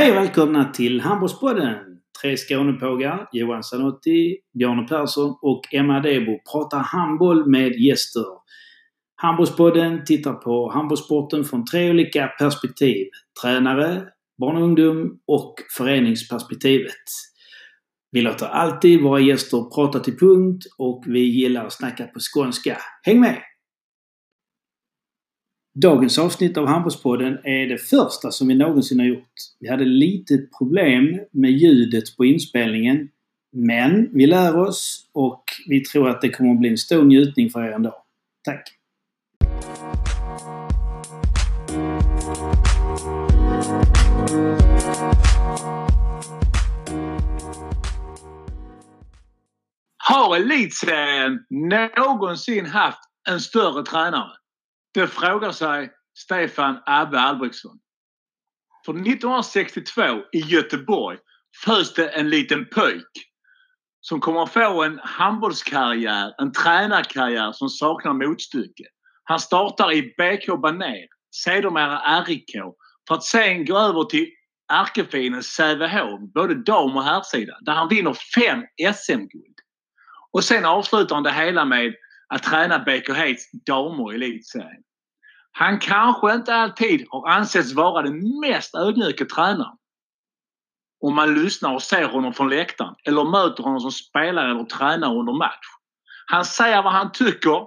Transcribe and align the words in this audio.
Hej 0.00 0.10
och 0.10 0.16
välkomna 0.16 0.72
till 0.72 1.00
Handbollspodden! 1.00 1.76
Tre 2.22 2.36
Skånepågar, 2.36 3.28
Johan 3.32 3.62
Zanotti, 3.62 4.36
Bjarne 4.58 4.88
Persson 4.88 5.38
och 5.42 5.60
Emma 5.74 6.00
Debo 6.00 6.38
pratar 6.52 6.78
handboll 6.78 7.50
med 7.50 7.72
gäster. 7.80 8.24
Handbollspodden 9.16 10.04
tittar 10.04 10.32
på 10.32 10.70
handbollssporten 10.70 11.44
från 11.44 11.64
tre 11.64 11.90
olika 11.90 12.26
perspektiv. 12.26 13.06
Tränare, 13.42 14.04
barn 14.38 14.56
och 14.56 14.62
ungdom 14.62 15.20
och 15.26 15.54
föreningsperspektivet. 15.76 17.04
Vi 18.10 18.22
låter 18.22 18.46
alltid 18.46 19.02
våra 19.02 19.20
gäster 19.20 19.74
prata 19.74 20.00
till 20.00 20.18
punkt 20.18 20.64
och 20.78 21.04
vi 21.06 21.20
gillar 21.20 21.66
att 21.66 21.72
snacka 21.72 22.04
på 22.04 22.18
skånska. 22.20 22.76
Häng 23.02 23.20
med! 23.20 23.49
Dagens 25.74 26.18
avsnitt 26.18 26.56
av 26.56 26.66
Handbollspodden 26.66 27.38
är 27.44 27.66
det 27.66 27.78
första 27.78 28.30
som 28.30 28.48
vi 28.48 28.54
någonsin 28.54 28.98
har 28.98 29.06
gjort. 29.06 29.32
Vi 29.60 29.68
hade 29.68 29.84
lite 29.84 30.38
problem 30.58 31.20
med 31.32 31.50
ljudet 31.50 32.16
på 32.16 32.24
inspelningen. 32.24 33.08
Men 33.52 34.08
vi 34.12 34.26
lär 34.26 34.56
oss 34.56 35.10
och 35.14 35.44
vi 35.68 35.80
tror 35.80 36.08
att 36.08 36.20
det 36.20 36.30
kommer 36.30 36.52
att 36.52 36.60
bli 36.60 36.68
en 36.68 36.78
stor 36.78 37.04
njutning 37.04 37.50
för 37.50 37.64
er 37.64 37.72
ändå. 37.72 38.04
Tack! 38.44 38.62
Har 50.08 50.36
elitserien 50.36 51.38
någonsin 51.96 52.66
haft 52.66 52.98
en 53.28 53.40
större 53.40 53.84
tränare? 53.84 54.39
Det 54.94 55.06
frågar 55.06 55.52
sig 55.52 55.90
Stefan 56.18 56.78
Abbe 56.86 57.20
Albrektsson. 57.20 57.78
För 58.86 58.92
1962 58.92 60.02
i 60.32 60.38
Göteborg 60.38 61.18
föds 61.64 61.94
det 61.94 62.08
en 62.08 62.30
liten 62.30 62.66
pöjk 62.66 63.30
som 64.00 64.20
kommer 64.20 64.42
att 64.42 64.52
få 64.52 64.82
en 64.82 65.00
handbollskarriär, 65.02 66.34
en 66.38 66.52
tränarkarriär 66.52 67.52
som 67.52 67.68
saknar 67.68 68.12
motstycke. 68.12 68.84
Han 69.24 69.40
startar 69.40 69.92
i 69.92 70.02
BK 70.02 70.60
Baner, 70.62 71.06
sedermera 71.44 72.24
RIK, 72.24 72.50
för 73.08 73.14
att 73.14 73.24
sen 73.24 73.64
gå 73.64 73.78
över 73.78 74.04
till 74.04 74.26
ärkefienden 74.72 75.42
Sävehof, 75.42 76.20
både 76.34 76.54
dam 76.54 76.96
och 76.96 77.04
herrsida, 77.04 77.58
där 77.60 77.72
han 77.72 77.88
vinner 77.88 78.16
fem 78.34 78.64
SM-guld. 78.94 79.56
Och 80.32 80.44
sen 80.44 80.64
avslutar 80.64 81.14
han 81.14 81.24
det 81.24 81.32
hela 81.32 81.64
med 81.64 81.94
att 82.30 82.42
träna 82.42 82.78
Baker 82.78 83.14
Hates 83.14 83.50
damer 83.66 84.12
i 84.12 84.14
elitserien. 84.14 84.82
Han 85.52 85.78
kanske 85.78 86.34
inte 86.34 86.54
alltid 86.54 87.06
har 87.10 87.28
ansetts 87.28 87.72
vara 87.72 88.02
den 88.02 88.40
mest 88.40 88.74
ödmjuka 88.74 89.24
tränaren. 89.24 89.76
Om 91.00 91.14
man 91.14 91.34
lyssnar 91.34 91.74
och 91.74 91.82
ser 91.82 92.08
honom 92.08 92.32
från 92.32 92.48
läktaren 92.48 92.94
eller 93.04 93.24
möter 93.24 93.62
honom 93.62 93.80
som 93.80 93.92
spelare 93.92 94.50
eller 94.50 94.64
tränare 94.64 95.14
under 95.18 95.32
match. 95.32 95.66
Han 96.26 96.44
säger 96.44 96.82
vad 96.82 96.92
han 96.92 97.12
tycker 97.12 97.66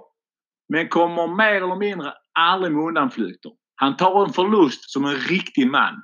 men 0.68 0.88
kommer 0.88 1.26
mer 1.36 1.54
eller 1.54 1.76
mindre 1.76 2.12
aldrig 2.32 2.72
med 2.72 2.84
undanflykter. 2.84 3.52
Han 3.74 3.96
tar 3.96 4.26
en 4.26 4.32
förlust 4.32 4.90
som 4.90 5.04
en 5.04 5.16
riktig 5.16 5.70
man. 5.70 6.02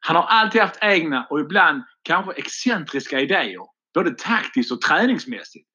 Han 0.00 0.16
har 0.16 0.22
alltid 0.22 0.60
haft 0.60 0.78
egna 0.82 1.26
och 1.30 1.40
ibland 1.40 1.82
kanske 2.02 2.32
excentriska 2.32 3.20
idéer, 3.20 3.66
både 3.94 4.10
taktiskt 4.10 4.72
och 4.72 4.80
träningsmässigt. 4.80 5.69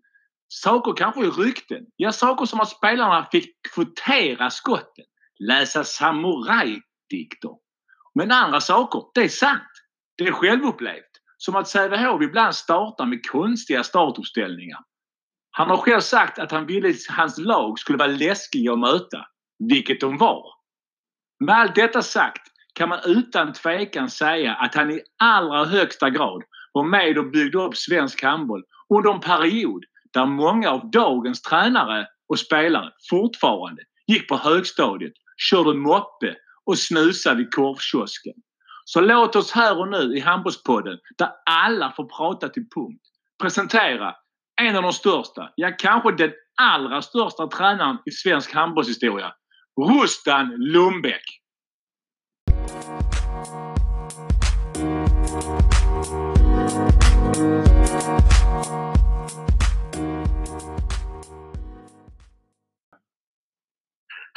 Saker 0.47 0.93
kanske 0.93 1.25
i 1.25 1.29
rykten. 1.29 1.85
Ja, 1.95 2.11
saker 2.11 2.45
som 2.45 2.59
att 2.59 2.69
spelarna 2.69 3.27
fick 3.31 3.55
kvotera 3.73 4.49
skotten. 4.49 5.05
Läsa 5.39 5.83
samurajdikter. 5.83 7.51
Men 8.15 8.31
andra 8.31 8.61
saker, 8.61 9.01
det 9.13 9.21
är 9.21 9.29
sant. 9.29 9.71
Det 10.17 10.23
är 10.23 10.31
självupplevt. 10.31 11.11
Som 11.37 11.55
att 11.55 11.67
Sävehof 11.67 12.21
ibland 12.21 12.55
startar 12.55 13.05
med 13.05 13.29
konstiga 13.29 13.83
startuppställningar. 13.83 14.79
Han 15.51 15.69
har 15.69 15.77
själv 15.77 15.99
sagt 15.99 16.39
att 16.39 16.51
han 16.51 16.65
ville 16.65 16.89
att 16.89 17.15
hans 17.17 17.37
lag 17.37 17.79
skulle 17.79 17.97
vara 17.97 18.07
läskiga 18.07 18.73
att 18.73 18.79
möta. 18.79 19.25
Vilket 19.59 20.01
de 20.01 20.17
var. 20.17 20.45
Med 21.39 21.55
allt 21.55 21.75
detta 21.75 22.01
sagt 22.01 22.47
kan 22.73 22.89
man 22.89 22.99
utan 23.05 23.53
tvekan 23.53 24.09
säga 24.09 24.53
att 24.53 24.75
han 24.75 24.91
i 24.91 25.01
allra 25.19 25.65
högsta 25.65 26.09
grad 26.09 26.43
var 26.73 26.83
med 26.83 27.17
och 27.17 27.31
byggde 27.31 27.57
upp 27.57 27.75
svensk 27.75 28.23
handboll 28.23 28.63
under 28.89 29.13
en 29.13 29.19
period 29.19 29.83
där 30.15 30.25
många 30.25 30.69
av 30.69 30.91
dagens 30.91 31.41
tränare 31.41 32.07
och 32.29 32.39
spelare 32.39 32.91
fortfarande 33.09 33.81
gick 34.07 34.29
på 34.29 34.37
högstadiet, 34.37 35.13
körde 35.37 35.73
moppe 35.73 36.35
och 36.65 36.77
snusade 36.77 37.41
i 37.41 37.45
korvkiosken. 37.45 38.33
Så 38.85 39.01
låt 39.01 39.35
oss 39.35 39.51
här 39.51 39.79
och 39.79 39.87
nu 39.87 40.17
i 40.17 40.19
Handbollspodden, 40.19 40.97
där 41.17 41.29
alla 41.45 41.91
får 41.91 42.05
prata 42.17 42.49
till 42.49 42.65
punkt, 42.75 43.01
presentera 43.41 44.15
en 44.61 44.75
av 44.75 44.83
de 44.83 44.93
största, 44.93 45.49
ja 45.55 45.71
kanske 45.77 46.11
den 46.11 46.31
allra 46.61 47.01
största 47.01 47.47
tränaren 47.47 47.97
i 48.05 48.11
svensk 48.11 48.53
handbollshistoria. 48.53 49.33
Rustan 49.89 50.55
Lundbäck. 50.57 51.23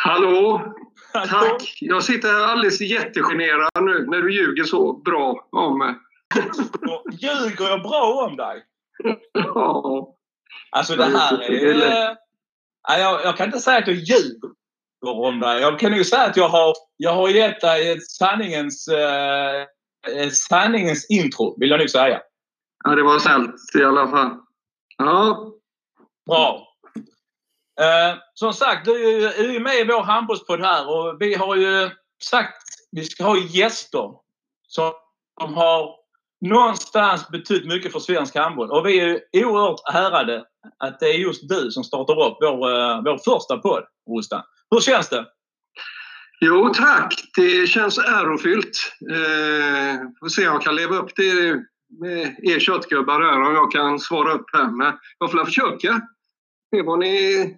Hallå! 0.02 0.74
Tack! 1.12 1.78
Jag 1.80 2.04
sitter 2.04 2.28
här 2.28 2.44
alldeles 2.44 2.80
jättegenerad 2.80 3.70
nu 3.80 4.06
när 4.06 4.22
du 4.22 4.34
ljuger 4.34 4.64
så 4.64 4.92
bra 4.92 5.48
om 5.52 5.78
mig. 5.78 5.94
Ljuger 7.12 7.68
jag 7.68 7.82
bra 7.82 8.26
om 8.28 8.36
dig? 8.36 8.64
Ja. 9.32 10.14
Alltså 10.70 10.96
det 10.96 11.04
här 11.04 11.42
är... 11.42 12.16
Jag, 12.88 13.24
jag 13.24 13.36
kan 13.36 13.46
inte 13.46 13.58
säga 13.58 13.78
att 13.78 13.86
jag 13.86 13.96
ljuger 13.96 14.50
om 15.06 15.40
dig. 15.40 15.60
Jag 15.60 15.78
kan 15.78 15.96
ju 15.96 16.04
säga 16.04 16.22
att 16.26 16.36
jag 16.36 16.48
har, 16.48 16.74
jag 16.96 17.14
har 17.14 17.28
gett 17.28 17.60
dig 17.60 17.92
ett 17.92 18.10
sanningens, 18.10 18.88
eh, 18.88 19.66
sanningens 20.32 21.10
intro, 21.10 21.60
vill 21.60 21.70
jag 21.70 21.78
nog 21.78 21.90
säga. 21.90 22.20
ja, 22.84 22.94
det 22.94 23.02
var 23.02 23.18
snällt 23.18 23.54
i 23.78 23.84
alla 23.84 24.08
fall. 24.08 24.30
Ja, 24.96 25.52
Bra. 26.26 26.67
Eh, 27.80 28.16
som 28.34 28.52
sagt, 28.52 28.84
du 28.84 29.26
är 29.28 29.52
ju- 29.52 29.60
med 29.60 29.74
i 29.74 29.84
vår 29.84 30.02
handbollspodd 30.02 30.60
här 30.60 30.88
och 30.90 31.16
vi 31.20 31.34
har 31.34 31.56
ju 31.56 31.90
sagt 32.22 32.48
att 32.48 32.88
vi 32.90 33.04
ska 33.04 33.24
ha 33.24 33.36
gäster 33.38 34.10
som 34.68 34.92
som 35.40 35.54
har 35.54 35.94
någonstans 36.40 37.28
betytt 37.28 37.66
mycket 37.66 37.92
för 37.92 37.98
svensk 37.98 38.36
handboll. 38.36 38.70
Och 38.70 38.86
vi 38.86 39.00
är 39.00 39.20
ju 39.32 39.44
oerhört 39.44 39.80
ärade 39.94 40.44
att 40.78 41.00
det 41.00 41.06
är 41.06 41.18
just 41.18 41.48
du 41.48 41.70
som 41.70 41.84
startar 41.84 42.26
upp 42.26 42.36
vår, 42.40 42.70
eh, 42.70 43.02
vår 43.04 43.18
första 43.32 43.56
podd, 43.58 43.84
Rustan. 44.16 44.42
Hur 44.70 44.80
känns 44.80 45.08
det? 45.08 45.26
jo 46.40 46.72
tack. 46.74 47.14
Det 47.36 47.66
känns 47.66 47.98
ärofyllt. 47.98 48.92
Eh, 49.10 50.00
får 50.20 50.28
se 50.28 50.48
om 50.48 50.54
jag 50.54 50.62
kan 50.62 50.76
leva 50.76 50.96
upp 50.96 51.14
till 51.14 51.62
med 52.00 52.36
er 52.42 52.58
köttgubbar 52.60 53.20
här, 53.20 53.42
om 53.42 53.54
jag 53.54 53.72
kan 53.72 53.98
svara 53.98 54.32
upp 54.32 54.46
här. 54.52 54.70
Men 54.70 54.98
jag 55.18 55.30
får 55.30 55.38
väl 55.38 55.46
försöka. 55.46 56.00
Se 56.74 56.82
vad, 56.82 56.98
ni, 56.98 57.56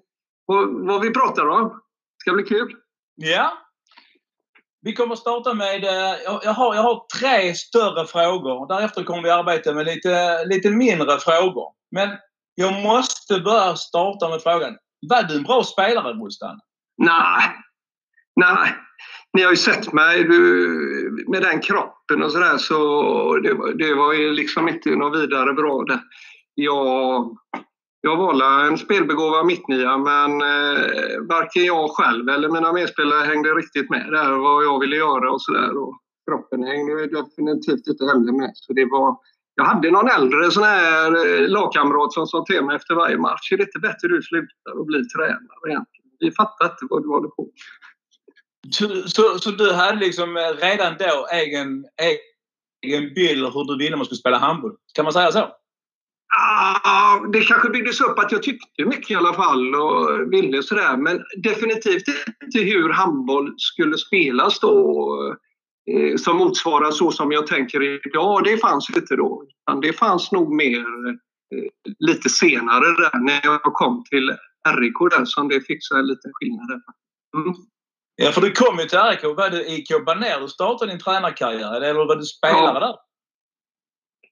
vad, 0.50 0.86
vad 0.86 1.00
vi 1.00 1.10
pratar 1.10 1.48
om. 1.48 1.68
Det 1.68 2.20
ska 2.20 2.32
bli 2.32 2.42
kul. 2.42 2.74
Ja. 3.16 3.52
Vi 4.82 4.92
kommer 4.92 5.14
starta 5.16 5.54
med... 5.54 5.84
eh, 5.84 6.16
Jag 6.44 6.52
har, 6.52 6.74
jag 6.74 6.82
har 6.82 7.06
tre 7.20 7.54
större 7.54 8.06
frågor. 8.06 8.68
Därefter 8.68 9.04
kommer 9.04 9.22
vi 9.22 9.30
arbeta 9.30 9.74
med 9.74 9.86
lite, 9.86 10.44
lite 10.44 10.70
mindre 10.70 11.18
frågor. 11.18 11.64
Men 11.90 12.08
jag 12.54 12.82
måste 12.82 13.40
börja 13.40 13.76
starta 13.76 14.28
med 14.28 14.42
frågan. 14.42 14.76
Var 15.10 15.22
du 15.22 15.36
en 15.36 15.42
bra 15.42 15.64
spelare, 15.64 16.12
Rustan? 16.12 16.60
Nej, 16.98 17.42
nej. 18.36 18.74
Ni 19.32 19.42
har 19.42 19.50
ju 19.50 19.56
sett 19.56 19.92
mig 19.92 20.24
du, 20.24 21.24
med 21.28 21.42
den 21.42 21.60
kroppen 21.60 22.22
och 22.22 22.32
sådär 22.32 22.58
så 22.58 22.74
det, 23.42 23.54
var- 23.54 23.72
det 23.72 23.94
var 23.94 24.12
ju 24.12 24.32
liksom 24.32 24.68
inte 24.68 24.90
något 24.90 25.20
vidare 25.22 25.52
bra 25.52 25.82
det. 25.84 26.00
Jag, 26.54 27.36
jag 28.00 28.16
var 28.16 28.32
väl 28.32 28.68
en 28.70 28.78
spelbegåvad 28.78 29.46
mittnia 29.46 29.98
men 29.98 30.30
eh, 30.42 31.20
varken 31.28 31.64
jag 31.64 31.90
själv 31.90 32.28
eller 32.28 32.48
mina 32.48 32.72
medspelare 32.72 33.24
hängde 33.24 33.54
riktigt 33.54 33.90
med 33.90 34.06
där 34.12 34.30
vad 34.30 34.64
jag 34.64 34.80
ville 34.80 34.96
göra 34.96 35.30
och 35.30 35.42
sådär. 35.42 35.70
Kroppen 36.30 36.62
hängde 36.62 37.06
definitivt 37.06 37.86
inte 37.86 38.04
heller 38.04 38.32
med. 38.32 38.50
Så 38.54 38.72
det 38.72 38.84
var, 38.84 39.16
jag 39.54 39.64
hade 39.64 39.90
någon 39.90 40.08
äldre 40.08 40.50
sån 40.50 40.62
här 40.62 41.06
eh, 41.26 41.48
lagkamrat 41.48 42.12
som 42.12 42.26
sa 42.26 42.44
till 42.44 42.64
mig 42.64 42.76
efter 42.76 42.94
varje 42.94 43.18
match, 43.18 43.52
är 43.52 43.56
det 43.56 43.62
inte 43.62 43.78
bättre 43.78 44.08
du 44.08 44.22
slutar 44.22 44.78
och 44.78 44.86
blir 44.86 45.04
tränare 45.04 45.66
egentligen? 45.68 46.10
Vi 46.18 46.30
fattar 46.32 46.64
inte 46.64 46.86
vad 46.90 47.02
du 47.02 47.08
håller 47.08 47.28
på 47.28 47.42
med. 47.42 47.52
Så, 48.74 49.08
så, 49.08 49.38
så 49.38 49.50
du 49.50 49.72
hade 49.72 50.00
liksom 50.00 50.36
eh, 50.36 50.66
redan 50.66 50.94
då 50.98 51.26
egen, 51.32 51.84
egen 52.82 53.14
bild 53.14 53.44
hur 53.54 53.64
du 53.64 53.84
ville 53.84 53.96
man 53.96 54.04
skulle 54.06 54.18
spela 54.18 54.38
handboll? 54.38 54.76
Kan 54.94 55.04
man 55.04 55.12
säga 55.12 55.32
så? 55.32 55.48
Ah, 56.38 57.20
det 57.32 57.40
kanske 57.40 57.70
byggdes 57.70 58.00
upp 58.00 58.18
att 58.18 58.32
jag 58.32 58.42
tyckte 58.42 58.84
mycket 58.84 59.10
i 59.10 59.14
alla 59.14 59.34
fall 59.34 59.74
och 59.74 60.32
ville 60.32 60.62
sådär. 60.62 60.96
Men 60.96 61.22
definitivt 61.42 62.08
inte 62.44 62.58
hur 62.58 62.88
handboll 62.88 63.54
skulle 63.56 63.98
spelas 63.98 64.60
då 64.60 65.36
eh, 65.90 66.16
som 66.16 66.36
motsvarar 66.36 66.90
så 66.90 67.12
som 67.12 67.32
jag 67.32 67.46
tänker 67.46 68.06
idag, 68.06 68.44
det 68.44 68.58
fanns 68.58 68.90
inte 68.96 69.16
då. 69.16 69.44
Det 69.82 69.92
fanns 69.92 70.32
nog 70.32 70.54
mer 70.54 70.78
eh, 70.78 71.68
lite 71.98 72.28
senare 72.28 72.84
där 72.84 73.18
när 73.18 73.40
jag 73.42 73.62
kom 73.62 74.04
till 74.10 74.36
RIK 74.68 75.10
där 75.10 75.24
som 75.24 75.48
det 75.48 75.62
så 75.80 75.96
en 75.96 76.06
liten 76.06 76.30
skillnad. 76.34 76.82
Mm. 77.36 77.54
Ja, 78.16 78.32
för 78.32 78.40
du 78.40 78.52
kom 78.52 78.78
ju 78.78 78.84
till 78.84 78.98
RIK. 78.98 79.22
Var 79.36 79.50
det 79.50 79.70
IK 79.70 80.04
Baner 80.06 80.40
du 80.40 80.48
startade 80.48 80.92
din 80.92 81.00
tränarkarriär 81.00 81.80
eller 81.80 82.06
var 82.06 82.16
du 82.16 82.24
spelare 82.24 82.74
ja. 82.74 82.80
där? 82.80 82.94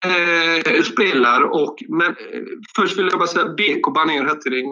Eh, 0.04 0.82
spelar 0.82 1.42
och 1.42 1.76
men, 1.88 2.06
eh, 2.06 2.42
först 2.76 2.98
vill 2.98 3.08
jag 3.10 3.18
bara 3.18 3.26
säga 3.26 3.48
BK 3.48 3.94
Baner 3.94 4.24
hette 4.24 4.50
det. 4.50 4.62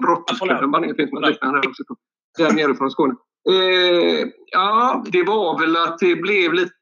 Brottsklubben 0.00 0.70
Baner 0.70 0.94
finns 0.94 1.12
något 1.12 1.28
liknande 1.28 1.58
också. 1.58 1.82
Där 2.38 2.52
nere 2.52 2.74
från 2.74 2.90
Skåne. 2.90 3.14
Eh, 3.50 4.28
ja, 4.46 5.04
det 5.06 5.22
var 5.22 5.60
väl 5.60 5.76
att 5.76 5.98
det 5.98 6.16
blev 6.16 6.52
lite 6.52 6.72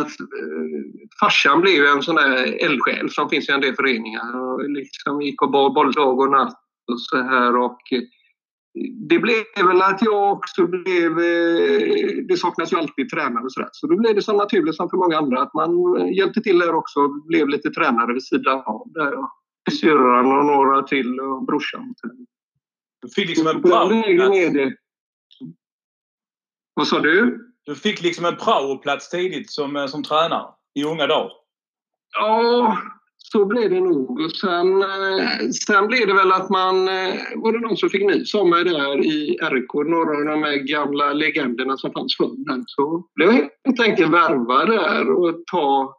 att 0.00 0.20
eh, 0.20 0.82
farsan 1.20 1.60
blev 1.60 1.84
en 1.84 2.02
sån 2.02 2.14
där 2.14 2.64
eldsjäl 2.64 3.10
som 3.10 3.28
finns 3.28 3.48
i 3.48 3.52
en 3.52 3.60
del 3.60 3.74
föreningar. 3.74 4.40
Och 4.40 4.70
liksom 4.70 5.22
gick 5.22 5.42
och 5.42 5.50
bar 5.50 5.70
bolldag 5.70 6.18
och 6.18 6.30
natt 6.30 6.60
och 6.92 7.00
så 7.00 7.16
här. 7.16 7.56
Och, 7.56 7.80
det 9.08 9.18
blev 9.18 9.44
väl 9.56 9.82
att 9.82 10.02
jag 10.02 10.32
också 10.32 10.66
blev... 10.66 11.18
Eh, 11.18 12.24
det 12.28 12.36
saknas 12.38 12.72
ju 12.72 12.76
alltid 12.76 13.10
tränare 13.10 13.44
och 13.44 13.52
sådär. 13.52 13.68
Så 13.72 13.86
då 13.86 13.96
blev 13.96 14.14
det 14.14 14.22
så 14.22 14.32
naturligt 14.32 14.76
som 14.76 14.90
för 14.90 14.96
många 14.96 15.18
andra 15.18 15.42
att 15.42 15.54
man 15.54 15.70
hjälpte 16.14 16.40
till 16.40 16.58
där 16.58 16.74
också 16.74 17.00
och 17.00 17.26
blev 17.26 17.48
lite 17.48 17.70
tränare 17.70 18.12
vid 18.12 18.24
sidan 18.24 18.62
av. 18.66 18.88
Syrran 19.80 20.38
och 20.38 20.44
några 20.44 20.82
till 20.82 21.20
och 21.20 21.46
brorsan. 21.46 21.94
Du 23.02 23.08
fick 23.08 23.28
liksom 23.28 23.46
en 23.46 23.62
praoplats. 23.62 24.74
Vad 26.74 26.86
sa 26.86 27.00
du? 27.00 27.48
Du 27.64 27.74
fick 27.74 28.02
liksom 28.02 28.24
en 28.24 28.36
praoplats 28.36 29.10
tidigt 29.10 29.50
som, 29.50 29.76
eh, 29.76 29.86
som 29.86 30.02
tränare 30.02 30.46
i 30.74 30.84
unga 30.84 31.06
dagar. 31.06 31.32
Ja, 32.18 32.78
så 33.32 33.44
blev 33.44 33.70
det 33.70 33.80
nog. 33.80 34.20
Och 34.20 34.30
sen, 34.30 34.82
eh, 34.82 35.48
sen 35.66 35.86
blev 35.86 36.06
det 36.06 36.14
väl 36.14 36.32
att 36.32 36.50
man... 36.50 36.88
Eh, 36.88 37.14
var 37.36 37.52
det 37.52 37.60
någon 37.60 37.76
som 37.76 37.88
fick 37.88 38.06
nys 38.06 38.34
om 38.34 38.50
mig 38.50 38.64
där 38.64 39.04
i 39.04 39.38
RK, 39.42 39.74
några 39.74 40.18
av 40.18 40.24
de 40.24 40.42
här 40.42 40.56
gamla 40.56 41.12
legenderna 41.12 41.76
som 41.76 41.92
fanns 41.92 42.16
förr. 42.16 42.62
Så 42.66 43.04
blev 43.14 43.28
jag 43.28 43.34
helt 43.64 43.80
enkelt 43.80 44.12
värvad 44.12 44.68
där 44.68 45.10
och 45.10 45.34
ta 45.52 45.96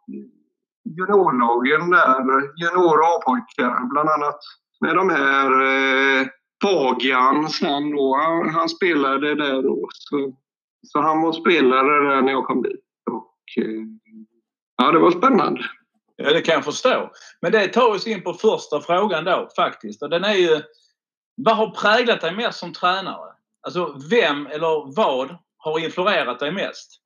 juniorlagen 0.98 1.90
där, 1.90 2.24
junior 2.62 3.00
och 3.00 3.10
A-pojkar. 3.14 3.90
Bland 3.92 4.10
annat 4.10 4.40
med 4.82 4.96
de 4.96 5.10
här 5.10 5.50
eh, 5.72 6.28
Fagan 6.64 7.50
sen 7.50 7.92
då. 7.92 8.16
Han, 8.16 8.50
han, 8.50 8.70
spelade 8.70 9.36
där 9.36 9.62
då. 9.62 9.88
Så, 9.92 10.36
så 10.88 11.00
han 11.00 11.22
var 11.22 11.34
spelare 11.34 12.10
där 12.10 12.22
när 12.22 12.32
jag 12.32 12.46
kom 12.46 12.62
dit. 12.62 12.86
Och, 13.12 13.64
eh, 13.64 13.84
ja, 14.78 14.92
det 14.92 15.00
var 15.00 15.12
spännande. 15.12 15.62
Ja, 16.16 16.34
det 16.34 16.42
kan 16.42 16.54
jag 16.54 16.66
förstå. 16.66 17.12
Men 17.42 17.52
det 17.52 17.68
tar 17.68 17.90
oss 17.90 18.08
in 18.08 18.24
på 18.24 18.34
första 18.34 18.82
frågan 18.82 19.24
då 19.24 19.50
faktiskt. 19.56 20.04
Och 20.04 20.10
den 20.10 20.24
är 20.24 20.34
ju, 20.34 20.62
vad 21.36 21.58
har 21.58 21.70
präglat 21.70 22.22
dig 22.22 22.36
mest 22.36 22.60
som 22.60 22.74
tränare? 22.74 23.34
Alltså 23.62 24.00
vem 24.10 24.48
eller 24.48 24.96
vad 24.96 25.38
har 25.58 25.80
influerat 25.80 26.40
dig 26.40 26.52
mest? 26.52 27.00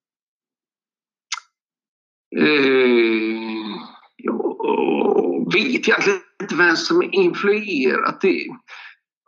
Eh, 2.38 2.44
uh, 2.44 3.75
jag 4.18 5.54
vet 5.54 5.88
egentligen 5.88 6.19
inte 6.42 6.56
vem 6.56 6.75
som 6.75 7.09
influerat 7.12 8.21
det. 8.21 8.45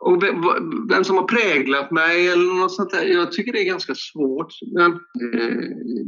Och 0.00 0.22
vem 0.90 1.04
som 1.04 1.16
har 1.16 1.24
präglat 1.24 1.90
mig 1.90 2.28
eller 2.28 2.60
något 2.60 2.72
sånt 2.72 2.90
där, 2.90 3.02
jag 3.02 3.32
tycker 3.32 3.52
det 3.52 3.60
är 3.60 3.64
ganska 3.64 3.94
svårt. 3.94 4.52
Men 4.74 4.92
eh, 4.92 5.56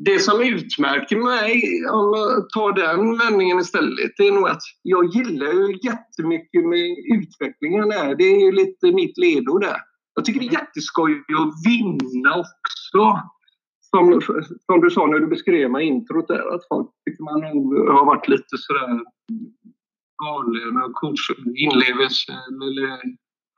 det 0.04 0.18
som 0.18 0.40
utmärker 0.40 1.16
mig, 1.16 1.62
om 1.90 2.14
jag 2.18 2.50
tar 2.50 2.72
den 2.72 3.18
vändningen 3.18 3.58
istället, 3.58 4.12
det 4.16 4.28
är 4.28 4.32
nog 4.32 4.48
att 4.48 4.62
jag 4.82 5.04
gillar 5.06 5.52
ju 5.52 5.78
jättemycket 5.82 6.64
med 6.64 6.96
utvecklingen 7.16 7.88
där. 7.88 8.14
Det 8.14 8.24
är 8.24 8.40
ju 8.46 8.52
lite 8.52 8.92
mitt 8.92 9.18
ledord 9.18 9.60
där. 9.60 9.76
Jag 10.14 10.24
tycker 10.24 10.40
det 10.40 10.46
är 10.46 10.60
jätteskoj 10.60 11.12
att 11.12 11.54
vinna 11.66 12.30
också. 12.36 13.20
Som, 13.80 14.20
som 14.66 14.80
du 14.80 14.90
sa 14.90 15.06
när 15.06 15.18
du 15.18 15.26
beskrev 15.26 15.70
mig 15.70 15.86
introt 15.86 16.28
där, 16.28 16.54
att 16.54 16.68
folk 16.68 16.88
tycker 17.04 17.24
man 17.24 17.42
har 17.96 18.04
varit 18.06 18.28
lite 18.28 18.58
sådär 18.58 19.00
galen 20.24 20.76
och 20.82 21.14
inlevelse 21.56 22.32
eller 22.32 23.00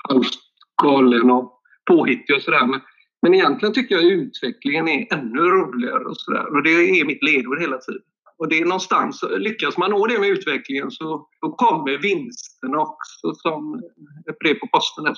halvt 0.09 0.35
galen 0.83 1.31
och 1.31 1.61
påhittig 1.87 2.37
och 2.37 2.43
sådär. 2.43 2.67
Men, 2.67 2.81
men 3.23 3.35
egentligen 3.35 3.75
tycker 3.75 3.95
jag 3.95 4.05
utvecklingen 4.05 4.89
är 4.89 5.15
ännu 5.15 5.41
roligare 5.41 6.05
och 6.05 6.17
sådär. 6.17 6.57
Och 6.57 6.63
det 6.63 6.71
är 6.71 7.05
mitt 7.05 7.23
ledord 7.23 7.61
hela 7.61 7.79
tiden. 7.79 8.03
Och 8.39 8.49
det 8.49 8.59
är 8.59 8.65
någonstans, 8.65 9.25
lyckas 9.39 9.79
man 9.79 9.91
nå 9.91 10.07
det 10.07 10.19
med 10.19 10.29
utvecklingen 10.29 10.91
så 10.91 11.29
då 11.41 11.53
kommer 11.53 11.99
vinsten 11.99 12.75
också 12.77 13.35
som 13.35 13.83
ett 14.31 14.39
brev 14.39 14.55
på 14.55 14.67
posten. 14.73 15.05
Där. 15.05 15.15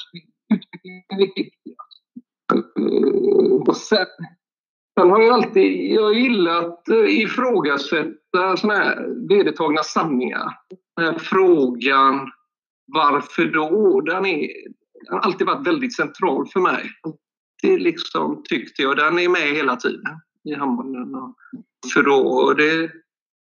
Utvecklingen 0.55 1.05
är 1.09 1.19
viktig. 1.19 1.77
Och 3.69 3.77
sen, 3.77 4.07
sen 5.01 5.11
har 5.11 5.23
jag 5.23 5.35
alltid 5.35 5.93
jag 5.93 6.15
gillat 6.15 6.89
eh, 6.89 7.21
ifrågasätta 7.23 8.57
sådana 8.57 8.79
här 8.79 9.29
vedertagna 9.29 9.83
sanningar. 9.83 10.53
Den 10.97 11.05
här 11.05 11.19
frågan 11.19 12.31
varför 12.87 13.45
då? 13.45 14.01
Den, 14.01 14.27
är, 14.27 14.49
den 15.07 15.15
har 15.15 15.19
alltid 15.19 15.47
varit 15.47 15.67
väldigt 15.67 15.97
central 15.97 16.49
för 16.53 16.61
mig. 16.61 16.91
Det 17.63 17.79
liksom 17.79 18.43
tyckte 18.49 18.83
jag, 18.83 18.97
den 18.97 19.19
är 19.19 19.29
med 19.29 19.57
hela 19.57 19.77
tiden 19.77 20.21
i 20.45 20.55
handbollen. 20.55 21.09
För 21.95 22.03
då, 22.03 22.53
det, 22.53 22.87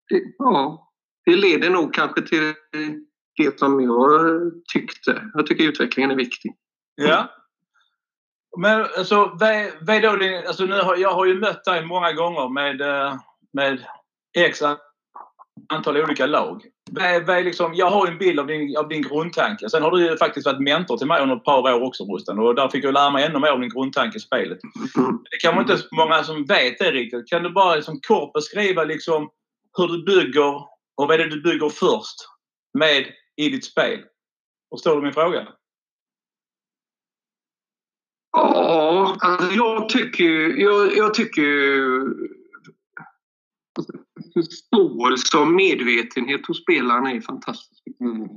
det, 0.09 0.21
ja, 0.38 0.92
det 1.25 1.36
leder 1.36 1.69
nog 1.69 1.94
kanske 1.94 2.21
till 2.21 2.53
det 3.38 3.59
som 3.59 3.81
jag 3.81 4.42
tyckte. 4.74 5.30
Jag 5.33 5.45
tycker 5.45 5.63
utvecklingen 5.63 6.12
är 6.12 6.15
viktig. 6.15 6.56
Ja. 6.95 7.30
Men 8.57 8.81
alltså, 8.81 9.15
vad, 9.39 9.65
vad 9.81 10.01
då 10.01 10.15
din, 10.15 10.48
alltså 10.48 10.65
nu 10.65 10.80
har, 10.81 10.95
jag 10.95 11.13
har 11.13 11.25
ju 11.25 11.39
mött 11.39 11.65
dig 11.65 11.86
många 11.86 12.13
gånger 12.13 12.50
med, 12.50 12.81
eh, 12.81 13.15
med 13.53 13.86
x 14.38 14.59
antal 15.74 15.98
olika 15.98 16.25
lag. 16.25 16.62
Vad, 16.91 17.25
vad 17.25 17.43
liksom, 17.43 17.73
jag 17.73 17.89
har 17.89 18.07
en 18.07 18.17
bild 18.17 18.39
av 18.39 18.47
din, 18.47 18.77
av 18.77 18.87
din 18.87 19.01
grundtanke. 19.01 19.69
Sen 19.69 19.83
har 19.83 19.91
du 19.91 20.09
ju 20.09 20.17
faktiskt 20.17 20.45
varit 20.45 20.59
mentor 20.59 20.97
till 20.97 21.07
mig 21.07 21.21
under 21.21 21.35
ett 21.35 21.43
par 21.43 21.73
år 21.73 21.83
också 21.83 22.03
Rusten 22.03 22.39
och 22.39 22.55
där 22.55 22.69
fick 22.69 22.83
jag 22.83 22.93
lära 22.93 23.12
mig 23.12 23.25
ännu 23.25 23.39
mer 23.39 23.51
om 23.51 23.62
din 23.62 23.69
grundtanke 23.69 24.17
i 24.17 24.21
spelet. 24.21 24.60
Det 25.31 25.38
kanske 25.41 25.62
inte 25.62 25.77
så 25.77 25.95
många 25.95 26.24
som 26.24 26.45
vet 26.45 26.79
det 26.79 26.91
riktigt. 26.91 27.27
Kan 27.27 27.43
du 27.43 27.50
bara 27.50 27.75
liksom 27.75 28.00
kort 28.07 28.33
beskriva 28.33 28.83
liksom 28.83 29.29
hur 29.77 29.88
du 29.88 30.03
bygger 30.03 30.55
och 30.95 31.07
vad 31.07 31.12
är 31.12 31.17
det 31.17 31.29
du 31.29 31.41
bygger 31.41 31.69
först 31.69 32.15
med 32.74 33.05
i 33.36 33.50
ditt 33.50 33.65
spel? 33.65 34.00
Förstår 34.74 34.95
du 34.95 35.01
min 35.01 35.13
fråga? 35.13 35.48
Ja, 38.31 39.17
alltså 39.21 39.51
jag 39.51 39.89
tycker, 39.89 40.60
jag, 40.62 40.98
jag 40.98 41.13
tycker 41.13 41.43
förståelse 44.36 45.38
och 45.38 45.48
medvetenhet 45.48 46.48
hos 46.48 46.62
spelarna 46.62 47.12
är 47.12 47.22
fantastiskt. 47.22 48.00
Mm. 48.00 48.27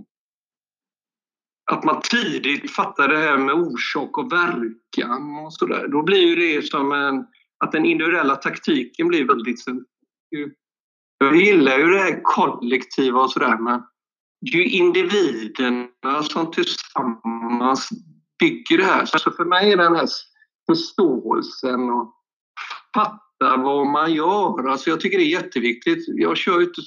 Att 1.73 1.85
man 1.85 2.01
tidigt 2.03 2.71
fattar 2.71 3.09
det 3.09 3.19
här 3.19 3.39
med 3.39 3.55
orsak 3.55 4.19
och 4.19 4.33
verkan 4.33 5.37
och 5.47 5.55
sådär. 5.55 5.89
Då 5.89 6.03
blir 6.03 6.37
det 6.37 6.63
som 6.63 6.93
en, 6.93 7.27
att 7.65 7.73
den 7.73 7.85
individuella 7.85 8.37
taktiken 8.37 9.09
blir 9.09 9.27
väldigt... 9.27 9.65
Jag 11.19 11.37
gillar 11.37 11.79
ju 11.79 11.87
det 11.87 11.99
här 11.99 12.21
kollektiva 12.23 13.21
och 13.21 13.31
sådär 13.31 13.59
men 13.59 13.83
det 14.41 14.59
är 14.59 14.63
ju 14.63 14.69
individerna 14.69 16.23
som 16.23 16.51
tillsammans 16.51 17.89
bygger 18.39 18.79
det 18.79 18.85
här. 18.85 19.07
Så 19.07 19.31
för 19.31 19.45
mig 19.45 19.73
är 19.73 19.77
den 19.77 19.95
här 19.95 20.09
förståelsen 20.71 21.91
och 21.91 22.15
fatt 22.95 23.28
vad 23.41 23.87
man 23.87 24.15
gör. 24.15 24.69
Alltså 24.69 24.91
jag 24.91 25.01
tycker 25.01 25.19
det 25.19 25.25
är 25.25 25.43
jätteviktigt. 25.43 26.05
Jag 26.07 26.37
kör 26.37 26.63
inte, 26.63 26.81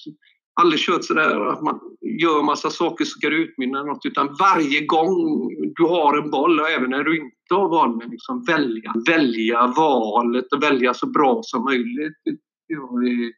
aldrig 0.62 0.80
kört 0.80 1.04
sådär 1.04 1.40
att 1.40 1.62
man 1.62 1.80
gör 2.22 2.44
massa 2.44 2.70
saker 2.70 3.06
så 3.06 3.10
ska 3.10 3.30
det 3.30 3.36
utmynna 3.36 3.84
något 3.84 4.06
utan 4.06 4.36
varje 4.40 4.86
gång 4.86 5.48
du 5.76 5.84
har 5.84 6.18
en 6.18 6.32
boll 6.32 6.60
och 6.60 6.70
även 6.70 6.90
när 6.90 7.04
du 7.04 7.18
inte 7.18 7.54
har 7.54 7.70
bollen, 7.70 8.10
liksom 8.10 8.44
välja, 8.44 8.94
välja 9.08 9.74
valet 9.76 10.54
och 10.54 10.64
välja 10.64 10.94
så 10.94 11.08
bra 11.08 11.40
som 11.44 11.64
möjligt. 11.64 12.18
Jag 12.68 13.08
är, 13.08 13.34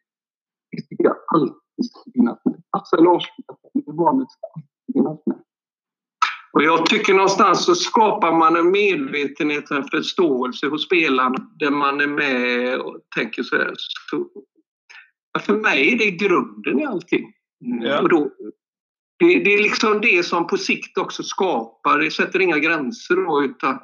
det 0.70 0.82
tycker 0.88 1.04
jag 1.04 1.16
alltid 1.34 1.90
ska 1.90 2.12
finnas 2.14 2.38
med. 2.44 2.62
Alltså 2.70 2.96
eller 2.96 3.10
avsluta, 3.10 3.54
valet 3.86 4.28
ska 4.30 4.46
finnas 4.92 5.18
med. 5.26 5.42
Och 6.54 6.62
jag 6.62 6.86
tycker 6.86 7.14
någonstans 7.14 7.64
så 7.64 7.74
skapar 7.74 8.32
man 8.32 8.56
en 8.56 8.70
medvetenhet, 8.70 9.70
en 9.70 9.84
förståelse 9.84 10.66
hos 10.66 10.84
spelarna 10.84 11.50
där 11.58 11.70
man 11.70 12.00
är 12.00 12.06
med 12.06 12.80
och 12.80 13.00
tänker 13.16 13.42
så 13.42 13.56
här. 13.56 13.74
Så, 14.10 14.26
för 15.40 15.56
mig 15.56 15.92
är 15.92 15.98
det 15.98 16.10
grunden 16.10 16.80
i 16.80 16.84
allting. 16.84 17.32
Ja. 17.58 18.00
Och 18.00 18.08
då, 18.08 18.30
det, 19.18 19.44
det, 19.44 19.54
är 19.54 19.62
liksom 19.62 20.00
det 20.00 20.22
som 20.22 20.46
på 20.46 20.56
sikt 20.56 20.98
också 20.98 21.22
skapar, 21.22 21.98
det 21.98 22.10
sätter 22.10 22.40
inga 22.40 22.58
gränser 22.58 23.16
då 23.16 23.44
utan... 23.44 23.78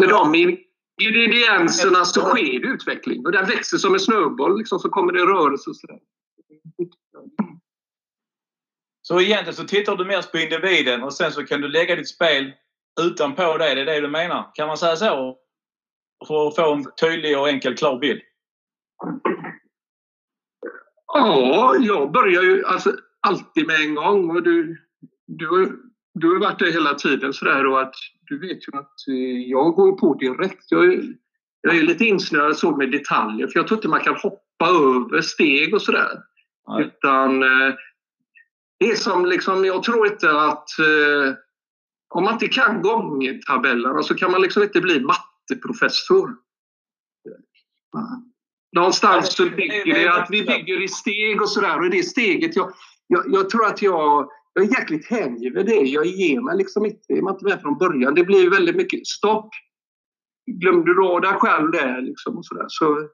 Med 0.00 0.08
de, 0.08 0.56
ingredienserna 1.02 2.04
så 2.04 2.20
sker 2.20 2.60
det 2.60 2.68
utveckling 2.68 3.26
och 3.26 3.32
den 3.32 3.46
växer 3.46 3.78
som 3.78 3.94
en 3.94 4.00
snöboll. 4.00 4.58
Liksom, 4.58 4.78
så 4.78 4.88
kommer 4.88 5.12
det 5.12 5.26
rörelse 5.26 5.70
och 5.70 5.76
sådär. 5.76 5.98
Så 9.08 9.20
egentligen 9.20 9.54
så 9.54 9.64
tittar 9.64 9.96
du 9.96 10.04
mest 10.04 10.32
på 10.32 10.38
individen 10.38 11.02
och 11.02 11.14
sen 11.14 11.32
så 11.32 11.46
kan 11.46 11.60
du 11.60 11.68
lägga 11.68 11.96
ditt 11.96 12.08
spel 12.08 12.52
utanpå 13.00 13.56
det. 13.58 13.74
Det 13.74 13.80
är 13.80 13.84
det 13.84 14.00
du 14.00 14.08
menar? 14.08 14.50
Kan 14.54 14.68
man 14.68 14.76
säga 14.76 14.96
så? 14.96 15.36
För 16.26 16.48
att 16.48 16.56
få 16.56 16.74
en 16.74 16.84
tydlig 17.00 17.38
och 17.38 17.48
enkel, 17.48 17.76
klar 17.76 17.98
bild. 17.98 18.20
Ja, 21.06 21.76
jag 21.80 22.12
börjar 22.12 22.42
ju 22.42 22.64
alltså, 22.64 22.96
alltid 23.20 23.66
med 23.66 23.80
en 23.80 23.94
gång. 23.94 24.30
Och 24.30 24.42
du, 24.42 24.76
du, 25.26 25.80
du 26.14 26.32
har 26.32 26.40
varit 26.40 26.58
det 26.58 26.70
hela 26.70 26.94
tiden 26.94 27.32
sådär 27.32 27.66
och 27.66 27.80
att 27.80 27.94
du 28.26 28.38
vet 28.38 28.68
ju 28.68 28.78
att 28.78 29.08
eh, 29.08 29.50
jag 29.50 29.74
går 29.74 29.92
på 29.92 30.14
direkt. 30.14 30.64
Jag 30.68 30.84
är, 30.84 31.02
jag 31.60 31.76
är 31.76 31.82
lite 31.82 32.04
insnöad 32.04 32.56
så 32.56 32.76
med 32.76 32.90
detaljer 32.90 33.46
för 33.46 33.58
jag 33.58 33.66
tror 33.66 33.78
inte 33.78 33.88
man 33.88 34.00
kan 34.00 34.16
hoppa 34.16 34.66
över 34.66 35.20
steg 35.20 35.74
och 35.74 35.82
sådär. 35.82 36.22
Utan 36.80 37.42
eh, 37.42 37.74
det 38.78 38.90
är 38.90 38.96
som 38.96 39.26
liksom, 39.26 39.64
jag 39.64 39.82
tror 39.82 40.06
inte 40.06 40.40
att 40.40 40.78
eh, 40.78 41.34
om 42.14 42.24
man 42.24 42.32
inte 42.32 42.48
kan 42.48 42.82
gångtabellerna 42.82 44.02
så 44.02 44.14
kan 44.14 44.30
man 44.30 44.42
liksom 44.42 44.62
inte 44.62 44.80
bli 44.80 45.00
matteprofessor. 45.00 46.36
Någonstans 48.72 49.32
så 49.36 49.44
bygger 49.44 49.94
det 49.94 50.08
att 50.08 50.30
vi 50.30 50.42
bygger 50.42 50.82
i 50.82 50.88
steg 50.88 51.42
och 51.42 51.48
sådär 51.48 51.80
och 51.80 51.90
det 51.90 52.02
steget 52.02 52.56
jag, 52.56 52.72
jag, 53.06 53.24
jag 53.28 53.50
tror 53.50 53.66
att 53.66 53.82
jag 53.82 54.30
jag 54.56 54.64
är 54.64 54.78
jäkligt 54.78 55.06
hängiven 55.06 55.66
det. 55.66 55.74
Jag 55.74 56.06
ger 56.06 56.40
mig 56.40 56.56
liksom 56.56 56.86
inte. 56.86 57.12
Är 57.12 57.22
man 57.22 57.34
inte 57.34 57.44
med 57.44 57.60
från 57.60 57.78
början. 57.78 58.14
Det 58.14 58.24
blir 58.24 58.50
väldigt 58.50 58.76
mycket 58.76 59.06
stopp. 59.06 59.50
Glömde 60.46 60.94
du 60.94 61.06
av 61.06 61.20
dig 61.20 61.32
själv 61.32 61.70
där 61.70 62.00
liksom 62.00 62.36
och 62.36 62.46
sådär. 62.46 62.64
Så 62.68 63.08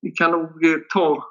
vi 0.00 0.10
kan 0.10 0.30
nog 0.30 0.64
eh, 0.64 0.76
ta... 0.88 1.24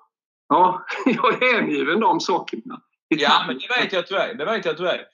Ja, 0.47 0.85
jag 1.05 1.43
är 1.43 1.61
hängiven 1.61 1.99
de 1.99 2.19
sakerna. 2.19 2.81
Ja, 3.07 3.43
men 3.47 3.59
det 3.59 3.81
vet 3.81 3.93
jag 3.93 3.99
att 3.99 4.07
du 4.07 4.15
är. 4.15 4.33
Det 4.33 4.45
vet 4.45 4.65
jag 4.65 4.71
att 4.71 4.77
du 4.77 4.89
är. 4.89 5.05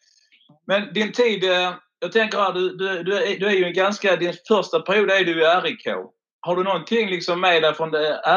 Men 0.67 0.93
din 0.93 1.11
tid... 1.11 1.43
Eh, 1.43 1.73
jag 2.01 2.11
tänker 2.11 2.37
här, 2.37 2.53
du, 2.53 2.69
du, 2.69 3.03
du, 3.03 3.17
är, 3.17 3.39
du 3.39 3.47
är 3.47 3.53
ju 3.53 3.65
en 3.65 3.73
ganska... 3.73 4.15
Din 4.15 4.33
första 4.47 4.79
period 4.79 5.11
är 5.11 5.23
du 5.25 5.41
i 5.41 5.45
RIK. 5.45 5.87
Har 6.41 6.55
du 6.55 6.63
någonting 6.63 7.09
liksom 7.09 7.41
med 7.41 7.63
dig 7.63 7.73
från 7.73 7.91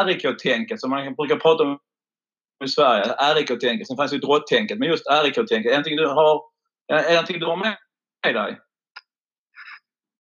RIK-tänket 0.06 0.80
som 0.80 0.90
man 0.90 1.14
brukar 1.14 1.36
prata 1.36 1.62
om 1.62 1.78
i 2.64 2.68
Sverige? 2.68 3.04
RIK-tänket. 3.34 3.86
Sen 3.86 3.96
fanns 3.96 4.12
ju 4.12 4.18
drottänket. 4.18 4.78
Men 4.78 4.88
just 4.88 5.06
RIK-tänket. 5.24 5.66
Är 5.66 5.70
det 5.70 5.70
någonting 5.70 5.96
du 5.96 6.06
har, 6.06 6.42
är 6.92 7.02
det 7.02 7.10
någonting 7.10 7.40
du 7.40 7.46
har 7.46 7.56
med 7.56 7.76
dig? 8.22 8.58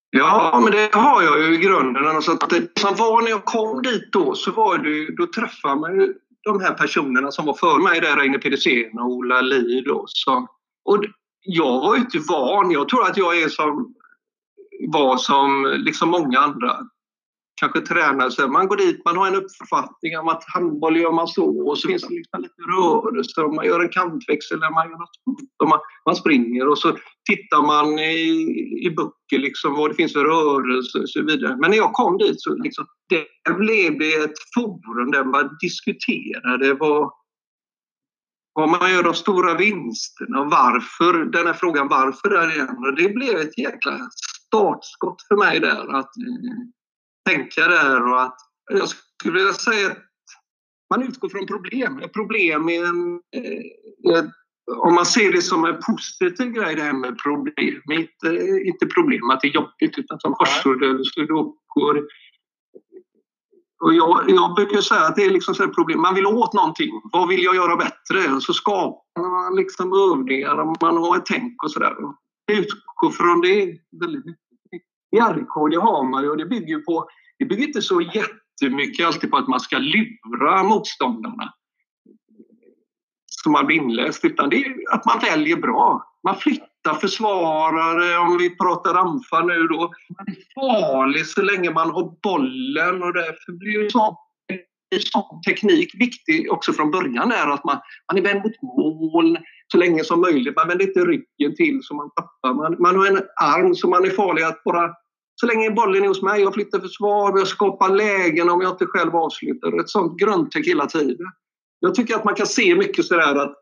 Ja, 0.10 0.60
men 0.64 0.72
det 0.72 0.90
har 0.94 1.22
jag 1.22 1.40
ju 1.40 1.54
i 1.54 1.58
grunden. 1.58 2.08
Alltså 2.08 2.32
att 2.32 2.50
det 2.50 2.80
som 2.80 2.96
var 2.96 3.22
när 3.22 3.30
jag 3.30 3.46
kom 3.46 3.82
dit 3.82 4.12
då 4.12 4.36
så 4.36 4.52
var 4.52 4.78
det 4.78 5.16
då 5.16 5.28
träffade 5.28 5.76
man 5.76 6.00
ju 6.00 6.14
de 6.44 6.62
här 6.62 6.74
personerna 6.74 7.32
som 7.32 7.46
var 7.46 7.54
före 7.54 7.84
mig 7.84 8.02
där, 8.02 8.18
Reine 8.18 8.38
Pedersen 8.38 9.00
och 9.00 9.06
Ola 9.06 9.42
Lid. 9.42 9.88
Och, 9.88 10.06
Så, 10.08 10.48
och 10.86 11.04
jag 11.42 11.82
var 11.82 11.96
ju 11.96 12.02
inte 12.02 12.20
van. 12.20 12.72
Jag 12.72 12.90
tror 12.90 13.06
att 13.06 13.18
jag 13.18 13.42
är 13.42 13.50
som 13.50 13.96
var 14.88 15.18
som 15.18 15.76
liksom 15.78 16.10
många 16.10 16.40
andra 16.40 16.78
kanske 17.62 17.82
tränar 17.82 18.30
sig. 18.30 18.48
Man 18.48 18.68
går 18.68 18.78
dit, 18.78 19.02
man 19.06 19.18
har 19.18 19.28
en 19.28 19.36
uppfattning 19.36 20.18
om 20.18 20.28
att 20.28 20.44
handboll 20.54 20.98
gör 20.98 21.12
man 21.12 21.28
så 21.28 21.68
och 21.68 21.78
så 21.78 21.88
finns 21.88 22.08
det 22.08 22.16
liksom 22.16 22.42
lite 22.42 22.62
rörelser, 22.76 23.44
och 23.46 23.54
man 23.54 23.66
gör 23.66 23.80
en 23.80 23.90
kantväxel 23.90 24.58
eller 24.58 24.74
man 24.74 24.90
gör 24.90 24.98
något 24.98 25.18
och 25.64 25.70
man, 25.70 25.80
man 26.06 26.16
springer 26.16 26.68
och 26.68 26.78
så 26.78 26.90
tittar 27.30 27.62
man 27.72 28.00
i, 28.00 28.26
i 28.88 28.90
böcker 28.90 29.40
liksom 29.40 29.76
vad 29.76 29.92
det 29.92 29.96
finns 29.96 30.14
för 30.14 30.26
rörelser 30.26 31.02
och 31.02 31.10
så 31.10 31.22
vidare. 31.24 31.58
Men 31.62 31.70
när 31.72 31.78
jag 31.78 31.94
kom 31.94 32.18
dit 32.18 32.42
så 32.42 32.56
liksom, 32.56 32.86
det 33.10 33.54
blev 33.58 34.00
det 34.00 34.14
ett 34.14 34.40
forum 34.56 35.12
där 35.12 35.24
man 35.24 35.58
diskuterade 35.62 36.74
vad, 36.74 37.12
vad 38.54 38.70
man 38.70 38.92
gör 38.92 39.04
de 39.04 39.14
stora 39.14 39.58
vinsterna 39.58 40.40
och 40.42 40.52
varför, 40.52 41.26
den 41.26 41.48
här 41.48 41.54
frågan 41.54 41.88
varför 41.88 42.30
där 42.30 42.56
igen. 42.56 42.78
Och 42.78 42.96
det 42.96 43.10
blev 43.10 43.36
ett 43.38 43.58
jäkla 43.58 43.98
startskott 44.48 45.22
för 45.28 45.36
mig 45.36 45.60
där 45.60 45.96
att 46.00 46.18
eh, 46.18 46.81
tänka 47.30 47.68
där 47.68 48.12
och 48.12 48.22
att 48.22 48.38
jag 48.70 48.90
skulle 48.90 49.34
vilja 49.40 49.54
säga 49.54 49.92
att 49.92 49.98
man 50.90 51.04
utgår 51.04 51.30
från 51.30 51.48
problem. 51.48 52.02
Problem 52.14 52.70
är 52.70 52.86
en, 52.86 53.14
eh, 53.14 54.26
om 54.78 54.96
man 54.96 55.06
ser 55.06 55.32
det 55.32 55.42
som 55.42 55.66
en 55.66 55.80
positiv 55.88 56.52
grej 56.52 56.76
det 56.76 56.82
här 56.82 56.94
med 56.94 57.18
problem, 57.18 57.82
inte, 57.92 58.28
inte 58.66 58.86
problem 58.86 59.30
att 59.30 59.42
det 59.42 59.48
är 59.48 59.54
jobbigt 59.54 59.98
utan 59.98 60.20
som 60.20 60.34
korsord 60.34 60.84
eller. 60.84 62.04
Och 63.84 63.94
jag, 63.94 64.30
jag 64.30 64.56
brukar 64.56 64.82
säga 64.82 65.02
att 65.02 65.16
det 65.16 65.26
är 65.26 65.32
liksom 65.32 65.56
så 65.56 65.68
problem. 65.68 66.02
Man 66.02 66.16
vill 66.16 66.26
åt 66.26 66.54
någonting. 66.54 67.02
Vad 67.12 67.28
vill 67.28 67.44
jag 67.44 67.56
göra 67.56 67.76
bättre? 67.76 68.36
Och 68.36 68.44
så 68.44 68.54
skapar 68.54 69.30
man 69.30 69.56
liksom 69.56 69.94
övningar 69.94 70.56
och 70.62 70.78
man 70.82 70.98
har 70.98 71.18
ett 71.18 71.26
tänk 71.26 71.64
och 71.64 71.72
sådär. 71.72 71.96
Utgå 72.52 73.12
från 73.12 73.42
det 73.42 73.78
väldigt 74.02 74.26
mycket. 74.26 74.41
I 75.12 75.20
Hamar 75.20 75.70
det 75.70 75.78
har 75.78 76.04
man 76.04 76.24
ju 76.24 76.30
och 76.30 76.38
det 76.38 76.46
bygger 76.46 76.80
på, 76.80 77.10
det 77.40 77.46
bygger 77.46 77.68
inte 77.68 77.82
så 77.82 78.02
jättemycket 78.02 79.08
alltid 79.08 79.32
på 79.32 79.38
att 79.38 79.48
man 79.48 79.60
ska 79.60 79.78
lura 79.78 80.64
motståndarna 80.64 81.54
som 83.44 83.52
man 83.52 83.66
blir 83.66 83.78
inläst, 83.78 84.26
utan 84.26 84.50
det 84.50 84.56
är 84.56 84.76
att 84.92 85.06
man 85.06 85.20
väljer 85.20 85.58
bra. 85.58 86.04
Man 86.24 86.36
flyttar 86.36 86.94
försvarare, 86.94 88.18
om 88.18 88.38
vi 88.38 88.58
pratar 88.58 88.96
anfall 88.96 89.48
nu 89.48 89.68
då. 89.68 89.80
Man 90.18 90.28
är 90.28 90.54
farlig 90.56 91.26
så 91.28 91.42
länge 91.42 91.72
man 91.72 91.92
har 91.92 92.14
bollen 92.24 93.04
och 93.04 93.14
därför 93.14 93.52
blir 93.52 93.90
sån, 93.90 94.16
sån 95.00 95.42
teknik 95.48 95.92
viktig 96.00 96.52
också 96.52 96.74
från 96.74 96.92
början 96.92 97.32
är 97.32 97.48
att 97.48 97.64
man, 97.64 97.80
man 98.12 98.18
är 98.18 98.22
vänd 98.22 98.44
mot 98.44 98.62
mål 98.62 99.40
så 99.72 99.78
länge 99.78 100.04
som 100.04 100.22
möjligt. 100.22 100.56
Man 100.56 100.68
vänder 100.68 100.88
inte 100.88 101.00
ryggen 101.00 101.56
till 101.56 101.80
så 101.84 101.96
man 101.96 102.10
tappar. 102.16 102.54
Man, 102.54 102.76
man 102.80 102.96
har 102.96 103.08
en 103.08 103.22
arm 103.42 103.76
så 103.76 103.88
man 103.90 104.06
är 104.06 104.10
farlig 104.10 104.44
att 104.44 104.64
bara 104.64 104.94
så 105.42 105.48
länge 105.48 105.72
bollen 105.72 106.04
är 106.04 106.08
hos 106.08 106.22
mig, 106.22 106.42
jag 106.42 106.54
flyttar 106.54 106.80
försvar, 106.80 107.38
jag 107.38 107.48
skapar 107.48 107.90
lägen 107.90 108.50
om 108.50 108.62
jag 108.62 108.72
inte 108.72 108.86
själv 108.86 109.16
avslutar. 109.16 109.80
Ett 109.80 109.90
sånt 109.90 110.20
grundtänk 110.20 110.68
hela 110.68 110.86
tiden. 110.86 111.28
Jag 111.80 111.96
tycker 111.96 112.16
att 112.16 112.24
man 112.24 112.36
kan 112.36 112.48
se 112.48 112.76
mycket 112.76 113.06
sådär 113.06 113.36
att 113.36 113.54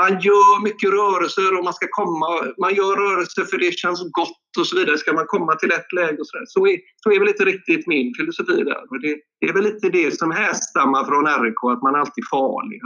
man 0.00 0.10
gör 0.20 0.62
mycket 0.62 0.90
rörelser 0.90 1.58
och 1.58 1.64
man 1.64 1.74
ska 1.74 1.86
komma, 1.90 2.28
man 2.58 2.74
gör 2.74 2.94
rörelser 3.04 3.44
för 3.44 3.58
det 3.58 3.72
känns 3.82 4.00
gott 4.10 4.58
och 4.58 4.66
så 4.66 4.76
vidare. 4.76 4.98
Ska 4.98 5.12
man 5.12 5.26
komma 5.26 5.54
till 5.54 5.72
ett 5.72 5.92
läge 5.92 6.18
och 6.20 6.26
sådär. 6.26 6.44
Så 6.48 6.66
är, 6.66 6.76
så 7.02 7.12
är 7.12 7.18
väl 7.18 7.28
inte 7.28 7.44
riktigt 7.44 7.86
min 7.86 8.14
filosofi 8.14 8.56
där. 8.70 8.82
Och 8.90 9.00
det, 9.00 9.16
det 9.40 9.46
är 9.48 9.52
väl 9.52 9.64
lite 9.64 9.88
det 9.88 10.18
som 10.18 10.30
härstammar 10.30 11.04
från 11.04 11.44
RIK, 11.44 11.60
att 11.74 11.82
man 11.82 11.94
är 11.94 11.98
alltid 11.98 12.24
farlig. 12.30 12.80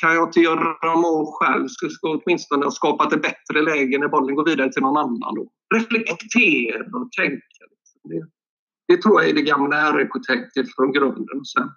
Kan 0.00 0.14
jag 0.14 0.28
inte 0.28 0.40
göra 0.40 0.96
mål 0.96 1.26
själv 1.38 1.66
så 1.68 1.88
ska 1.88 2.08
jag 2.08 2.20
åtminstone 2.24 2.64
ha 2.66 2.70
skapat 2.70 3.12
ett 3.12 3.22
bättre 3.22 3.62
läge 3.62 3.98
när 3.98 4.08
bollen 4.08 4.34
går 4.34 4.44
vidare 4.44 4.72
till 4.72 4.82
någon 4.82 4.96
annan. 4.96 5.34
Då. 5.34 5.44
Reflektera 5.74 6.84
och 6.98 7.12
tänka. 7.12 7.64
Det, 8.04 8.26
det 8.88 9.02
tror 9.02 9.20
jag 9.20 9.30
är 9.30 9.34
det 9.34 9.42
gamla 9.42 9.92
RIK-tänket 9.96 10.74
från 10.76 10.92
grunden. 10.92 11.44
Sen, 11.44 11.70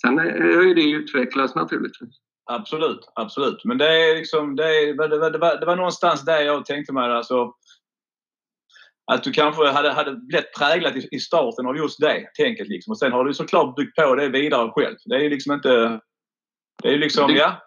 sen 0.00 0.18
har 0.18 0.74
det 0.74 0.90
utvecklats 0.90 1.54
naturligtvis. 1.54 2.16
Absolut, 2.50 3.00
absolut. 3.14 3.64
Men 3.64 3.78
det 3.78 4.10
är 4.10 4.16
liksom, 4.16 4.56
det, 4.56 4.64
är, 4.64 5.08
det, 5.08 5.18
var, 5.18 5.30
det, 5.30 5.38
var, 5.38 5.60
det 5.60 5.66
var 5.66 5.76
någonstans 5.76 6.24
där 6.24 6.40
jag 6.40 6.64
tänkte 6.64 6.92
mig 6.92 7.12
alltså, 7.12 7.54
att 9.12 9.24
du 9.24 9.32
kanske 9.32 9.68
hade, 9.68 9.92
hade 9.92 10.16
blivit 10.16 10.54
präglad 10.58 10.96
i, 10.96 11.08
i 11.10 11.20
starten 11.20 11.66
av 11.66 11.76
just 11.76 12.00
det 12.00 12.28
tänket. 12.34 12.68
Liksom. 12.68 12.90
Och 12.90 12.98
sen 12.98 13.12
har 13.12 13.24
du 13.24 13.34
såklart 13.34 13.76
byggt 13.76 13.96
på 13.96 14.14
det 14.14 14.28
vidare 14.28 14.70
själv. 14.70 14.96
Det 15.04 15.14
är 15.14 15.30
liksom 15.30 15.52
inte... 15.52 16.00
Det 16.82 16.88
är 16.88 16.98
liksom, 16.98 17.28
det, 17.28 17.38
ja. 17.38 17.62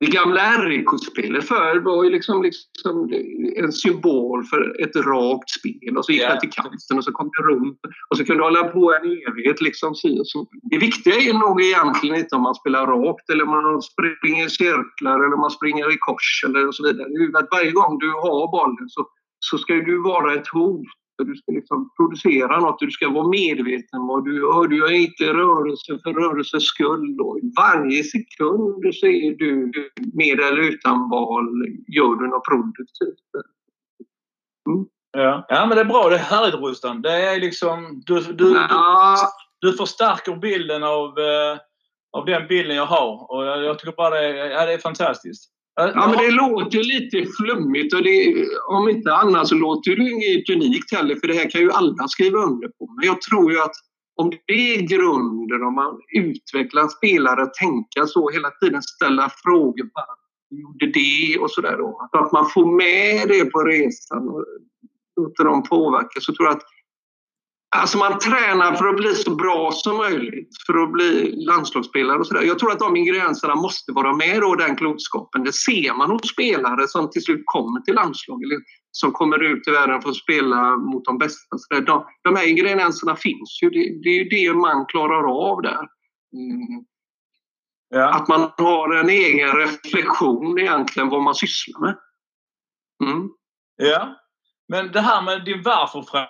Det 0.00 0.06
gamla 0.06 0.64
RIK-spelet 0.64 1.48
förr 1.48 1.80
var 1.80 2.04
ju 2.04 2.10
liksom, 2.10 2.42
liksom 2.42 3.12
en 3.56 3.72
symbol 3.72 4.44
för 4.44 4.82
ett 4.82 4.96
rakt 4.96 5.50
spel. 5.50 5.96
Och 5.96 6.04
så 6.04 6.12
gick 6.12 6.22
ja. 6.22 6.34
det 6.34 6.40
till 6.40 6.50
kanten 6.50 6.98
och 6.98 7.04
så 7.04 7.12
kom 7.12 7.30
det 7.36 7.42
runt. 7.42 7.80
Och 8.10 8.16
så 8.16 8.24
kunde 8.24 8.40
du 8.40 8.44
hålla 8.44 8.64
på 8.64 8.94
en 8.94 9.04
evighet. 9.04 9.60
Liksom. 9.60 9.94
Så, 9.94 10.46
det 10.70 10.78
viktiga 10.78 11.14
är 11.14 11.32
nog 11.32 11.62
egentligen 11.62 12.16
inte 12.16 12.36
om 12.36 12.42
man 12.42 12.54
spelar 12.54 12.86
rakt 12.86 13.30
eller 13.30 13.44
om 13.44 13.50
man 13.50 13.82
springer 13.82 14.46
i 14.46 14.50
cirklar 14.50 15.16
eller 15.24 15.34
om 15.34 15.40
man 15.40 15.50
springer 15.50 15.94
i 15.94 15.96
kors 15.98 16.44
eller 16.46 16.72
så 16.72 16.82
vidare. 16.86 17.08
Att 17.38 17.48
varje 17.50 17.70
gång 17.70 17.98
du 17.98 18.10
har 18.10 18.50
bollen 18.50 18.88
så, 18.88 19.06
så 19.40 19.58
ska 19.58 19.74
du 19.74 20.02
vara 20.02 20.34
ett 20.34 20.48
hot 20.48 20.86
du 21.24 21.36
ska 21.36 21.52
liksom 21.52 21.90
producera 21.96 22.60
något, 22.60 22.78
du 22.78 22.90
ska 22.90 23.08
vara 23.08 23.28
medveten 23.28 24.06
vad 24.06 24.24
du 24.24 24.36
gör. 24.36 24.68
Du 24.68 24.76
gör 24.76 24.92
inte 24.92 25.24
rörelse 25.24 25.98
för 26.02 26.12
rörelses 26.12 26.64
skull. 26.64 27.16
Då. 27.16 27.38
Varje 27.56 28.04
sekund 28.04 28.94
så 28.94 29.06
är 29.06 29.36
du 29.36 29.72
med 30.12 30.40
eller 30.40 30.62
utan 30.62 31.10
val, 31.10 31.44
gör 31.86 32.14
du 32.14 32.28
något 32.28 32.44
produktivt. 32.44 33.28
Mm. 34.68 34.86
Ja. 35.10 35.46
ja, 35.48 35.66
men 35.66 35.76
det 35.76 35.80
är 35.80 35.84
bra. 35.84 36.08
Det 36.08 36.14
är 36.14 36.18
härligt 36.18 36.54
Rustan. 36.54 37.02
Det 37.02 37.12
är 37.12 37.40
liksom... 37.40 38.02
Du, 38.06 38.20
du, 38.20 38.52
ja. 38.54 39.16
du, 39.60 39.70
du 39.70 39.76
förstärker 39.76 40.36
bilden 40.36 40.82
av, 40.82 41.18
eh, 41.18 41.58
av 42.12 42.24
den 42.26 42.48
bilden 42.48 42.76
jag 42.76 42.86
har 42.86 43.32
och 43.32 43.44
jag, 43.44 43.64
jag 43.64 43.78
tycker 43.78 43.96
bara 43.96 44.20
det, 44.20 44.36
ja, 44.36 44.66
det 44.66 44.72
är 44.72 44.78
fantastiskt. 44.78 45.57
Ja, 45.80 46.08
men 46.08 46.18
det 46.18 46.30
låter 46.30 46.78
ju 46.78 46.82
lite 46.82 47.26
flummigt 47.38 47.94
och 47.94 48.02
det, 48.02 48.46
om 48.68 48.88
inte 48.88 49.14
annat 49.14 49.48
så 49.48 49.54
låter 49.54 49.96
det 49.96 50.10
inget 50.10 50.50
unikt 50.50 50.92
heller 50.92 51.14
för 51.16 51.28
det 51.28 51.34
här 51.34 51.50
kan 51.50 51.60
ju 51.60 51.70
alla 51.72 52.08
skriva 52.08 52.38
under 52.38 52.68
på. 52.68 52.94
Men 52.96 53.06
jag 53.06 53.22
tror 53.22 53.52
ju 53.52 53.60
att 53.60 53.74
om 54.16 54.30
det 54.46 54.74
är 54.74 54.80
grunden, 54.80 55.62
om 55.62 55.74
man 55.74 55.98
utvecklar 56.16 56.88
spelare 56.88 57.42
att 57.42 57.54
tänka 57.54 58.06
så 58.06 58.30
hela 58.30 58.50
tiden, 58.50 58.82
ställa 58.82 59.30
frågor. 59.44 59.90
Varför 59.94 60.14
gjorde 60.50 60.86
det 60.86 61.38
och 61.40 61.50
sådär. 61.50 61.78
Att 62.12 62.32
man 62.32 62.46
får 62.54 62.66
med 62.76 63.28
det 63.28 63.44
på 63.44 63.60
resan 63.62 64.28
och 64.28 64.44
låter 65.20 65.44
dem 65.44 65.62
påverka 65.62 66.20
så 66.20 66.34
tror 66.34 66.48
jag 66.48 66.56
att 66.56 66.62
Alltså 67.76 67.98
man 67.98 68.18
tränar 68.18 68.74
för 68.74 68.88
att 68.88 68.96
bli 68.96 69.14
så 69.14 69.34
bra 69.34 69.70
som 69.72 69.96
möjligt, 69.96 70.48
för 70.66 70.82
att 70.82 70.92
bli 70.92 71.32
landslagsspelare 71.46 72.18
och 72.18 72.26
sådär. 72.26 72.42
Jag 72.42 72.58
tror 72.58 72.72
att 72.72 72.78
de 72.78 72.96
ingredienserna 72.96 73.54
måste 73.54 73.92
vara 73.92 74.16
med 74.16 74.40
då, 74.40 74.54
den 74.54 74.76
klokskapen. 74.76 75.44
Det 75.44 75.52
ser 75.52 75.94
man 75.94 76.10
hos 76.10 76.28
spelare 76.28 76.88
som 76.88 77.10
till 77.10 77.22
slut 77.22 77.42
kommer 77.44 77.80
till 77.80 77.94
landslag 77.94 78.42
eller 78.42 78.58
som 78.90 79.12
kommer 79.12 79.42
ut 79.42 79.68
i 79.68 79.70
världen 79.70 80.02
för 80.02 80.10
att 80.10 80.16
spela 80.16 80.76
mot 80.76 81.04
de 81.04 81.18
bästa. 81.18 81.58
Så 81.58 81.80
de, 81.80 82.04
de 82.22 82.36
här 82.36 82.48
ingredienserna 82.48 83.16
finns 83.16 83.58
ju. 83.62 83.70
Det, 83.70 84.02
det 84.02 84.08
är 84.08 84.24
ju 84.24 84.24
det 84.24 84.54
man 84.54 84.86
klarar 84.86 85.50
av 85.50 85.62
där. 85.62 85.88
Mm. 86.36 86.84
Ja. 87.88 88.14
Att 88.14 88.28
man 88.28 88.50
har 88.56 88.94
en 88.94 89.08
egen 89.08 89.56
reflektion 89.56 90.58
egentligen 90.58 91.08
vad 91.08 91.22
man 91.22 91.34
sysslar 91.34 91.80
med. 91.80 91.98
Mm. 93.04 93.28
Ja, 93.76 94.16
men 94.68 94.92
det 94.92 95.00
här 95.00 95.22
med 95.22 95.44
din 95.44 95.62
varför-fråga 95.62 96.28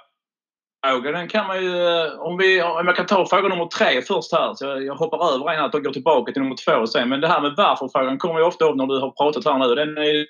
fråga 0.87 1.13
den 1.13 1.29
kan 1.29 1.47
man 1.47 1.65
ju... 1.65 1.89
Eh, 1.89 2.19
om, 2.19 2.37
vi, 2.39 2.63
om 2.63 2.87
jag 2.87 2.97
kan 2.97 3.07
ta 3.07 3.27
fråga 3.27 3.49
nummer 3.49 3.67
tre 3.67 4.03
först 4.03 4.33
här. 4.33 4.55
Så 4.55 4.65
jag, 4.65 4.85
jag 4.85 4.95
hoppar 4.95 5.35
över 5.35 5.53
en 5.53 5.65
och 5.65 5.85
går 5.85 5.93
tillbaka 5.93 6.33
till 6.33 6.43
nummer 6.43 6.57
två 6.57 6.87
sen. 6.87 7.09
Men 7.09 7.21
det 7.21 7.29
här 7.29 7.41
med 7.41 7.55
varför-frågan 7.57 8.19
kommer 8.19 8.39
ju 8.39 8.47
ofta 8.47 8.65
upp 8.65 8.77
när 8.77 8.87
du 8.87 8.99
har 9.01 9.11
pratat 9.11 9.45
här 9.45 9.59
nu. 9.59 9.75
Den 9.75 9.99
är 9.99 10.13
ju 10.13 10.21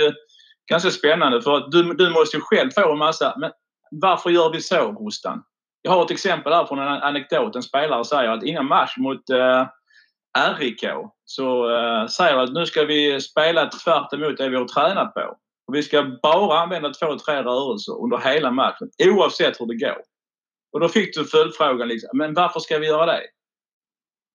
eh, 0.00 0.12
ganska 0.70 0.90
spännande 0.90 1.42
för 1.42 1.56
att 1.56 1.72
du, 1.72 1.94
du 1.94 2.10
måste 2.10 2.36
ju 2.36 2.40
själv 2.40 2.70
få 2.70 2.92
en 2.92 2.98
massa... 2.98 3.34
Men 3.38 3.50
varför 3.90 4.30
gör 4.30 4.50
vi 4.52 4.60
så, 4.60 4.92
Rustan? 4.92 5.42
Jag 5.82 5.92
har 5.92 6.04
ett 6.04 6.10
exempel 6.10 6.52
här 6.52 6.64
från 6.64 6.78
en 6.78 6.88
anekdot. 6.88 7.56
En 7.56 7.62
spelare 7.62 8.04
säger 8.04 8.30
att 8.30 8.42
innan 8.42 8.66
match 8.66 8.96
mot 8.96 9.30
eh, 9.30 9.66
RIK 10.58 10.84
så 11.24 11.76
eh, 11.76 12.06
säger 12.06 12.38
att 12.38 12.52
nu 12.52 12.66
ska 12.66 12.84
vi 12.84 13.20
spela 13.20 13.66
tvärt 13.66 14.12
emot 14.12 14.36
det 14.36 14.48
vi 14.48 14.56
har 14.56 14.64
tränat 14.64 15.14
på. 15.14 15.36
Och 15.66 15.74
vi 15.74 15.82
ska 15.82 16.18
bara 16.22 16.60
använda 16.60 16.90
två, 16.90 17.18
tre 17.18 17.42
rörelser 17.42 18.02
under 18.02 18.18
hela 18.18 18.50
matchen 18.50 18.90
oavsett 19.04 19.60
hur 19.60 19.66
det 19.66 19.86
går. 19.86 20.02
Och 20.72 20.80
då 20.80 20.88
fick 20.88 21.14
du 21.14 21.24
följdfrågan 21.24 21.88
liksom, 21.88 22.10
men 22.18 22.34
varför 22.34 22.60
ska 22.60 22.78
vi 22.78 22.86
göra 22.86 23.06
det? 23.06 23.20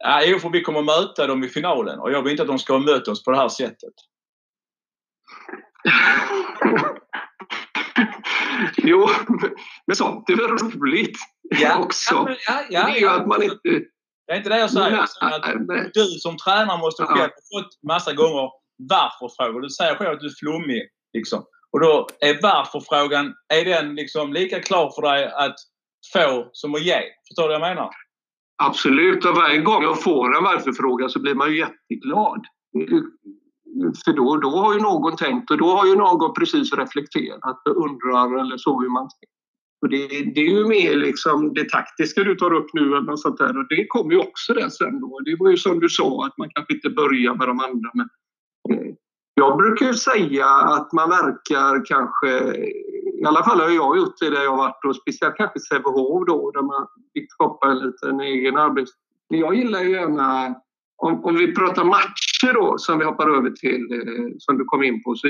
Ja, 0.03 0.21
jo, 0.25 0.39
för 0.39 0.49
vi 0.49 0.61
kommer 0.61 0.81
möta 0.81 1.27
dem 1.27 1.43
i 1.43 1.49
finalen 1.49 1.99
och 1.99 2.11
jag 2.11 2.23
vill 2.23 2.31
inte 2.31 2.43
att 2.43 2.47
de 2.47 2.59
ska 2.59 2.73
ha 2.73 2.79
mött 2.79 3.07
oss 3.07 3.23
på 3.23 3.31
det 3.31 3.37
här 3.37 3.49
sättet. 3.49 3.93
jo, 8.77 9.09
men 9.87 9.95
sånt 9.95 10.29
är 10.29 10.35
väl 10.35 10.47
roligt 10.47 11.17
ja, 11.41 11.77
också. 11.77 12.13
Ja, 12.13 12.35
ja, 12.47 12.65
ja, 12.69 12.85
det 12.85 12.91
är 12.91 12.99
ju 12.99 13.09
att 13.09 13.27
man 13.27 13.43
inte... 13.43 13.59
Det 14.27 14.33
är 14.33 14.37
inte 14.37 14.49
det 14.49 14.59
jag 14.59 14.71
säger. 14.71 15.07
Nej, 15.21 15.39
att 15.79 15.93
du 15.93 16.05
som 16.05 16.37
tränare 16.37 16.77
måste 16.77 17.03
själv 17.03 17.19
ha 17.19 17.27
fått 17.27 17.83
massa 17.87 18.13
gånger 18.13 18.49
varför-frågor. 18.89 19.61
Du 19.61 19.69
säger 19.69 19.95
själv 19.95 20.11
att 20.11 20.19
du 20.19 20.25
är 20.25 20.39
flummig. 20.39 20.89
Liksom. 21.13 21.43
Och 21.71 21.79
då 21.79 22.07
är 22.19 22.41
varför-frågan, 22.41 23.33
är 23.53 23.65
den 23.65 23.95
liksom 23.95 24.33
lika 24.33 24.59
klar 24.59 24.91
för 24.95 25.01
dig 25.01 25.25
att 25.25 25.55
få 26.13 26.49
som 26.51 26.75
att 26.75 26.85
ge? 26.85 27.01
Förstår 27.27 27.43
du 27.43 27.59
vad 27.59 27.69
jag 27.69 27.75
menar? 27.75 27.89
Absolut, 28.63 29.25
och 29.25 29.35
varje 29.35 29.61
gång 29.61 29.83
jag 29.83 30.03
får 30.03 30.37
en 30.37 30.43
varför-fråga 30.43 31.09
så 31.09 31.19
blir 31.19 31.35
man 31.35 31.51
ju 31.51 31.57
jätteglad. 31.57 32.45
För 34.05 34.13
då, 34.13 34.37
då 34.37 34.49
har 34.49 34.73
ju 34.73 34.79
någon 34.79 35.15
tänkt 35.15 35.51
och 35.51 35.57
då 35.57 35.65
har 35.65 35.85
ju 35.85 35.95
någon 35.95 36.33
precis 36.33 36.73
reflekterat 36.73 37.67
och 37.67 37.85
undrar 37.85 38.39
eller 38.39 38.57
så 38.57 38.81
hur 38.81 38.89
man 38.89 39.09
tänker. 39.09 39.39
Och 39.81 39.89
det, 39.89 40.07
det, 40.35 40.41
är 40.41 40.49
ju 40.49 40.65
mer 40.67 40.95
liksom 40.95 41.53
det 41.53 41.69
taktiska 41.69 42.23
du 42.23 42.35
tar 42.35 42.53
upp 42.53 42.69
nu 42.73 42.95
eller 42.95 43.15
sånt 43.15 43.37
där 43.37 43.57
och 43.57 43.67
det 43.69 43.85
kommer 43.87 44.11
ju 44.11 44.19
också 44.19 44.53
där 44.53 44.69
sen 44.69 44.99
då. 44.99 45.19
Det 45.25 45.35
var 45.39 45.49
ju 45.49 45.57
som 45.57 45.79
du 45.79 45.89
sa 45.89 46.25
att 46.25 46.37
man 46.37 46.49
kanske 46.49 46.73
inte 46.73 46.89
börjar 46.89 47.35
med 47.35 47.47
de 47.47 47.59
andra 47.59 47.89
men 47.93 48.09
eh, 48.71 48.93
jag 49.39 49.57
brukar 49.57 49.93
säga 49.93 50.45
att 50.47 50.93
man 50.93 51.09
verkar 51.09 51.85
kanske, 51.85 52.29
i 53.21 53.25
alla 53.25 53.43
fall 53.43 53.59
har 53.59 53.69
jag 53.69 53.97
gjort 53.97 54.19
det 54.19 54.29
där 54.29 54.43
jag 54.43 54.57
varit 54.57 54.85
och 54.85 54.95
speciellt 54.95 55.35
kanske 55.35 55.59
Sävehof 55.59 56.25
då 56.27 56.51
där 56.51 56.61
man 56.61 56.87
fick 57.13 57.31
skapa 57.31 57.71
en 57.71 57.79
liten 57.79 58.19
egen 58.19 58.57
arbets... 58.57 58.91
Jag 59.27 59.55
gillar 59.55 59.81
ju 59.81 59.91
gärna, 59.91 60.55
om, 60.97 61.25
om 61.25 61.35
vi 61.35 61.55
pratar 61.55 61.83
matcher 61.83 62.53
då 62.53 62.77
som 62.77 62.99
vi 62.99 63.05
hoppar 63.05 63.29
över 63.37 63.49
till, 63.49 63.91
eh, 63.91 64.25
som 64.39 64.57
du 64.57 64.65
kom 64.65 64.83
in 64.83 65.03
på, 65.03 65.15
så 65.15 65.27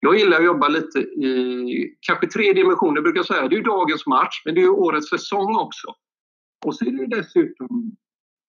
jag 0.00 0.18
gillar 0.18 0.38
att 0.38 0.44
jobba 0.44 0.68
lite 0.68 0.98
i 0.98 1.96
kanske 2.00 2.26
tre 2.26 2.52
dimensioner 2.52 3.00
brukar 3.00 3.18
jag 3.18 3.26
säga. 3.26 3.48
Det 3.48 3.54
är 3.54 3.58
ju 3.58 3.62
dagens 3.62 4.06
match, 4.06 4.42
men 4.44 4.54
det 4.54 4.60
är 4.60 4.62
ju 4.62 4.70
årets 4.70 5.10
säsong 5.10 5.56
också. 5.56 5.88
Och 6.64 6.74
så 6.74 6.84
är 6.84 6.90
det 6.90 7.16
dessutom, 7.16 7.96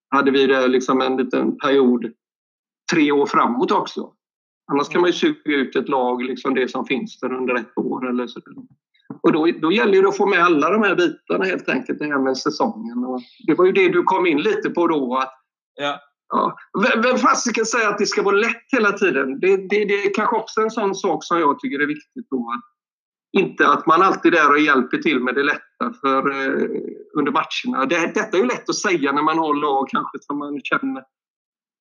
hade 0.10 0.32
vi 0.32 0.48
det 0.48 0.68
liksom 0.68 1.02
en 1.02 1.18
liten 1.18 1.58
period 1.58 2.14
tre 2.94 3.12
år 3.12 3.26
framåt 3.26 3.72
också. 3.72 4.14
Annars 4.72 4.90
kan 4.90 5.02
man 5.02 5.10
ju 5.10 5.14
suga 5.14 5.56
ut 5.56 5.76
ett 5.76 5.90
lag, 5.90 6.24
liksom 6.24 6.54
det 6.54 6.72
som 6.72 6.86
finns 6.86 7.20
där 7.20 7.34
under 7.34 7.56
ett 7.56 7.78
år. 7.78 8.10
Eller 8.10 8.28
så. 8.28 8.42
Och 9.22 9.32
då, 9.32 9.48
då 9.62 9.72
gäller 9.72 10.02
det 10.02 10.08
att 10.08 10.18
få 10.18 10.26
med 10.26 10.44
alla 10.44 10.70
de 10.70 10.84
här 10.84 10.96
bitarna 10.96 11.46
helt 11.46 11.70
enkelt, 11.70 12.00
det 12.00 12.06
här 12.06 12.20
med 12.20 12.38
säsongen. 12.38 13.04
Och 13.04 13.22
det 13.48 13.54
var 13.54 13.66
ju 13.66 13.72
det 13.72 13.90
du 13.90 14.04
kom 14.04 14.26
in 14.26 14.42
lite 14.42 14.70
på 14.70 14.88
då. 14.88 15.18
Att, 15.18 15.34
ja. 15.76 16.00
Ja. 16.30 16.58
Vem 17.04 17.18
fasiken 17.18 17.66
säger 17.66 17.90
att 17.90 17.98
det 17.98 18.06
ska 18.06 18.24
vara 18.24 18.36
lätt 18.36 18.66
hela 18.72 18.92
tiden? 18.92 19.40
Det, 19.40 19.58
det, 19.58 19.86
det 19.86 19.94
är 19.94 20.14
kanske 20.14 20.36
också 20.36 20.62
en 20.62 20.72
sån 20.72 20.96
sak 20.96 21.24
som 21.24 21.40
jag 21.40 21.60
tycker 21.60 21.80
är 21.80 21.88
viktigt. 21.88 22.28
Då. 22.30 22.54
Inte 23.38 23.68
att 23.68 23.86
man 23.86 24.02
alltid 24.02 24.34
är 24.34 24.38
där 24.38 24.52
och 24.52 24.60
hjälper 24.60 24.98
till 24.98 25.20
med 25.20 25.36
det 25.36 25.44
lätta 25.44 25.94
för, 26.02 26.32
eh, 26.32 26.70
under 27.18 27.32
matcherna. 27.32 27.86
Det, 27.86 28.12
detta 28.14 28.38
är 28.38 28.42
ju 28.42 28.48
lätt 28.48 28.70
att 28.70 28.76
säga 28.76 29.12
när 29.12 29.22
man 29.22 29.38
har 29.38 29.54
lag 29.54 29.90
kanske 29.90 30.18
som 30.22 30.40
man 30.40 30.62
känner 30.64 31.04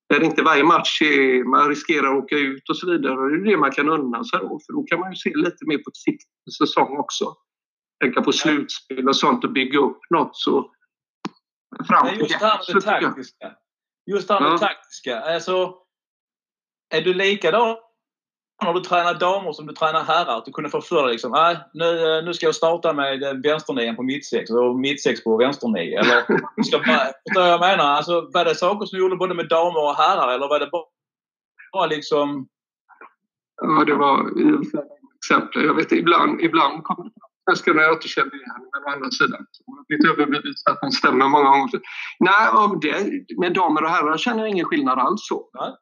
där 0.08 0.24
inte 0.24 0.42
varje 0.42 0.64
match 0.64 1.02
är, 1.02 1.44
man 1.44 1.68
riskerar 1.68 2.16
att 2.16 2.24
åka 2.24 2.36
ut 2.36 2.68
och 2.68 2.76
så 2.76 2.90
vidare. 2.90 3.14
Det 3.14 3.36
är 3.36 3.50
det 3.50 3.56
man 3.56 3.72
kan 3.72 3.88
unna 3.88 4.24
sig 4.24 4.38
då, 4.40 4.60
för 4.66 4.72
då 4.72 4.82
kan 4.82 5.00
man 5.00 5.10
ju 5.10 5.16
se 5.16 5.32
lite 5.34 5.66
mer 5.66 5.78
på 5.78 5.90
sikt 5.94 6.28
säsong 6.58 6.96
också. 6.98 7.34
Tänka 8.00 8.22
på 8.22 8.32
slutspel 8.32 9.08
och 9.08 9.16
sånt 9.16 9.44
och 9.44 9.52
bygga 9.52 9.78
upp 9.78 10.00
något 10.10 10.36
så 10.36 10.70
fram 11.88 12.08
till 12.08 12.18
Just 12.18 12.38
det 12.38 12.46
här 12.46 12.58
med 12.68 12.74
det 12.74 12.80
taktiska. 12.80 13.56
Just 14.06 14.28
det 14.28 14.34
här 14.34 14.40
med 14.40 14.52
det 14.52 14.58
taktiska. 14.58 15.20
Alltså, 15.20 15.74
är 16.94 17.02
du 17.02 17.14
likadan 17.14 17.76
när 18.64 18.72
du 18.72 18.80
tränar 18.80 19.14
damer 19.14 19.52
som 19.52 19.66
du 19.66 19.72
tränar 19.72 20.04
herrar, 20.04 20.38
att 20.38 20.44
du 20.44 20.52
kunde 20.52 20.70
få 20.70 20.80
för 20.80 21.02
dig 21.02 21.12
liksom, 21.12 21.34
äh, 21.34 21.58
nu, 21.74 22.22
nu 22.24 22.34
ska 22.34 22.46
jag 22.46 22.54
starta 22.54 22.92
med 22.92 23.42
vänsternian 23.42 23.96
på 23.96 24.02
mittsex 24.02 24.50
och 24.50 24.78
mittsex 24.78 25.24
på 25.24 25.36
vänsternia. 25.36 26.00
Eller, 26.00 26.22
ska 26.62 26.78
bara, 26.78 27.12
vad 27.34 27.52
jag 27.52 27.60
menar? 27.60 27.84
Alltså, 27.84 28.30
var 28.34 28.44
det 28.44 28.54
saker 28.54 28.86
som 28.86 28.96
du 28.96 29.02
gjorde 29.02 29.16
både 29.16 29.34
med 29.34 29.48
damer 29.48 29.82
och 29.82 29.94
herrar 29.94 30.34
eller 30.34 30.48
var 30.48 30.60
det 30.60 30.68
bara, 30.72 30.84
bara 31.72 31.86
liksom... 31.86 32.48
Ja, 33.62 33.84
det 33.84 33.94
var 33.94 34.30
exempel. 35.16 35.64
Jag 35.64 35.74
vet 35.74 35.92
ibland, 35.92 36.40
ibland 36.40 36.82
det 37.46 37.50
jag 37.50 37.58
ska 37.58 37.70
jag 37.70 37.92
inte 37.94 38.08
känna 38.08 38.30
igen 38.32 38.68
men 38.72 38.84
å 38.84 38.94
andra 38.94 39.10
sidan 39.10 39.46
så 39.50 39.62
blivit 39.88 40.06
överbevisad 40.06 40.72
att 40.72 40.80
de 40.80 40.90
stämmer 40.90 41.28
många 41.28 41.50
gånger. 41.50 41.80
Nej, 42.18 42.48
det, 42.80 43.36
med 43.38 43.54
damer 43.54 43.82
och 43.82 43.90
herrar 43.90 44.16
känner 44.16 44.38
jag 44.38 44.48
ingen 44.48 44.64
skillnad 44.64 44.98
alls 44.98 45.26
så. 45.26 45.50
Nej. 45.54 45.72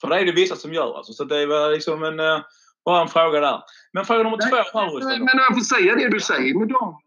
För 0.00 0.08
det 0.08 0.20
är 0.20 0.24
det 0.24 0.32
vissa 0.32 0.56
som 0.56 0.72
gör 0.72 0.96
alltså. 0.96 1.12
Så 1.12 1.24
det 1.24 1.46
var 1.46 1.72
liksom 1.72 2.02
en, 2.02 2.20
uh, 2.20 2.40
bara 2.84 3.02
en 3.02 3.08
fråga 3.08 3.40
där. 3.40 3.62
Men 3.92 4.04
fråga 4.04 4.22
nummer 4.22 4.36
Nej, 4.36 4.50
två 4.50 4.78
här 4.78 5.04
Men, 5.04 5.24
men 5.24 5.36
jag 5.36 5.54
får 5.54 5.64
säga 5.64 5.94
det 5.94 6.08
du 6.08 6.20
säger 6.20 6.58
med 6.58 6.68
dem. 6.68 7.00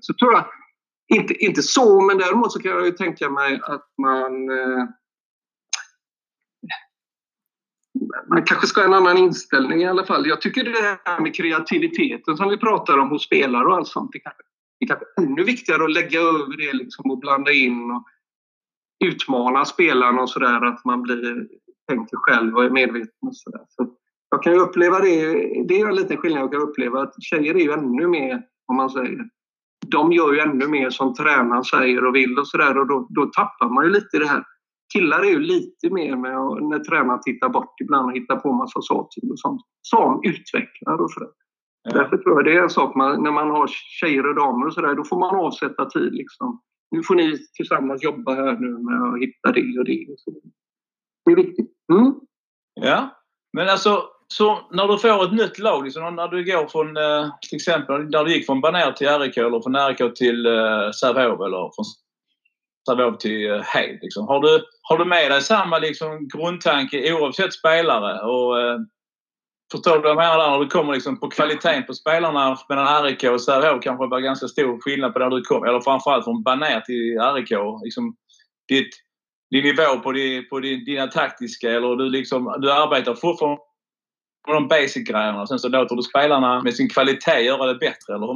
Så 0.00 0.14
tror 0.14 0.32
jag, 0.32 0.44
inte, 1.14 1.34
inte 1.34 1.62
så, 1.62 2.00
men 2.00 2.18
däremot 2.18 2.52
så 2.52 2.60
kan 2.60 2.70
jag 2.70 2.86
ju 2.86 2.92
tänka 2.92 3.30
mig 3.30 3.60
att 3.62 3.86
man 3.98 4.50
uh, 4.50 4.84
man 8.28 8.44
kanske 8.44 8.66
ska 8.66 8.80
ha 8.80 8.86
en 8.86 8.94
annan 8.94 9.18
inställning 9.18 9.82
i 9.82 9.86
alla 9.86 10.06
fall. 10.06 10.26
Jag 10.26 10.40
tycker 10.40 10.64
det 10.64 10.98
här 11.04 11.20
med 11.20 11.34
kreativiteten 11.34 12.36
som 12.36 12.48
vi 12.48 12.56
pratar 12.56 12.98
om 12.98 13.10
hos 13.10 13.24
spelare 13.24 13.64
och 13.64 13.76
allt 13.76 13.88
sånt, 13.88 14.10
det 14.12 14.18
kanske, 14.18 14.42
det 14.80 14.86
kanske 14.86 15.04
är 15.16 15.22
ännu 15.22 15.44
viktigare 15.44 15.84
att 15.84 15.92
lägga 15.92 16.20
över 16.20 16.56
det 16.56 16.72
liksom 16.72 17.10
och 17.10 17.18
blanda 17.18 17.52
in 17.52 17.90
och 17.90 18.04
utmana 19.02 19.64
spelarna 19.64 20.22
och 20.22 20.30
sådär, 20.30 20.64
att 20.66 20.84
man 20.84 21.02
blir, 21.02 21.46
tänker 21.88 22.16
själv 22.16 22.56
och 22.56 22.64
är 22.64 22.70
medveten 22.70 23.28
och 23.28 23.36
sådär. 23.36 23.64
Så 23.68 23.88
jag 24.30 24.42
kan 24.42 24.54
uppleva 24.54 24.98
det, 24.98 25.32
det 25.68 25.80
är 25.80 25.88
en 25.88 25.94
liten 25.94 26.16
skillnad 26.16 26.42
jag 26.42 26.52
kan 26.52 26.60
uppleva, 26.60 27.02
att 27.02 27.14
tjejer 27.22 27.54
är 27.54 27.60
ju 27.60 27.72
ännu 27.72 28.06
mer, 28.06 28.42
om 28.66 28.76
man 28.76 28.90
säger, 28.90 29.28
de 29.86 30.12
gör 30.12 30.32
ju 30.32 30.40
ännu 30.40 30.68
mer 30.68 30.90
som 30.90 31.14
tränaren 31.14 31.64
säger 31.64 32.04
och 32.04 32.14
vill 32.14 32.38
och 32.38 32.48
sådär 32.48 32.78
och 32.78 32.88
då, 32.88 33.06
då 33.10 33.26
tappar 33.26 33.68
man 33.74 33.84
ju 33.84 33.90
lite 33.90 34.16
i 34.16 34.20
det 34.20 34.26
här. 34.26 34.44
Killar 34.92 35.20
är 35.20 35.30
ju 35.30 35.38
lite 35.38 35.90
mer 35.90 36.16
med 36.16 36.32
när 36.70 36.78
tränaren 36.78 37.20
tittar 37.22 37.48
bort 37.48 37.80
ibland 37.80 38.06
och 38.06 38.12
hittar 38.12 38.36
på 38.36 38.52
massa 38.52 38.82
saker 38.82 39.30
och 39.30 39.38
sånt 39.38 39.60
som 39.82 40.20
utvecklar 40.24 41.02
och 41.02 41.10
sådär. 41.10 41.28
Ja. 41.82 41.92
Därför 41.92 42.16
tror 42.16 42.34
jag 42.36 42.44
det 42.44 42.58
är 42.58 42.62
en 42.62 42.70
sak 42.70 42.94
man, 42.94 43.22
när 43.22 43.32
man 43.32 43.50
har 43.50 43.66
tjejer 44.00 44.26
och 44.28 44.34
damer 44.34 44.66
och 44.66 44.74
sådär, 44.74 44.94
då 44.94 45.04
får 45.04 45.18
man 45.18 45.34
avsätta 45.36 45.86
tid 45.86 46.12
liksom 46.12 46.60
nu 46.92 47.02
får 47.02 47.14
ni 47.14 47.38
tillsammans 47.54 48.02
jobba 48.02 48.34
här 48.34 48.52
nu 48.52 48.68
med 48.68 49.02
att 49.02 49.22
hitta 49.22 49.52
det 49.52 49.78
och 49.78 49.84
det. 49.84 50.06
Och 50.12 50.20
så. 50.20 50.30
Det 51.24 51.32
är 51.32 51.36
viktigt. 51.36 51.70
Mm. 51.92 52.14
Ja, 52.74 53.22
men 53.52 53.68
alltså 53.68 54.02
så 54.28 54.68
när 54.70 54.88
du 54.88 54.98
får 54.98 55.24
ett 55.24 55.32
nytt 55.32 55.58
lag, 55.58 55.84
liksom, 55.84 56.16
när 56.16 56.28
du 56.28 56.44
går 56.44 56.66
från 56.66 56.96
eh, 56.96 57.34
till 57.48 57.56
exempel 57.56 58.10
när 58.10 58.24
du 58.24 58.32
gick 58.32 58.46
från 58.46 58.60
Baner 58.60 58.92
till 58.92 59.08
RIK 59.08 59.36
eller 59.36 59.62
från 59.62 59.76
RIK 59.76 60.14
till 60.14 60.46
eh, 60.46 60.90
Sävehof 61.00 61.40
eller 61.40 61.70
från 61.74 61.84
Sävehof 62.88 63.18
till 63.18 63.50
eh, 63.50 63.62
Heid. 63.62 63.98
Liksom. 64.02 64.28
Har, 64.28 64.40
du, 64.40 64.64
har 64.82 64.98
du 64.98 65.04
med 65.04 65.30
dig 65.30 65.42
samma 65.42 65.78
liksom, 65.78 66.28
grundtanke 66.28 67.14
oavsett 67.14 67.52
spelare? 67.52 68.20
Och, 68.20 68.60
eh, 68.60 68.78
förstår 69.72 69.94
du 69.96 70.00
vad 70.00 70.10
jag 70.10 70.16
menar? 70.16 70.50
När 70.50 70.58
du 70.58 70.68
kommer 70.68 70.92
liksom, 70.92 71.20
på 71.20 71.28
kvaliteten 71.28 71.86
på 71.86 71.94
spelarna 71.94 72.58
mellan 72.68 73.04
RIK 73.04 73.24
och 73.24 73.40
Sävehof 73.40 73.82
kanske 73.82 74.04
det 74.04 74.08
var 74.08 74.20
ganska 74.20 74.48
stor 74.48 74.80
skillnad 74.80 75.12
på 75.12 75.18
där 75.18 75.30
du 75.30 75.42
kom. 75.42 75.64
Eller 75.64 75.80
framförallt 75.80 76.24
från 76.24 76.42
Baner 76.42 76.80
till 76.80 77.20
RIK. 77.36 77.52
Liksom, 77.84 78.16
ditt, 78.68 78.90
din 79.50 79.64
nivå 79.64 80.00
på, 80.02 80.12
din, 80.12 80.48
på 80.48 80.60
din, 80.60 80.84
dina 80.84 81.06
taktiska 81.06 81.70
eller 81.70 81.96
du, 81.96 82.08
liksom, 82.08 82.56
du 82.58 82.72
arbetar 82.72 83.14
fortfarande 83.14 83.60
på 84.46 84.52
de 84.52 84.68
basic-grejerna. 84.68 85.46
Sen 85.46 85.58
så 85.58 85.68
låter 85.68 85.96
du 85.96 86.02
spelarna 86.02 86.62
med 86.62 86.74
sin 86.74 86.88
kvalitet 86.88 87.40
göra 87.40 87.66
det 87.66 87.78
bättre. 87.78 88.14
Eller 88.14 88.26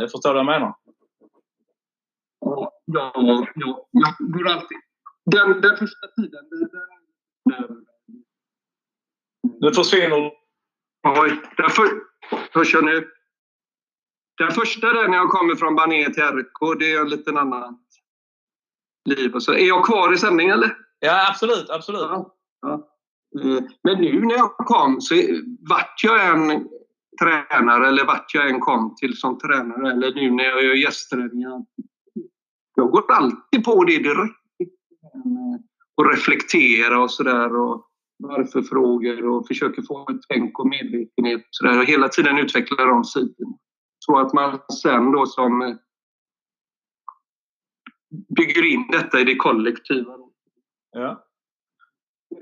hur, 0.00 0.08
förstår 0.08 0.34
du 0.34 0.34
vad 0.34 0.54
jag 0.54 0.60
menar? 0.60 0.74
Ja, 2.40 2.72
ja, 2.84 3.12
ja. 3.54 3.88
Jag 3.90 4.14
går 4.32 4.48
alltid... 4.48 4.78
Den, 5.24 5.60
den 5.60 5.76
första 5.76 6.06
tiden... 6.16 6.44
Den, 6.50 7.58
den, 7.58 7.84
nu 9.60 9.72
försvinner 9.72 10.32
Oj, 11.02 11.40
den 11.56 11.70
för, 11.70 11.88
hörs 12.52 12.74
jag 12.74 12.84
nu? 12.84 13.08
Den 14.38 14.50
första 14.50 14.92
där 14.92 15.08
när 15.08 15.16
jag 15.16 15.30
kommer 15.30 15.54
från 15.54 15.74
Bané 15.74 16.04
till 16.14 16.22
RK, 16.22 16.78
det 16.78 16.92
är 16.92 17.00
en 17.00 17.08
liten 17.08 17.36
annan 17.36 17.78
liv. 19.04 19.34
Och 19.34 19.42
så. 19.42 19.52
Är 19.52 19.68
jag 19.68 19.84
kvar 19.84 20.12
i 20.12 20.18
sändningen 20.18 20.52
eller? 20.52 20.76
Ja, 20.98 21.28
absolut. 21.28 21.70
absolut. 21.70 22.02
Ja, 22.02 22.34
ja. 22.60 22.88
Eh, 23.40 23.62
men 23.82 24.00
nu 24.00 24.20
när 24.20 24.34
jag 24.34 24.56
kom 24.56 25.00
så 25.00 25.14
vart 25.68 26.04
jag 26.04 26.28
en 26.28 26.68
tränare 27.20 27.88
eller 27.88 28.04
vart 28.04 28.34
jag 28.34 28.50
än 28.50 28.60
kom 28.60 28.94
till 28.94 29.16
som 29.16 29.38
tränare 29.38 29.90
eller 29.92 30.14
nu 30.14 30.30
när 30.30 30.44
jag 30.44 30.64
gör 30.64 30.74
gästträningar. 30.74 31.64
Jag 32.74 32.90
går 32.90 33.12
alltid 33.12 33.64
på 33.64 33.84
det 33.84 33.98
direkt. 33.98 34.34
Och 35.94 36.10
reflektera 36.10 37.02
och 37.02 37.10
sådär 37.10 37.56
och 37.56 37.87
varför-frågor 38.18 39.28
och 39.28 39.46
försöker 39.46 39.82
få 39.82 40.06
ett 40.10 40.20
tänk 40.28 40.58
och 40.58 40.68
medvetenhet 40.68 41.40
och 41.40 41.48
sådär 41.50 41.78
och 41.78 41.84
hela 41.84 42.08
tiden 42.08 42.38
utveckla 42.38 42.84
de 42.84 43.04
sidorna. 43.04 43.56
Så 43.98 44.18
att 44.18 44.32
man 44.32 44.58
sen 44.82 45.12
då 45.12 45.26
som 45.26 45.78
bygger 48.36 48.72
in 48.72 48.88
detta 48.92 49.20
i 49.20 49.24
det 49.24 49.36
kollektiva. 49.36 50.14
Ja. 50.92 51.24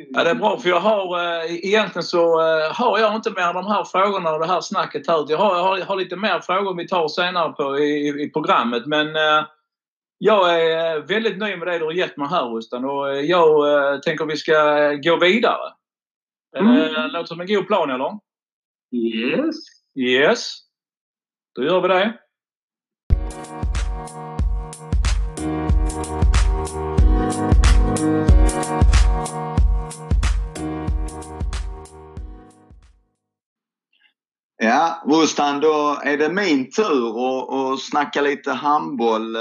Ja, 0.08 0.24
det 0.24 0.30
är 0.30 0.34
bra 0.34 0.58
för 0.58 0.68
jag 0.68 0.80
har 0.80 1.18
eh, 1.18 1.54
egentligen 1.54 2.02
så 2.02 2.40
eh, 2.40 2.74
har 2.74 2.98
jag 2.98 3.14
inte 3.14 3.30
mer 3.30 3.52
de 3.52 3.66
här 3.66 3.84
frågorna 3.84 4.30
och 4.32 4.40
det 4.40 4.46
här 4.46 4.60
snacket 4.60 5.08
här. 5.08 5.26
Jag 5.28 5.38
har, 5.38 5.56
jag 5.56 5.62
har, 5.62 5.78
jag 5.78 5.86
har 5.86 5.96
lite 5.96 6.16
mer 6.16 6.40
frågor 6.40 6.74
vi 6.74 6.88
tar 6.88 7.08
senare 7.08 7.52
på, 7.52 7.78
i, 7.78 8.22
i 8.22 8.30
programmet 8.30 8.86
men 8.86 9.06
eh, 9.06 9.44
jag 10.18 10.62
är 10.62 11.00
väldigt 11.00 11.38
nöjd 11.38 11.58
med 11.58 11.68
det 11.68 11.78
du 11.78 11.84
har 11.84 11.92
gett 11.92 12.16
mig 12.16 12.28
här 12.28 12.44
Rustan 12.44 12.84
och 12.84 13.24
jag 13.24 13.72
eh, 13.72 14.00
tänker 14.00 14.24
vi 14.24 14.36
ska 14.36 14.92
gå 14.92 15.16
vidare. 15.16 15.72
Mm. 16.56 17.10
Låter 17.10 17.24
som 17.24 17.40
en 17.40 17.46
god 17.46 17.66
plan 17.66 17.90
eller? 17.90 18.18
Yes. 18.92 19.56
Yes. 19.94 20.52
Då 21.54 21.64
gör 21.64 21.80
vi 21.80 21.88
det. 21.88 22.18
Ja, 34.58 35.02
Rustan, 35.06 35.60
då 35.60 36.00
är 36.04 36.16
det 36.16 36.28
min 36.32 36.70
tur 36.70 37.72
att 37.72 37.80
snacka 37.80 38.20
lite 38.20 38.52
handboll. 38.52 39.36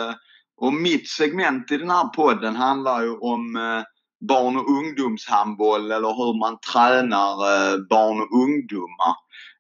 Och 0.58 0.74
mitt 0.74 1.10
segment 1.10 1.72
i 1.72 1.78
den 1.78 1.90
här 1.90 2.08
podden 2.08 2.56
handlar 2.56 3.04
ju 3.04 3.18
om 3.18 3.56
eh, 3.56 3.84
barn 4.28 4.58
och 4.58 4.70
ungdomshandboll 4.70 5.92
eller 5.92 6.08
hur 6.08 6.40
man 6.40 6.58
tränar 6.74 7.32
eh, 7.32 7.78
barn 7.90 8.22
och 8.22 8.44
ungdomar. 8.44 9.16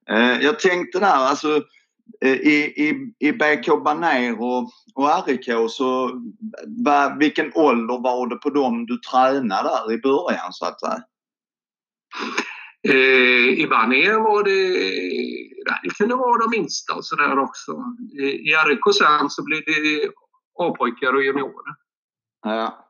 Eh, 0.09 0.43
jag 0.45 0.59
tänkte 0.59 0.99
där, 0.99 1.15
alltså 1.15 1.61
i, 2.25 2.29
i, 2.29 3.13
i 3.19 3.31
BK 3.31 3.83
Baner 3.83 4.41
och, 4.41 4.69
och 4.95 5.27
RIK 5.27 5.49
så 5.69 6.21
va, 6.85 7.15
vilken 7.19 7.51
ålder 7.55 8.01
var 8.01 8.27
det 8.27 8.35
på 8.35 8.49
dem 8.49 8.85
du 8.85 8.97
tränade 8.97 9.69
där 9.69 9.93
i 9.93 9.97
början 9.97 10.53
så 10.53 10.65
att 10.65 10.79
säga? 10.79 11.03
Eh, 12.87 13.59
I 13.59 13.67
Baner 13.69 14.19
var 14.19 14.43
det, 14.43 14.69
det 15.83 15.89
kunde 15.97 16.15
vara 16.15 16.37
de 16.37 16.49
minsta 16.59 16.93
och 16.93 17.05
sådär 17.05 17.39
också. 17.39 17.71
I 18.19 18.55
RIK 18.67 18.95
sen 18.97 19.29
så 19.29 19.43
blev 19.43 19.61
det 19.65 20.09
A-pojkar 20.59 21.13
och 21.13 21.23
juniorer. 21.23 21.75
Ja. 22.43 22.81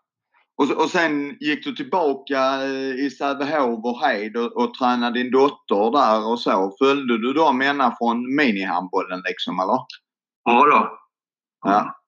Och, 0.58 0.71
och 0.71 0.89
sen 0.89 1.38
gick 1.39 1.65
du 1.65 1.75
tillbaka 1.75 2.65
i 2.97 3.10
Sävehof 3.10 3.86
och 3.86 3.99
Heid 3.99 4.38
och, 4.38 4.58
och 4.58 4.73
tränade 4.73 5.19
din 5.19 5.32
dotter 5.32 5.91
där 5.91 6.28
och 6.28 6.39
så. 6.39 6.75
Följde 6.80 7.17
du 7.17 7.34
de 7.34 7.62
ända 7.62 7.95
från 7.97 8.36
minihandbollen 8.36 9.21
liksom 9.25 9.60
eller? 9.60 9.80
Ja 10.43 10.65
då. 10.65 10.99
Ja. 11.65 12.01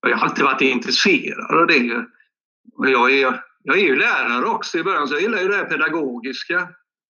Jag 0.00 0.16
har 0.16 0.26
alltid 0.26 0.44
varit 0.44 0.60
intresserad 0.60 1.60
av 1.60 1.66
det. 1.66 2.04
Och 2.78 2.90
jag, 2.90 3.12
är, 3.12 3.42
jag 3.62 3.78
är 3.78 3.82
ju 3.82 3.96
lärare 3.96 4.44
också 4.44 4.78
i 4.78 4.84
början 4.84 5.08
så 5.08 5.14
jag 5.14 5.22
gillar 5.22 5.38
ju 5.38 5.48
det 5.48 5.64
pedagogiska. 5.64 6.68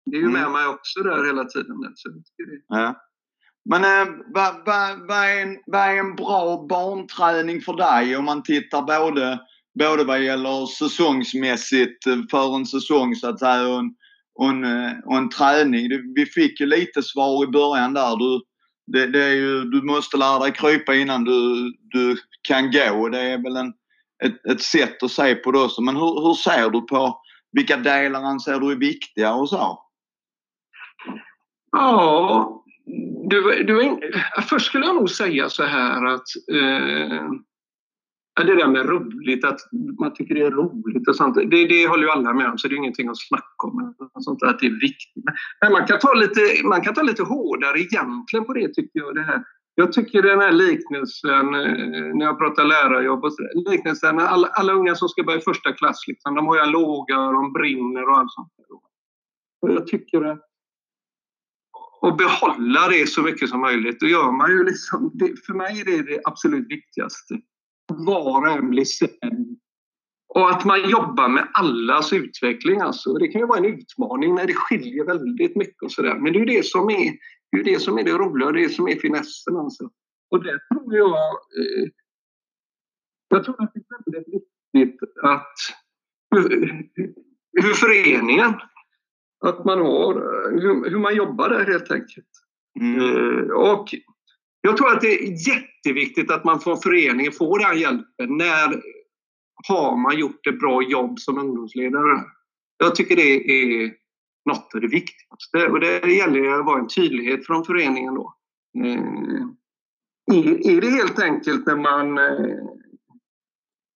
Det 0.06 0.18
är 0.18 0.22
ju 0.22 0.30
med 0.30 0.42
mm. 0.42 0.52
mig 0.52 0.68
också 0.68 1.04
där 1.04 1.26
hela 1.26 1.46
tiden. 1.46 1.78
Så 1.96 2.10
det. 2.10 2.24
Ja. 2.68 3.09
Men 3.70 3.84
eh, 3.84 4.14
vad, 4.26 4.66
va, 4.66 4.96
va 5.08 5.26
är 5.26 5.42
en, 5.42 5.76
är 5.76 5.98
en 5.98 6.16
bra 6.16 6.66
barnträning 6.70 7.62
för 7.62 7.74
dig 7.74 8.18
om 8.18 8.26
man 8.26 8.44
tittar 8.44 8.82
både, 8.82 9.40
både 9.80 10.04
vad 10.04 10.24
gäller 10.24 10.66
säsongsmässigt 10.66 12.08
eh, 12.08 12.18
för 12.32 12.56
en 12.56 12.66
säsong 12.66 13.16
så 13.16 13.30
att 13.30 13.40
säga 13.40 13.68
och 13.68 13.80
en, 13.80 13.94
och 14.36 14.50
en, 14.50 14.64
eh, 14.64 14.92
och 15.06 15.18
en 15.18 15.30
träning? 15.30 16.14
Vi 16.16 16.26
fick 16.26 16.60
ju 16.60 16.66
lite 16.66 17.04
svar 17.04 17.44
i 17.44 17.48
början 17.48 17.94
där. 17.94 18.18
Du, 18.18 18.42
det, 18.88 19.08
det, 19.08 19.24
är 19.24 19.36
ju, 19.36 19.64
du 19.64 19.82
måste 19.82 20.18
lära 20.18 20.40
dig 20.40 20.52
krypa 20.52 20.96
innan 20.96 21.24
du, 21.24 21.72
du 21.92 22.18
kan 22.42 22.72
gå. 22.72 23.10
Det 23.10 23.22
är 23.22 23.44
väl 23.44 23.56
en, 23.58 23.74
ett, 24.24 24.46
ett 24.46 24.62
sätt 24.62 25.04
att 25.04 25.12
se 25.12 25.36
på 25.36 25.52
det 25.52 25.60
också. 25.60 25.82
Men 25.82 25.96
hur, 25.96 26.28
hur 26.28 26.34
ser 26.34 26.70
du 26.70 26.82
på 26.82 27.22
vilka 27.52 27.78
delar 27.78 28.22
anser 28.22 28.60
du 28.60 28.72
är 28.72 28.76
viktiga 28.76 29.34
och 29.34 29.50
så? 29.50 29.80
Ja, 31.72 32.64
du, 33.30 33.64
du, 33.64 34.00
först 34.50 34.66
skulle 34.66 34.86
jag 34.86 34.96
nog 34.96 35.10
säga 35.10 35.50
så 35.50 35.64
här 35.64 36.06
att 36.06 36.28
eh, 36.52 37.32
det 38.44 38.56
där 38.56 38.68
med 38.68 38.86
roligt, 38.86 39.46
att 39.46 39.60
man 40.00 40.14
tycker 40.14 40.36
det 40.36 40.42
är 40.42 40.52
roligt 40.52 41.08
och 41.08 41.16
sånt, 41.16 41.36
det, 41.36 41.68
det 41.68 41.88
håller 41.88 42.04
ju 42.04 42.10
alla 42.10 42.34
med 42.34 42.50
om 42.50 42.58
så 42.58 42.68
det 42.68 42.76
är 42.76 42.78
ingenting 42.78 43.10
att 43.10 43.20
snacka 43.20 43.68
om. 43.68 43.96
Sånt 44.20 44.44
att 44.44 44.60
det 44.60 44.66
är 44.66 44.82
viktigt. 44.82 45.24
Men 45.62 45.72
man 45.72 45.88
kan, 45.88 46.00
ta 46.00 46.14
lite, 46.14 46.42
man 46.64 46.82
kan 46.82 46.94
ta 46.94 47.02
lite 47.02 47.24
hårdare 47.24 47.80
egentligen 47.80 48.46
på 48.46 48.54
det 48.54 48.74
tycker 48.74 49.00
jag. 49.00 49.16
Det 49.16 49.22
här. 49.22 49.44
Jag 49.76 49.94
tycker 49.94 50.22
den 50.22 50.40
här 50.40 50.52
liknelsen, 50.52 51.56
eh, 51.56 52.16
när 52.16 52.26
jag 52.26 52.38
pratar 52.40 52.66
lärarjobb, 52.66 53.24
och 53.24 53.34
så, 53.34 53.72
liknelsen 53.72 54.20
alla, 54.20 54.48
alla 54.48 54.74
unga 54.74 54.96
som 54.96 55.10
ska 55.10 55.24
börja 55.24 55.40
i 55.40 55.42
första 55.42 55.74
klass, 55.74 56.08
liksom, 56.08 56.36
de 56.36 56.48
har 56.48 56.56
ju 56.56 56.62
en 56.62 56.72
låga, 56.72 57.20
och 57.20 57.34
de 57.34 57.54
brinner 57.54 58.10
och 58.10 58.18
allt 58.18 58.32
sånt. 58.32 58.52
Och 59.62 59.72
jag 59.72 59.88
tycker 59.88 60.22
att 60.22 60.49
och 62.02 62.16
behålla 62.16 62.88
det 62.88 63.10
så 63.10 63.22
mycket 63.22 63.50
som 63.50 63.62
möjligt. 63.62 64.00
Då 64.00 64.08
gör 64.08 64.32
man 64.32 64.52
ju 64.52 64.64
liksom, 64.64 65.12
det, 65.14 65.46
för 65.46 65.54
mig 65.54 65.82
är 65.82 65.86
det 65.86 66.02
det 66.04 66.22
absolut 66.24 66.72
viktigaste. 66.72 67.42
Var 67.88 68.42
och 68.42 68.52
en 68.52 68.70
blir 68.70 68.86
sedd. 68.86 69.58
Och 70.34 70.50
att 70.50 70.66
man 70.66 70.90
jobbar 70.90 71.30
med 71.30 71.48
allas 71.54 72.14
utveckling. 72.14 72.82
Alltså. 72.82 73.14
Det 73.14 73.28
kan 73.28 73.42
ju 73.42 73.48
vara 73.48 73.58
en 73.58 73.66
utmaning 73.66 74.36
när 74.36 74.48
det 74.48 74.54
skiljer 74.54 75.06
väldigt 75.06 75.56
mycket 75.56 75.84
och 75.84 75.92
sådär. 75.92 76.16
Men 76.20 76.34
det 76.34 76.40
är 76.40 76.46
ju 76.46 76.46
det 76.46 76.66
som 76.66 76.90
är 76.90 77.14
det, 77.52 77.60
är 77.60 77.64
det 77.64 77.80
som 77.80 77.98
är 77.98 78.04
det 78.04 78.12
roliga 78.12 78.48
och 78.48 78.54
det 78.54 78.70
som 78.70 78.88
är 78.88 78.96
finessen. 78.96 79.58
Alltså. 79.58 79.90
Och 80.32 80.44
det 80.44 80.60
tror 80.74 80.96
jag... 80.96 81.18
Eh, 81.60 81.90
jag 83.30 83.44
tror 83.44 83.64
att 83.64 83.72
det 83.74 83.80
är 83.80 84.12
väldigt 84.12 84.44
viktigt 84.74 85.18
att 85.24 85.54
hur, 86.32 86.50
hur 87.62 87.74
föreningen 87.74 88.54
att 89.46 89.66
man 89.66 89.80
har, 89.80 90.14
hur, 90.62 90.90
hur 90.90 91.00
man 91.00 91.16
jobbar 91.16 91.50
där 91.50 91.66
helt 91.66 91.92
enkelt. 91.92 92.28
Mm. 92.80 93.02
Uh, 93.02 93.52
och 93.52 93.96
jag 94.62 94.78
tror 94.78 94.92
att 94.92 95.02
det 95.02 95.24
är 95.24 95.48
jätteviktigt 95.48 96.32
att 96.32 96.44
man 96.44 96.60
från 96.60 96.78
föreningen 96.78 97.32
får 97.32 97.60
den 97.60 97.80
hjälpen. 97.80 98.38
När 98.38 98.82
har 99.68 99.98
man 99.98 100.20
gjort 100.20 100.48
ett 100.48 100.60
bra 100.60 100.84
jobb 100.84 101.20
som 101.20 101.38
ungdomsledare? 101.38 102.24
Jag 102.78 102.96
tycker 102.96 103.16
det 103.16 103.52
är 103.52 103.94
något 104.46 104.72
av 104.76 104.82
det 104.82 104.88
viktigaste. 104.88 105.68
Och 105.72 105.80
det 105.80 106.12
gäller 106.12 106.60
att 106.60 106.66
vara 106.66 106.80
en 106.80 106.88
tydlighet 106.88 107.46
från 107.46 107.66
föreningen 107.66 108.16
då. 108.16 108.34
Uh, 108.78 109.46
är 110.64 110.82
det 110.82 110.90
helt 110.90 111.20
enkelt 111.20 111.66
när 111.66 111.76
man 111.76 112.18
uh, 112.18 112.79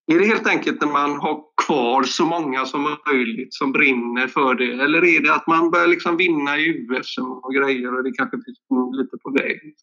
är 0.06 0.18
det 0.18 0.26
helt 0.26 0.46
enkelt 0.46 0.80
när 0.80 0.92
man 0.92 1.10
har 1.16 1.44
kvar 1.66 2.02
så 2.02 2.26
många 2.26 2.66
som 2.66 2.96
möjligt 3.12 3.54
som 3.54 3.72
brinner 3.72 4.26
för 4.26 4.54
det? 4.54 4.72
Eller 4.72 5.04
är 5.04 5.20
det 5.20 5.34
att 5.34 5.46
man 5.46 5.70
börjar 5.70 5.86
liksom 5.86 6.16
vinna 6.16 6.58
i 6.58 6.68
USM 6.68 7.26
och 7.26 7.54
grejer 7.54 7.96
och 7.96 8.04
det 8.04 8.12
kanske 8.12 8.36
finns 8.36 8.58
lite 8.96 9.16
på 9.22 9.30
väg? 9.30 9.74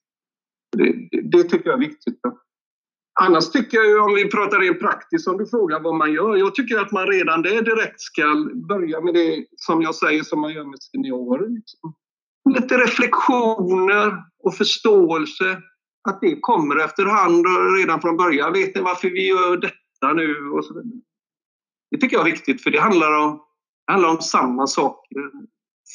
Det, 0.78 0.94
det, 1.12 1.22
det 1.32 1.44
tycker 1.44 1.70
jag 1.70 1.84
är 1.84 1.88
viktigt. 1.88 2.20
Annars 3.22 3.52
tycker 3.52 3.78
jag 3.78 3.88
ju, 3.88 4.00
om 4.00 4.16
vi 4.16 4.30
pratar 4.30 4.60
rent 4.60 4.80
praktiskt, 4.80 5.28
om 5.28 5.38
du 5.38 5.46
frågar 5.46 5.80
vad 5.80 5.96
man 5.96 6.14
gör. 6.14 6.36
Jag 6.36 6.56
tycker 6.56 6.80
att 6.80 6.92
man 6.92 7.08
redan 7.08 7.42
där 7.42 7.62
direkt 7.62 8.02
ska 8.02 8.24
börja 8.68 9.02
med 9.02 9.14
det 9.14 9.46
som 9.56 9.82
jag 9.82 9.96
säger 9.96 10.24
som 10.24 10.42
man 10.42 10.54
gör 10.54 10.64
med 10.64 10.84
seniorer. 10.84 11.50
Liksom. 11.50 11.94
Lite 12.50 12.78
reflektioner 12.78 14.18
och 14.44 14.56
förståelse. 14.56 15.62
Att 16.10 16.22
det 16.22 16.40
kommer 16.40 16.76
efterhand 16.86 17.46
redan 17.78 18.02
från 18.02 18.18
början. 18.18 18.54
Vet 18.54 18.76
ni 18.76 18.82
varför 18.82 19.10
vi 19.10 19.28
gör 19.28 19.58
detta 19.58 19.81
nu? 20.08 20.50
Och 20.50 20.66
så 20.66 20.74
vidare. 20.74 21.02
Det 21.92 21.98
tycker 21.98 22.18
jag 22.18 22.28
är 22.28 22.32
viktigt 22.32 22.64
för 22.64 22.72
det 22.72 22.80
handlar 22.80 23.12
om, 23.18 23.42
det 23.88 23.92
handlar 23.92 24.10
om 24.10 24.22
samma 24.22 24.68
saker 24.68 25.32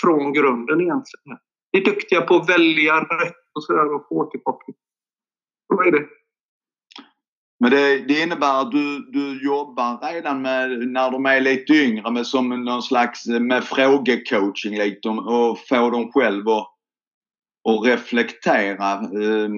från 0.01 0.33
grunden 0.33 0.81
egentligen. 0.81 1.38
Vi 1.73 1.81
är 1.81 1.85
duktiga 1.85 2.21
på 2.21 2.37
att 2.37 2.49
välja 2.49 3.01
rätt 3.01 3.35
och 3.55 3.64
sådär 3.64 3.95
och 3.95 4.09
få 4.09 4.14
återkoppling. 4.14 4.77
Så 5.73 5.83
är 5.83 5.92
det. 5.92 6.07
Men 7.61 7.71
det, 7.71 7.99
det, 7.99 8.23
innebär 8.23 8.61
att 8.61 8.73
du, 8.73 9.11
du 9.12 9.45
jobbar 9.45 10.12
redan 10.12 10.42
med, 10.42 10.88
när 10.88 11.11
de 11.11 11.27
är 11.27 11.40
lite 11.40 11.73
yngre 11.73 12.11
med 12.11 12.27
som 12.27 12.64
någon 12.64 12.83
slags 12.83 13.27
med 13.27 13.64
frågecoaching 13.64 14.79
lite 14.79 15.09
och 15.09 15.59
få 15.69 15.90
dem 15.90 16.12
själva 16.12 16.53
att 16.53 16.77
och 17.69 17.85
reflektera 17.85 18.92
eh, 18.92 19.51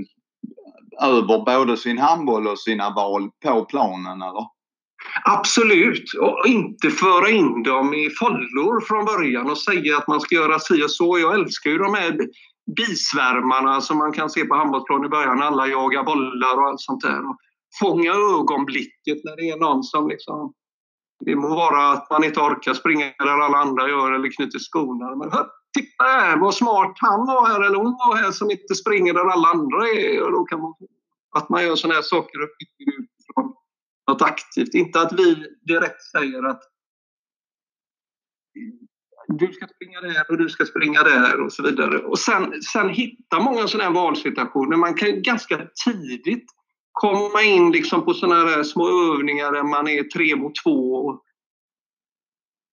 över 1.03 1.45
både 1.45 1.77
sin 1.77 1.99
handboll 1.99 2.47
och 2.47 2.61
sina 2.61 2.91
val 2.91 3.31
på 3.45 3.65
planen 3.65 4.23
eller? 4.23 4.47
Absolut, 5.25 6.13
och 6.21 6.47
inte 6.47 6.91
föra 6.91 7.29
in 7.31 7.63
dem 7.63 7.95
i 7.95 8.11
follor 8.11 8.81
från 8.81 9.05
början 9.05 9.51
och 9.51 9.59
säga 9.59 9.99
att 9.99 10.09
man 10.09 10.21
ska 10.21 10.35
göra 10.35 10.59
si 10.59 10.85
och 10.85 10.91
så. 10.91 11.19
Jag 11.19 11.35
älskar 11.35 11.71
ju 11.71 11.79
de 11.79 11.95
här 11.95 12.19
bisvärmarna 12.77 13.81
som 13.81 13.99
man 13.99 14.13
kan 14.13 14.31
se 14.31 14.45
på 14.45 14.55
handbollsplan 14.55 15.05
i 15.05 15.09
början. 15.09 15.43
Alla 15.43 15.67
jagar 15.67 16.05
bollar 16.05 16.59
och 16.59 16.69
allt 16.69 16.81
sånt 16.81 17.03
där 17.03 17.23
fånga 17.81 18.13
ögonblicket 18.13 19.19
när 19.25 19.37
det 19.37 19.51
är 19.51 19.57
någon 19.57 19.83
som 19.83 20.09
liksom... 20.09 20.53
Det 21.25 21.37
må 21.37 21.49
vara 21.49 21.93
att 21.93 22.11
man 22.11 22.25
inte 22.25 22.41
orkar 22.41 22.75
springa 22.75 23.05
där 23.19 23.41
alla 23.45 23.59
andra 23.59 23.89
gör 23.89 24.13
eller 24.13 24.37
knyter 24.37 24.59
skorna. 24.59 25.17
Men 25.17 25.31
titta 25.79 26.05
här 26.05 26.37
vad 26.37 26.55
smart 26.55 26.95
han 26.97 27.27
var 27.27 27.49
här 27.49 27.67
eller 27.67 27.77
hon 27.77 27.93
var 27.93 28.17
här 28.17 28.31
som 28.31 28.51
inte 28.51 28.75
springer 28.75 29.15
där 29.15 29.31
alla 29.31 29.49
andra 29.49 29.89
är. 29.89 30.23
Och 30.23 30.33
då 30.33 30.45
kan 30.45 30.61
man, 30.61 30.75
att 31.37 31.49
man 31.49 31.65
gör 31.65 31.77
sådana 31.77 31.95
här 31.95 32.03
saker 32.03 32.39
utifrån 32.79 33.55
något 34.09 34.23
aktivt. 34.23 34.75
Inte 34.75 35.01
att 35.01 35.13
vi 35.13 35.35
direkt 35.63 36.03
säger 36.03 36.43
att 36.43 36.63
du 39.29 39.53
ska 39.53 39.67
springa 39.67 40.01
där 40.01 40.31
och 40.31 40.39
du 40.39 40.49
ska 40.49 40.67
springa 40.67 41.03
där 41.03 41.41
och 41.41 41.53
så 41.53 41.63
vidare. 41.63 41.99
Och 41.99 42.19
sen, 42.19 42.63
sen 42.63 42.89
hitta 42.89 43.41
många 43.41 43.69
sådana 43.69 43.85
här 43.85 43.95
valsituationer. 43.95 44.77
Man 44.77 44.95
kan 44.95 45.23
ganska 45.23 45.69
tidigt 45.85 46.47
komma 46.93 47.43
in 47.43 47.73
liksom 47.73 48.05
på 48.05 48.15
sådana 48.15 48.51
här 48.51 48.63
små 48.63 49.15
övningar 49.15 49.53
där 49.53 49.63
man 49.63 49.89
är 49.89 50.03
tre 50.03 50.37
mot 50.37 50.53
två 50.65 51.21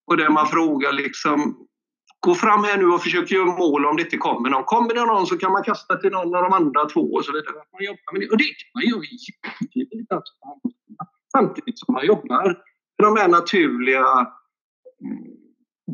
och 0.08 0.18
där 0.18 0.30
man 0.30 0.48
frågar 0.48 0.94
liksom 0.94 1.68
Gå 2.26 2.36
fram 2.36 2.64
här 2.64 2.78
nu 2.78 2.88
och 2.88 3.02
försök 3.04 3.32
göra 3.32 3.46
mål 3.46 3.86
om 3.86 3.96
det 3.96 4.04
inte 4.04 4.18
kommer 4.18 4.50
någon. 4.50 4.64
Kommer 4.64 4.94
det 4.94 5.06
någon 5.06 5.28
så 5.28 5.38
kan 5.38 5.52
man 5.52 5.64
kasta 5.64 5.96
till 5.98 6.12
någon 6.12 6.36
av 6.36 6.44
de 6.44 6.54
andra 6.54 6.86
två 6.86 7.02
och 7.14 7.26
så 7.26 7.32
vidare. 7.32 7.56
Man 7.74 7.84
jobbar 7.84 8.14
med 8.14 8.22
det. 8.22 8.30
Och 8.32 8.38
det 8.38 8.44
kan 8.44 8.72
man 8.74 8.84
göra 8.84 9.02
jättetydligt 9.28 10.12
alltså. 10.12 10.34
Samtidigt 11.32 11.80
som 11.80 11.94
man 11.94 12.06
jobbar 12.06 12.46
med 12.98 13.08
de 13.08 13.18
här 13.18 13.28
naturliga 13.28 14.06
mm, 15.04 15.36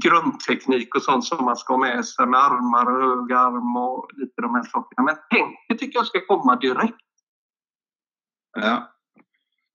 grundteknik 0.04 0.96
och 0.96 1.02
sånt 1.02 1.26
som 1.26 1.46
man 1.46 1.56
ska 1.56 1.74
ha 1.74 1.80
med 1.80 2.06
sig 2.06 2.26
med 2.26 2.40
armar 2.40 2.86
och 2.92 3.02
hög 3.10 3.32
arm 3.32 3.78
och 3.78 4.08
lite 4.14 4.42
de 4.42 4.56
här 4.56 4.64
sakerna. 4.64 5.04
Men 5.04 5.16
tänket 5.30 5.80
tycker 5.80 6.00
jag 6.00 6.08
ska 6.08 6.26
komma 6.26 6.56
direkt. 6.56 7.06
Ja. 8.60 8.92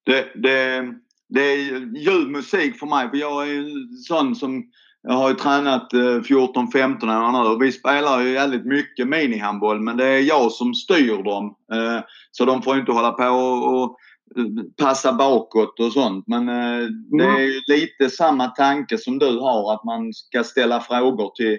Det, 0.05 0.43
det, 0.43 0.95
det 1.29 1.43
är 1.43 1.59
ljuv 1.97 2.29
musik 2.29 2.79
för 2.79 2.87
mig 2.87 3.11
för 3.11 3.17
jag 3.17 3.49
är 3.49 3.59
en 3.59 3.89
sån 3.89 4.37
som 4.37 4.71
jag 5.09 5.15
har 5.15 5.29
ju 5.29 5.35
tränat 5.35 5.93
14-15 5.93 7.09
eh, 7.09 7.25
år 7.25 7.59
nu. 7.59 7.65
Vi 7.65 7.73
spelar 7.73 8.21
ju 8.21 8.33
väldigt 8.33 8.65
mycket 8.65 9.09
minihandboll 9.09 9.81
men 9.81 9.97
det 9.97 10.05
är 10.07 10.21
jag 10.21 10.53
som 10.53 10.75
styr 10.75 11.23
dem. 11.23 11.55
Eh, 11.73 12.01
så 12.31 12.45
de 12.45 12.63
får 12.63 12.79
inte 12.79 12.93
hålla 12.93 13.13
på 13.13 13.29
och 13.29 13.97
eh, 14.39 14.45
passa 14.77 15.13
bakåt 15.13 15.81
och 15.81 15.93
sånt. 15.93 16.25
Men 16.27 16.47
det 17.19 17.25
är 17.25 17.41
ju 17.41 17.63
lite 17.67 18.11
samma 18.11 18.47
tanke 18.47 18.99
som 18.99 19.19
du 19.19 19.39
har 19.39 19.75
att 19.75 19.85
man 19.85 20.13
ska 20.13 20.45
ställa 20.45 20.81
frågor 20.81 21.31
till 21.35 21.59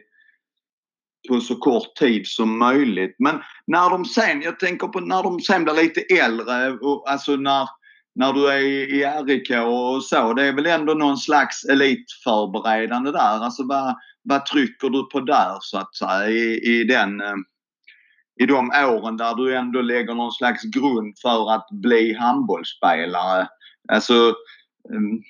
på 1.30 1.40
så 1.40 1.56
kort 1.56 1.96
tid 1.96 2.28
som 2.28 2.60
möjligt. 2.60 3.16
Men 3.20 3.40
när 3.68 3.90
de 3.90 4.06
sen, 4.06 4.42
jag 4.42 4.60
tänker 4.60 4.88
på 4.88 5.00
när 5.00 5.24
de 5.24 5.40
sen 5.40 5.64
blir 5.64 5.74
lite 5.74 6.02
äldre, 6.02 6.72
och, 6.72 7.12
alltså 7.12 7.36
när, 7.36 7.68
när 8.18 8.34
du 8.34 8.48
är 8.48 8.60
i 8.60 9.06
RIK 9.06 9.52
och 9.52 10.04
så, 10.04 10.34
det 10.34 10.44
är 10.44 10.54
väl 10.54 10.66
ändå 10.66 10.94
någon 10.94 11.18
slags 11.18 11.64
elitförberedande 11.66 13.12
där. 13.12 13.44
Alltså 13.44 13.64
vad, 13.66 13.96
vad 14.24 14.46
trycker 14.46 14.90
du 14.90 15.10
på 15.10 15.20
där 15.20 15.58
så 15.62 15.78
att 15.78 15.96
säga 15.96 16.30
i, 16.30 16.60
i 16.64 16.84
den 16.84 17.22
eh, 17.22 17.36
i 18.40 18.46
de 18.46 18.70
åren 18.70 19.18
där 19.18 19.36
du 19.36 19.56
ändå 19.56 19.82
lägger 19.82 20.14
någon 20.16 20.32
slags 20.32 20.64
grund 20.64 21.20
för 21.22 21.56
att 21.56 21.68
bli 21.72 22.14
handbollsspelare. 22.14 23.48
Alltså 23.92 24.36
mm, 24.90 25.22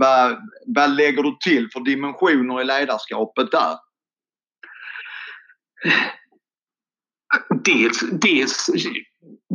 vad, 0.00 0.38
vad 0.66 0.96
lägger 0.96 1.22
du 1.22 1.36
till 1.40 1.68
för 1.72 1.80
dimensioner 1.80 2.60
i 2.60 2.64
ledarskapet 2.64 3.50
där? 3.50 3.76
dels, 7.64 8.00
dels, 8.10 8.70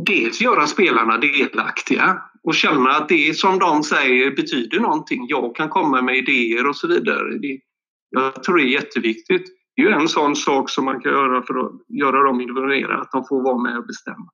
dels 0.06 0.40
göra 0.40 0.66
spelarna 0.66 1.18
delaktiga 1.18 2.22
och 2.48 2.54
känna 2.54 2.90
att 2.90 3.08
det 3.08 3.36
som 3.36 3.58
de 3.58 3.82
säger 3.82 4.30
betyder 4.30 4.80
någonting. 4.80 5.26
Jag 5.28 5.56
kan 5.56 5.68
komma 5.68 6.02
med 6.02 6.16
idéer 6.16 6.68
och 6.68 6.76
så 6.76 6.88
vidare. 6.88 7.38
Det, 7.38 7.60
jag 8.10 8.42
tror 8.42 8.56
det 8.56 8.62
är 8.62 8.80
jätteviktigt. 8.80 9.46
Det 9.76 9.82
är 9.82 9.86
ju 9.86 9.92
en 9.92 10.08
sån 10.08 10.36
sak 10.36 10.70
som 10.70 10.84
man 10.84 11.00
kan 11.00 11.12
göra 11.12 11.42
för 11.42 11.54
att 11.54 11.72
göra 11.88 12.22
dem 12.22 12.40
involverade, 12.40 13.00
att 13.00 13.12
de 13.12 13.24
får 13.28 13.42
vara 13.42 13.58
med 13.58 13.78
och 13.78 13.86
bestämma. 13.86 14.28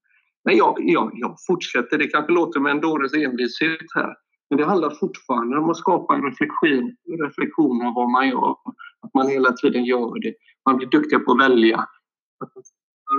Men 0.45 0.57
jag, 0.57 0.77
jag, 0.79 1.11
jag 1.15 1.37
fortsätter, 1.47 1.99
det 1.99 2.07
kanske 2.07 2.33
låter 2.33 2.61
med 2.61 2.71
en 2.71 2.81
dåres 2.81 3.15
envishet 3.15 3.95
här, 3.95 4.15
men 4.51 4.59
det 4.59 4.65
handlar 4.65 4.91
fortfarande 4.91 5.59
om 5.59 5.71
att 5.71 5.77
skapa 5.77 6.15
en 6.15 6.23
reflektion, 6.23 6.97
reflektion 7.27 7.87
av 7.87 7.95
vad 7.95 8.11
man 8.11 8.29
gör. 8.29 8.57
Att 9.01 9.15
man 9.15 9.29
hela 9.29 9.53
tiden 9.53 9.85
gör 9.85 10.21
det. 10.21 10.35
Man 10.67 10.77
blir 10.77 10.89
duktig 10.89 11.25
på 11.25 11.33
att 11.33 11.41
välja. 11.41 11.87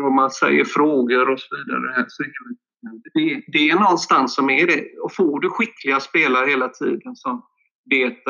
Om 0.03 0.15
man 0.15 0.31
säger 0.31 0.65
frågor 0.65 1.29
och 1.29 1.39
så 1.39 1.47
vidare. 1.55 2.05
Så 2.07 2.23
det, 3.13 3.43
det 3.47 3.69
är 3.69 3.75
någonstans 3.75 4.35
som 4.35 4.49
är 4.49 4.67
det. 4.67 4.99
Och 5.03 5.15
får 5.15 5.39
du 5.39 5.49
skickliga 5.49 5.99
spelare 5.99 6.49
hela 6.49 6.69
tiden 6.69 7.15
som 7.15 7.41
vet 7.89 8.23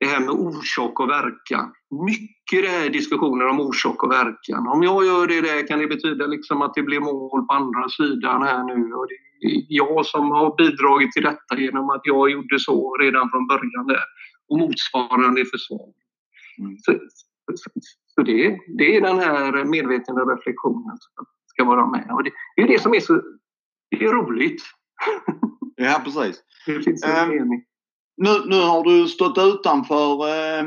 det 0.00 0.06
här 0.06 0.20
med 0.20 0.30
orsak 0.30 1.00
och 1.00 1.08
verkan. 1.08 1.72
Mycket 2.06 2.62
det 2.62 2.68
här 2.68 2.88
diskussioner 2.88 3.46
om 3.46 3.60
orsak 3.60 4.02
och 4.02 4.10
verkan. 4.10 4.68
Om 4.68 4.82
jag 4.82 5.04
gör 5.04 5.26
det 5.26 5.40
där 5.40 5.66
kan 5.66 5.78
det 5.78 5.86
betyda 5.86 6.26
liksom 6.26 6.62
att 6.62 6.74
det 6.74 6.82
blir 6.82 7.00
mål 7.00 7.46
på 7.46 7.52
andra 7.54 7.88
sidan 7.88 8.42
här 8.42 8.64
nu. 8.64 8.92
Och 8.94 9.06
det 9.08 9.46
är 9.46 9.62
jag 9.68 10.06
som 10.06 10.30
har 10.30 10.56
bidragit 10.56 11.12
till 11.12 11.22
detta 11.22 11.58
genom 11.58 11.90
att 11.90 12.00
jag 12.04 12.30
gjorde 12.30 12.58
så 12.58 12.96
redan 12.96 13.30
från 13.30 13.46
början 13.46 13.86
där. 13.86 14.04
Och 14.48 14.58
motsvarande 14.58 15.40
i 15.40 15.44
försvar. 15.44 15.88
Mm. 16.58 16.76
Så, 16.78 16.98
så 18.06 18.22
det, 18.22 18.58
det 18.78 18.96
är 18.96 19.00
den 19.00 19.18
här 19.18 19.64
medvetna 19.64 20.14
reflektionen 20.14 20.96
som 20.98 21.26
ska 21.46 21.64
vara 21.64 21.86
med. 21.86 22.10
Och 22.10 22.24
det, 22.24 22.30
det 22.56 22.62
är 22.62 22.68
det 22.68 22.82
som 22.82 22.94
är 22.94 23.00
så 23.00 23.22
det 23.90 24.04
är 24.04 24.12
roligt. 24.12 24.62
Ja, 25.80 26.00
precis. 26.04 26.42
Det 26.66 26.82
finns 26.82 27.04
en 27.04 27.22
um, 27.22 27.36
mening. 27.36 27.64
Nu, 28.16 28.42
nu 28.46 28.60
har 28.60 28.84
du 28.84 29.08
stått 29.08 29.38
utanför 29.38 30.28
eh, 30.28 30.64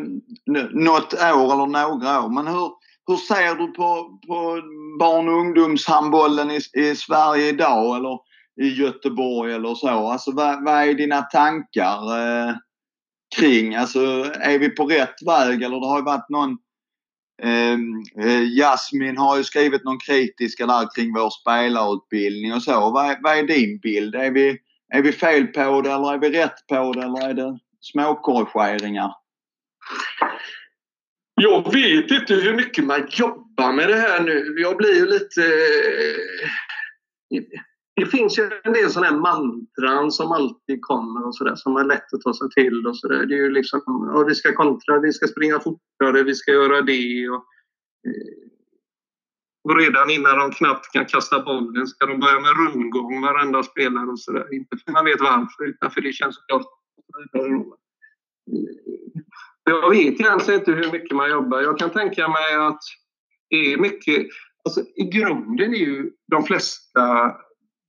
något 0.72 1.14
år 1.14 1.54
eller 1.54 1.66
några 1.66 2.24
år. 2.24 2.30
Men 2.30 2.48
hur, 2.48 2.72
hur 3.08 3.16
ser 3.16 3.56
du 3.56 3.68
på, 3.68 4.20
på 4.28 4.62
barn 5.00 5.28
och 5.28 5.40
ungdomshandbollen 5.40 6.52
i, 6.52 6.60
i 6.74 6.96
Sverige 6.96 7.50
idag 7.50 7.98
eller 7.98 8.20
i 8.62 8.82
Göteborg 8.82 9.54
eller 9.54 9.76
så? 9.76 9.88
Alltså 9.88 10.32
vad, 10.32 10.66
vad 10.66 10.74
är 10.74 10.94
dina 10.94 11.22
tankar 11.22 12.20
eh, 12.20 12.56
kring? 13.38 13.76
Alltså 13.76 14.00
är 14.40 14.60
vi 14.60 14.70
på 14.70 14.86
rätt 14.86 15.16
väg 15.26 15.64
eller 15.64 15.80
det 15.80 15.88
har 15.88 15.98
ju 15.98 16.06
varit 16.06 16.30
någon 16.30 16.58
Ehm, 17.44 18.04
eh, 18.18 18.44
Jasmin 18.44 19.18
har 19.18 19.38
ju 19.38 19.44
skrivit 19.44 19.84
någon 19.84 20.00
kritiska 20.00 20.66
där 20.66 20.96
kring 20.96 21.14
vår 21.14 21.30
spelarutbildning 21.30 22.54
och 22.54 22.64
så. 22.64 22.72
Vad, 22.72 23.18
vad 23.22 23.38
är 23.38 23.44
din 23.44 23.80
bild? 23.80 24.16
Är 24.16 24.32
vi, 24.32 24.58
är 24.94 25.02
vi 25.02 25.12
fel 25.12 25.48
på 25.48 25.82
det 25.82 25.92
eller 25.92 26.14
är 26.14 26.18
vi 26.18 26.30
rätt 26.30 26.68
på 26.68 26.94
det 26.94 27.04
eller 27.04 27.30
är 27.30 27.34
det 27.34 27.60
småkorrigeringar? 27.82 29.14
Jag 31.36 31.74
vet 31.74 32.12
inte 32.12 32.34
hur 32.34 32.54
mycket 32.54 32.84
man 32.84 33.08
jobbar 33.10 33.74
med 33.74 33.90
det 33.90 33.96
här 33.96 34.24
nu. 34.24 34.56
Jag 34.58 34.78
blir 34.78 34.96
ju 34.96 35.06
lite... 35.06 35.42
Eh, 35.42 36.50
det 38.02 38.08
finns 38.08 38.40
ju 38.40 38.50
en 38.64 38.74
del 38.74 38.90
sådana 38.90 39.12
här 39.12 39.18
mantran 39.18 40.12
som 40.12 40.32
alltid 40.32 40.82
kommer 40.82 41.28
och 41.28 41.36
sådär 41.36 41.56
som 41.56 41.76
är 41.76 41.84
lätt 41.84 42.14
att 42.14 42.22
ta 42.22 42.34
sig 42.34 42.50
till 42.50 42.88
och 42.88 42.98
sådär. 42.98 43.26
Det 43.26 43.34
är 43.34 43.38
ju 43.38 43.50
liksom, 43.52 43.82
ja, 43.86 44.24
vi 44.28 44.36
ska 44.36 44.54
kontra, 44.54 45.00
vi 45.00 45.14
ska 45.14 45.28
springa 45.28 45.60
fortare, 45.60 46.24
vi 46.24 46.36
ska 46.36 46.52
göra 46.52 46.82
det 46.82 47.30
och, 47.30 47.46
eh, 48.08 48.42
och 49.64 49.78
redan 49.78 50.10
innan 50.10 50.40
de 50.40 50.52
knappt 50.52 50.92
kan 50.94 51.06
kasta 51.06 51.44
bollen 51.44 51.88
ska 51.88 52.06
de 52.06 52.20
börja 52.20 52.40
med 52.40 52.58
rundgång 52.58 53.22
varenda 53.22 53.64
spelare 53.64 54.08
och 54.08 54.20
sådär. 54.20 54.54
Inte 54.54 54.78
för 54.78 54.92
man 54.92 55.06
vet 55.06 55.22
varför 55.22 55.64
utan 55.66 55.92
för 55.92 56.02
det 56.02 56.14
känns 56.14 56.38
klart. 56.48 56.66
Jag 59.64 59.90
vet 59.90 60.00
egentligen 60.00 60.32
alltså 60.32 60.54
inte 60.54 60.72
hur 60.72 60.92
mycket 60.92 61.16
man 61.18 61.30
jobbar. 61.30 61.62
Jag 61.62 61.80
kan 61.80 61.90
tänka 61.90 62.28
mig 62.28 62.56
att 62.56 62.82
det 63.50 63.74
är 63.74 63.78
mycket... 63.78 64.28
Alltså, 64.64 64.82
I 64.96 65.04
grunden 65.04 65.74
är 65.74 65.78
ju 65.78 66.12
de 66.32 66.44
flesta 66.44 67.36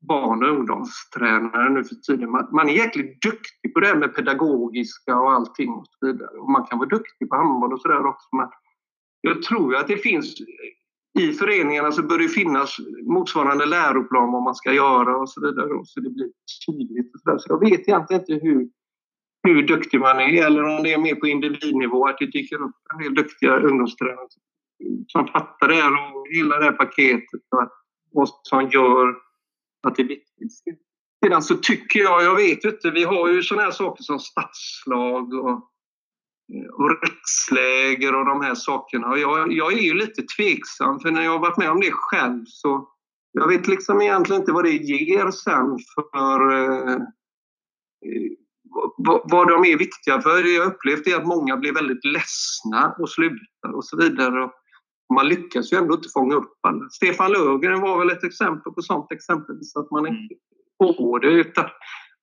barn 0.09 0.43
och 0.43 0.49
ungdomstränare 0.49 1.71
nu 1.71 1.85
för 1.85 1.95
tiden. 1.95 2.31
Man, 2.31 2.49
man 2.53 2.69
är 2.69 2.73
jäkligt 2.73 3.23
duktig 3.23 3.75
på 3.75 3.81
det 3.81 3.87
här 3.87 3.97
med 3.97 4.15
pedagogiska 4.15 5.19
och 5.19 5.33
allting 5.33 5.71
och 5.71 5.87
så 5.87 6.07
vidare. 6.07 6.39
Och 6.39 6.51
man 6.51 6.67
kan 6.67 6.79
vara 6.79 6.89
duktig 6.89 7.29
på 7.29 7.37
handboll 7.37 7.73
och 7.73 7.81
sådär 7.81 8.07
också. 8.07 8.37
Men 8.37 8.49
jag 9.21 9.43
tror 9.43 9.77
att 9.77 9.89
det 9.89 9.97
finns 9.97 10.35
i 11.19 11.33
föreningarna 11.33 11.93
så 11.93 12.03
bör 12.03 12.19
det 12.19 12.29
finnas 12.29 12.77
motsvarande 13.07 13.67
läroplan 13.67 14.33
vad 14.33 14.43
man 14.43 14.55
ska 14.55 14.73
göra 14.73 15.17
och 15.17 15.31
så 15.31 15.41
vidare. 15.41 15.75
Och 15.75 15.89
så 15.89 16.01
det 16.01 16.11
blir 16.11 16.31
tydligt. 16.67 17.15
Och 17.15 17.21
så, 17.21 17.31
där. 17.31 17.39
så 17.39 17.47
jag 17.53 17.71
vet 17.71 17.89
egentligen 17.89 18.21
inte 18.21 18.47
hur, 18.47 18.69
hur 19.43 19.67
duktig 19.67 20.01
man 20.01 20.21
är 20.21 20.47
eller 20.47 20.63
om 20.63 20.83
det 20.83 20.93
är 20.93 20.99
mer 20.99 21.15
på 21.15 21.27
individnivå 21.27 22.07
att 22.07 22.19
det 22.19 22.27
dyker 22.27 22.63
upp 22.63 22.77
en 22.93 23.03
del 23.03 23.15
duktiga 23.15 23.57
ungdomstränare 23.57 24.27
som 25.07 25.27
fattar 25.27 25.69
det 25.69 25.75
här 25.75 25.93
och 25.93 26.27
gillar 26.29 26.59
det 26.59 26.65
här 26.65 26.73
paketet 26.73 27.41
och 27.51 27.69
vad 28.13 28.29
som 28.43 28.71
gör 28.71 29.17
att 29.87 29.97
det 29.97 30.03
är 30.03 30.09
viktigt. 30.09 30.53
Sedan 31.25 31.43
så 31.43 31.57
tycker 31.57 32.01
jag, 32.01 32.23
jag 32.25 32.37
vet 32.37 32.65
inte, 32.65 32.91
vi 32.91 33.05
har 33.05 33.29
ju 33.29 33.43
sådana 33.43 33.65
här 33.65 33.71
saker 33.71 34.03
som 34.03 34.19
stadslag 34.19 35.35
och, 35.35 35.71
och 36.73 37.03
riksläger 37.03 38.15
och 38.15 38.27
de 38.27 38.41
här 38.41 38.55
sakerna. 38.55 39.07
Och 39.07 39.19
jag, 39.19 39.53
jag 39.53 39.73
är 39.73 39.83
ju 39.83 39.95
lite 39.95 40.23
tveksam 40.23 41.01
för 41.01 41.11
när 41.11 41.23
jag 41.23 41.31
har 41.31 41.39
varit 41.39 41.59
med 41.59 41.71
om 41.71 41.81
det 41.81 41.93
själv 41.93 42.45
så 42.47 42.89
jag 43.33 43.49
vet 43.49 43.69
liksom 43.69 44.01
egentligen 44.01 44.43
inte 44.43 44.53
vad 44.53 44.65
det 44.65 44.71
ger 44.71 45.31
sen 45.31 45.79
för 45.95 46.53
eh, 46.53 46.99
vad 49.31 49.49
de 49.49 49.65
är 49.65 49.79
viktiga 49.79 50.23
för. 50.23 50.43
Det 50.43 50.51
jag 50.51 50.67
upplevt 50.67 51.07
är 51.07 51.17
att 51.17 51.27
många 51.27 51.57
blir 51.57 51.75
väldigt 51.75 52.05
ledsna 52.05 52.95
och 52.99 53.11
slutar 53.11 53.75
och 53.75 53.85
så 53.85 53.97
vidare. 53.97 54.51
Man 55.15 55.29
lyckas 55.29 55.73
ju 55.73 55.77
ändå 55.77 55.95
inte 55.95 56.09
fånga 56.09 56.35
upp 56.35 56.59
alla. 56.61 56.89
Stefan 56.91 57.33
Löfgren 57.33 57.81
var 57.81 57.99
väl 57.99 58.11
ett 58.11 58.25
exempel 58.25 58.73
på 58.73 58.83
sånt 58.83 59.13
exempelvis 59.13 59.77
att 59.77 59.91
man 59.91 60.07
inte 60.07 60.35
får 60.79 61.21
det 61.21 61.29
utan 61.29 61.65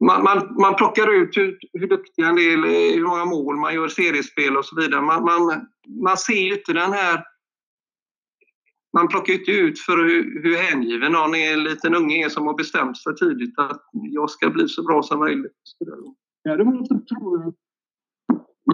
man, 0.06 0.23
man, 0.23 0.56
man 0.62 0.75
plockar 0.75 1.13
ut 1.13 1.38
hur, 1.38 1.58
hur 1.73 1.88
duktig 1.88 2.23
en 2.23 2.36
del 2.36 2.63
är, 2.65 2.95
hur 2.95 3.08
många 3.08 3.25
mål 3.25 3.58
man 3.58 3.73
gör, 3.73 3.88
seriespel 3.88 4.58
och 4.58 4.65
så 4.65 4.75
vidare. 4.75 5.02
Man, 5.02 5.23
man, 5.23 5.67
man 6.04 6.17
ser 6.17 6.34
ju 6.34 6.54
inte 6.54 6.73
den 6.73 6.91
här 6.93 7.23
man 8.93 9.08
plockar 9.08 9.34
inte 9.34 9.52
ut 9.52 9.80
för 9.80 9.97
hur, 9.97 10.43
hur 10.43 10.56
hängiven 10.56 11.12
någon 11.12 11.36
är, 11.36 11.54
en 11.54 11.63
liten 11.63 11.95
unge 11.95 12.25
är 12.25 12.30
som 12.30 12.47
har 12.47 12.54
bestämt 12.54 12.97
sig 12.97 13.15
tidigt 13.15 13.60
att 13.60 13.82
jag 13.91 14.30
ska 14.30 14.49
bli 14.49 14.67
så 14.67 14.84
bra 14.84 15.04
som 15.04 15.19
möjligt. 15.19 15.52
Däremot 16.43 16.88
så 16.88 16.93
tror 16.93 17.41
jag 17.43 17.54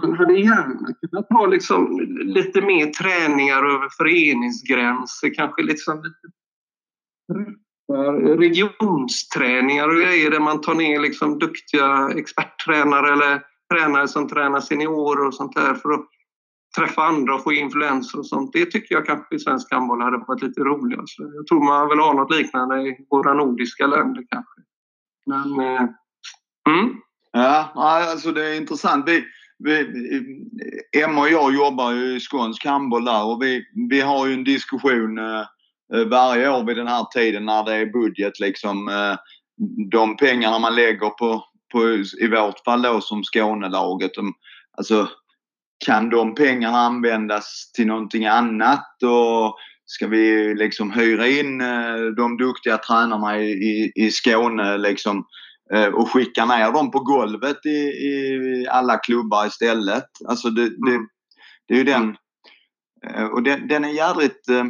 man 0.02 0.16
hade 0.16 0.38
gärna 0.38 0.94
kunnat 1.00 1.26
ha 1.30 1.46
liksom 1.46 2.00
lite 2.10 2.60
mer 2.60 2.86
träningar 2.86 3.74
över 3.74 3.88
föreningsgränser, 3.96 5.34
kanske 5.34 5.62
liksom 5.62 6.02
lite 6.02 6.36
regionsträningar 8.38 9.88
och 9.88 9.96
grejer 9.96 10.30
där 10.30 10.40
man 10.40 10.60
tar 10.60 10.74
ner 10.74 11.00
liksom 11.00 11.38
duktiga 11.38 12.10
experttränare 12.16 13.12
eller 13.12 13.42
tränare 13.72 14.08
som 14.08 14.28
tränar 14.28 14.60
seniorer 14.60 15.26
och 15.26 15.34
sånt 15.34 15.54
där 15.54 15.74
för 15.74 15.92
att 15.92 16.06
träffa 16.76 17.02
andra 17.02 17.34
och 17.34 17.42
få 17.42 17.52
influenser 17.52 18.18
och 18.18 18.26
sånt. 18.26 18.52
Det 18.52 18.66
tycker 18.66 18.94
jag 18.94 19.06
kanske 19.06 19.34
i 19.34 19.38
svensk 19.38 19.72
handboll 19.72 20.02
hade 20.02 20.18
varit 20.18 20.42
lite 20.42 20.60
roligare. 20.60 21.04
jag 21.18 21.46
tror 21.46 21.64
man 21.64 21.88
vill 21.88 21.98
ha 21.98 22.12
något 22.12 22.34
liknande 22.36 22.80
i 22.80 23.06
våra 23.10 23.34
nordiska 23.34 23.86
länder 23.86 24.24
kanske. 24.30 24.60
Men, 25.26 25.60
eh, 25.60 25.82
mm. 26.68 26.96
Ja, 27.32 27.72
alltså 27.74 28.32
det 28.32 28.44
är 28.44 28.56
intressant. 28.56 29.08
Vi, 29.08 29.24
Eh, 29.64 31.02
Emma 31.02 31.20
och 31.20 31.28
jag 31.28 31.54
jobbar 31.54 31.92
ju 31.92 32.16
i 32.16 32.20
skånsk 32.20 32.64
handboll 32.64 33.04
där 33.04 33.24
och 33.24 33.42
vi, 33.42 33.64
vi 33.90 34.00
har 34.00 34.26
ju 34.26 34.34
en 34.34 34.44
diskussion 34.44 35.18
eh, 35.18 35.44
eh, 35.94 36.04
varje 36.06 36.50
år 36.50 36.64
vid 36.64 36.76
den 36.76 36.88
här 36.88 37.04
tiden 37.04 37.44
när 37.44 37.64
det 37.64 37.74
är 37.74 37.86
budget 37.86 38.40
liksom. 38.40 38.88
Eh, 38.88 39.16
de 39.90 40.16
pengarna 40.16 40.58
man 40.58 40.74
lägger 40.74 41.10
på, 41.10 41.44
på 41.72 41.88
i 42.20 42.28
vårt 42.28 42.64
fall 42.64 42.82
då 42.82 43.00
som 43.00 43.22
Skånelaget. 43.22 44.14
De, 44.14 44.34
alltså 44.78 45.08
kan 45.84 46.10
de 46.10 46.34
pengarna 46.34 46.78
användas 46.78 47.72
till 47.72 47.86
någonting 47.86 48.26
annat 48.26 49.02
och 49.02 49.56
ska 49.86 50.06
vi 50.06 50.54
liksom 50.54 50.90
hyra 50.90 51.26
in 51.26 51.60
eh, 51.60 51.96
de 52.16 52.36
duktiga 52.36 52.78
tränarna 52.78 53.40
i, 53.40 53.50
i, 53.50 53.92
i 53.94 54.10
Skåne 54.10 54.78
liksom 54.78 55.18
Eh, 55.18 55.24
och 55.94 56.10
skicka 56.10 56.44
ner 56.44 56.72
dem 56.72 56.90
på 56.90 56.98
golvet 56.98 57.66
i, 57.66 57.78
i 57.78 58.66
alla 58.70 58.96
klubbar 58.98 59.46
istället. 59.46 60.04
Alltså 60.28 60.50
det, 60.50 60.62
det, 60.62 60.94
mm. 60.94 61.08
det 61.68 61.74
är 61.74 61.78
ju 61.78 61.84
den. 61.84 62.16
Eh, 63.06 63.24
och 63.24 63.42
den, 63.42 63.68
den 63.68 63.84
är 63.84 63.88
jädrigt, 63.88 64.48
eh, 64.48 64.64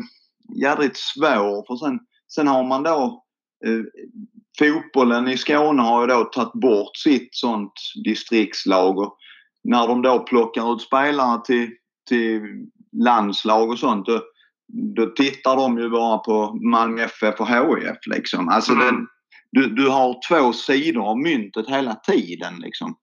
jädrigt 0.63 0.97
svår 0.97 1.67
för 1.67 1.77
sen, 1.77 1.99
sen 2.29 2.47
har 2.47 2.65
man 2.65 2.83
då 2.83 3.23
fotbollen 4.59 5.29
i 5.29 5.37
Skåne 5.37 5.83
har 5.83 6.01
ju 6.01 6.07
då 6.07 6.25
tagit 6.25 6.53
bort 6.53 6.97
sitt 6.97 7.29
sånt 7.33 7.73
distriktslag 8.05 8.99
och 8.99 9.17
när 9.65 9.89
de 9.89 10.03
då 10.03 10.19
plockar 10.19 10.75
ut 10.75 10.83
spelare 10.83 11.41
till, 11.45 11.71
till 12.09 12.41
landslag 13.03 13.71
och 13.71 13.79
sånt 13.79 14.07
då, 14.07 14.23
då 14.97 15.07
tittar 15.07 15.57
de 15.57 15.79
ju 15.79 15.91
bara 15.91 16.19
på 16.19 16.59
Malmö 16.71 17.03
FF 17.03 17.41
och 17.41 17.49
HIF 17.49 17.97
liksom. 18.07 18.49
Alltså 18.49 18.73
mm. 18.73 18.87
den, 18.87 19.07
du, 19.57 19.75
du 19.75 19.88
har 19.88 20.21
två 20.29 20.53
sidor 20.53 21.09
av 21.09 21.19
myntet 21.19 21.69
hela 21.69 21.95
tiden. 21.95 22.59
Liksom. 22.59 22.97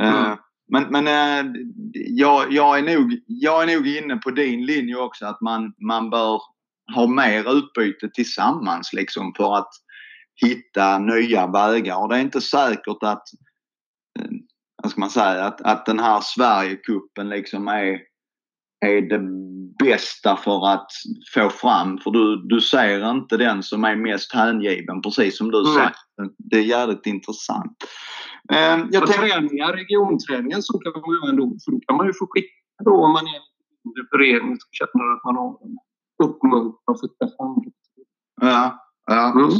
Eh, 0.00 0.24
mm. 0.24 0.38
Men 0.68 0.86
men 0.90 1.06
uh, 1.08 1.52
jag, 1.92 2.52
jag, 2.52 2.78
är 2.78 2.96
nog, 2.96 3.18
jag 3.26 3.62
är 3.62 3.76
nog 3.76 3.86
inne 3.86 4.16
på 4.16 4.30
din 4.30 4.66
linje 4.66 4.96
också 4.96 5.26
att 5.26 5.40
man, 5.40 5.74
man 5.78 6.10
bör 6.10 6.40
ha 6.94 7.06
mer 7.06 7.58
utbyte 7.58 8.08
tillsammans 8.14 8.92
liksom 8.92 9.32
för 9.36 9.58
att 9.58 9.70
hitta 10.46 10.98
nya 10.98 11.46
vägar. 11.46 12.02
Och 12.02 12.08
det 12.08 12.16
är 12.16 12.20
inte 12.20 12.40
säkert 12.40 13.02
att, 13.02 13.24
uh, 14.20 14.30
vad 14.82 14.90
ska 14.90 15.00
man 15.00 15.10
säga, 15.10 15.44
att, 15.44 15.60
att 15.60 15.86
den 15.86 15.98
här 15.98 16.20
Sverigecupen 16.20 17.28
liksom 17.28 17.68
är, 17.68 17.98
är 18.82 19.02
det 19.02 19.20
bästa 19.84 20.36
för 20.36 20.72
att 20.74 20.86
få 21.34 21.50
fram. 21.50 21.98
För 21.98 22.10
du, 22.10 22.42
du 22.48 22.60
ser 22.60 23.10
inte 23.10 23.36
den 23.36 23.62
som 23.62 23.84
är 23.84 23.96
mest 23.96 24.34
hängiven 24.34 25.02
precis 25.02 25.38
som 25.38 25.50
du 25.50 25.64
säger. 25.64 25.92
Det 26.38 26.56
är 26.56 26.62
jävligt 26.62 27.06
intressant. 27.06 27.76
Eh, 28.52 28.58
jag 28.90 29.06
tänker... 29.06 29.28
Träningar, 29.28 29.72
regionträningen 29.72 30.62
så 30.62 30.78
kan 30.78 30.92
man 30.92 31.10
ju 31.10 31.30
ändå, 31.30 31.56
för 31.64 31.72
då 31.72 31.80
kan 31.86 31.96
man 31.96 32.06
ju 32.06 32.12
få 32.12 32.26
skicka 32.30 32.48
då 32.84 33.04
om 33.04 33.12
man 33.12 33.26
är 33.26 33.36
en 33.36 33.42
mindre 33.84 34.02
förening 34.10 34.56
som 34.60 34.68
känner 34.72 35.12
att 35.14 35.24
man 35.24 35.36
har 35.36 35.58
uppmuntran 36.24 36.98
för 37.00 37.24
att 37.24 37.40
andra. 37.40 37.70
Ja, 38.40 38.78
ja 39.06 39.32
mm. 39.32 39.50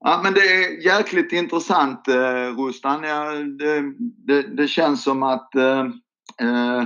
Ja, 0.00 0.20
men 0.22 0.34
det 0.34 0.40
är 0.40 0.84
jäkligt 0.86 1.32
intressant 1.32 2.08
eh, 2.08 2.56
Rustan. 2.56 3.02
Ja, 3.02 3.30
det, 3.34 3.82
det, 4.26 4.42
det, 4.42 4.68
känns 4.68 5.04
som 5.04 5.22
att 5.22 5.54
eh, 5.54 5.80
eh 6.40 6.82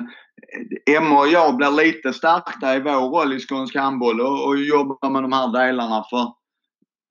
Emma 0.87 1.21
och 1.21 1.29
jag 1.29 1.57
blir 1.57 1.71
lite 1.71 2.13
stärkta 2.13 2.77
i 2.77 2.81
vår 2.81 3.19
roll 3.19 3.33
i 3.33 3.41
skånsk 3.41 3.77
handboll 3.77 4.21
och, 4.21 4.47
och 4.47 4.59
jobbar 4.59 5.11
med 5.11 5.23
de 5.23 5.33
här 5.33 5.53
delarna 5.53 6.05
för 6.11 6.33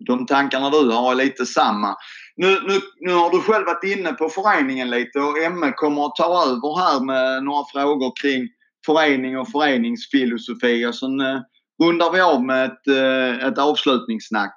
de 0.08 0.26
tankarna 0.26 0.70
du 0.70 0.92
har 0.92 1.12
är 1.12 1.16
lite 1.16 1.46
samma. 1.46 1.96
Nu, 2.36 2.48
nu, 2.48 2.80
nu 3.00 3.14
har 3.14 3.30
du 3.30 3.42
själv 3.42 3.66
varit 3.66 3.98
inne 3.98 4.14
på 4.14 4.30
föreningen 4.30 4.90
lite 4.90 5.20
och 5.20 5.38
Emme 5.38 5.72
kommer 5.72 6.06
att 6.06 6.16
ta 6.16 6.44
över 6.46 6.80
här 6.80 7.06
med 7.06 7.44
några 7.44 7.66
frågor 7.74 8.14
kring 8.22 8.48
förening 8.86 9.38
och 9.38 9.52
föreningsfilosofi 9.52 10.86
och 10.86 10.96
sen 10.96 11.20
eh, 11.22 11.42
rundar 11.84 12.12
vi 12.12 12.22
av 12.22 12.44
med 12.44 12.66
ett, 12.66 12.88
eh, 12.88 13.48
ett 13.48 13.58
avslutningssnack. 13.58 14.56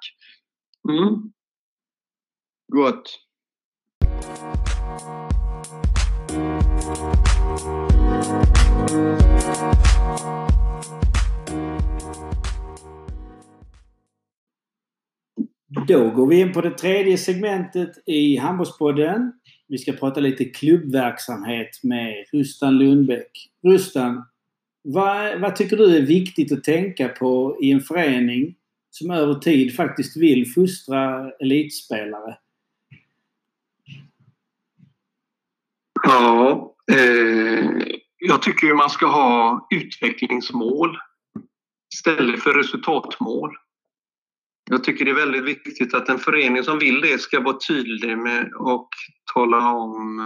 Mm. 0.89 1.31
Gott. 2.73 3.19
Då 15.87 16.09
går 16.09 16.27
vi 16.27 16.39
in 16.39 16.53
på 16.53 16.61
det 16.61 16.77
tredje 16.77 17.17
segmentet 17.17 18.03
i 18.05 18.37
Handbollspodden. 18.37 19.31
Vi 19.67 19.77
ska 19.77 19.91
prata 19.91 20.19
lite 20.19 20.45
klubbverksamhet 20.45 21.69
med 21.83 22.25
Rustan 22.33 22.77
Lundbäck. 22.77 23.31
Rustan, 23.63 24.25
vad, 24.81 25.41
vad 25.41 25.55
tycker 25.55 25.77
du 25.77 25.97
är 25.97 26.01
viktigt 26.01 26.51
att 26.51 26.63
tänka 26.63 27.07
på 27.07 27.57
i 27.61 27.71
en 27.71 27.81
förening 27.81 28.55
som 28.89 29.11
över 29.11 29.33
tid 29.33 29.75
faktiskt 29.75 30.17
vill 30.17 30.53
fostra 30.53 31.31
elitspelare? 31.31 32.37
Ja, 36.03 36.75
eh, 36.91 37.84
jag 38.27 38.41
tycker 38.41 38.73
man 38.73 38.89
ska 38.89 39.07
ha 39.07 39.67
utvecklingsmål 39.69 40.97
istället 41.93 42.43
för 42.43 42.53
resultatmål. 42.53 43.57
Jag 44.69 44.83
tycker 44.83 45.05
det 45.05 45.11
är 45.11 45.15
väldigt 45.15 45.43
viktigt 45.43 45.93
att 45.93 46.09
en 46.09 46.19
förening 46.19 46.63
som 46.63 46.79
vill 46.79 47.01
det 47.01 47.21
ska 47.21 47.39
vara 47.39 47.57
tydlig 47.67 48.17
med 48.17 48.53
och 48.53 48.89
tala 49.33 49.71
om 49.71 50.17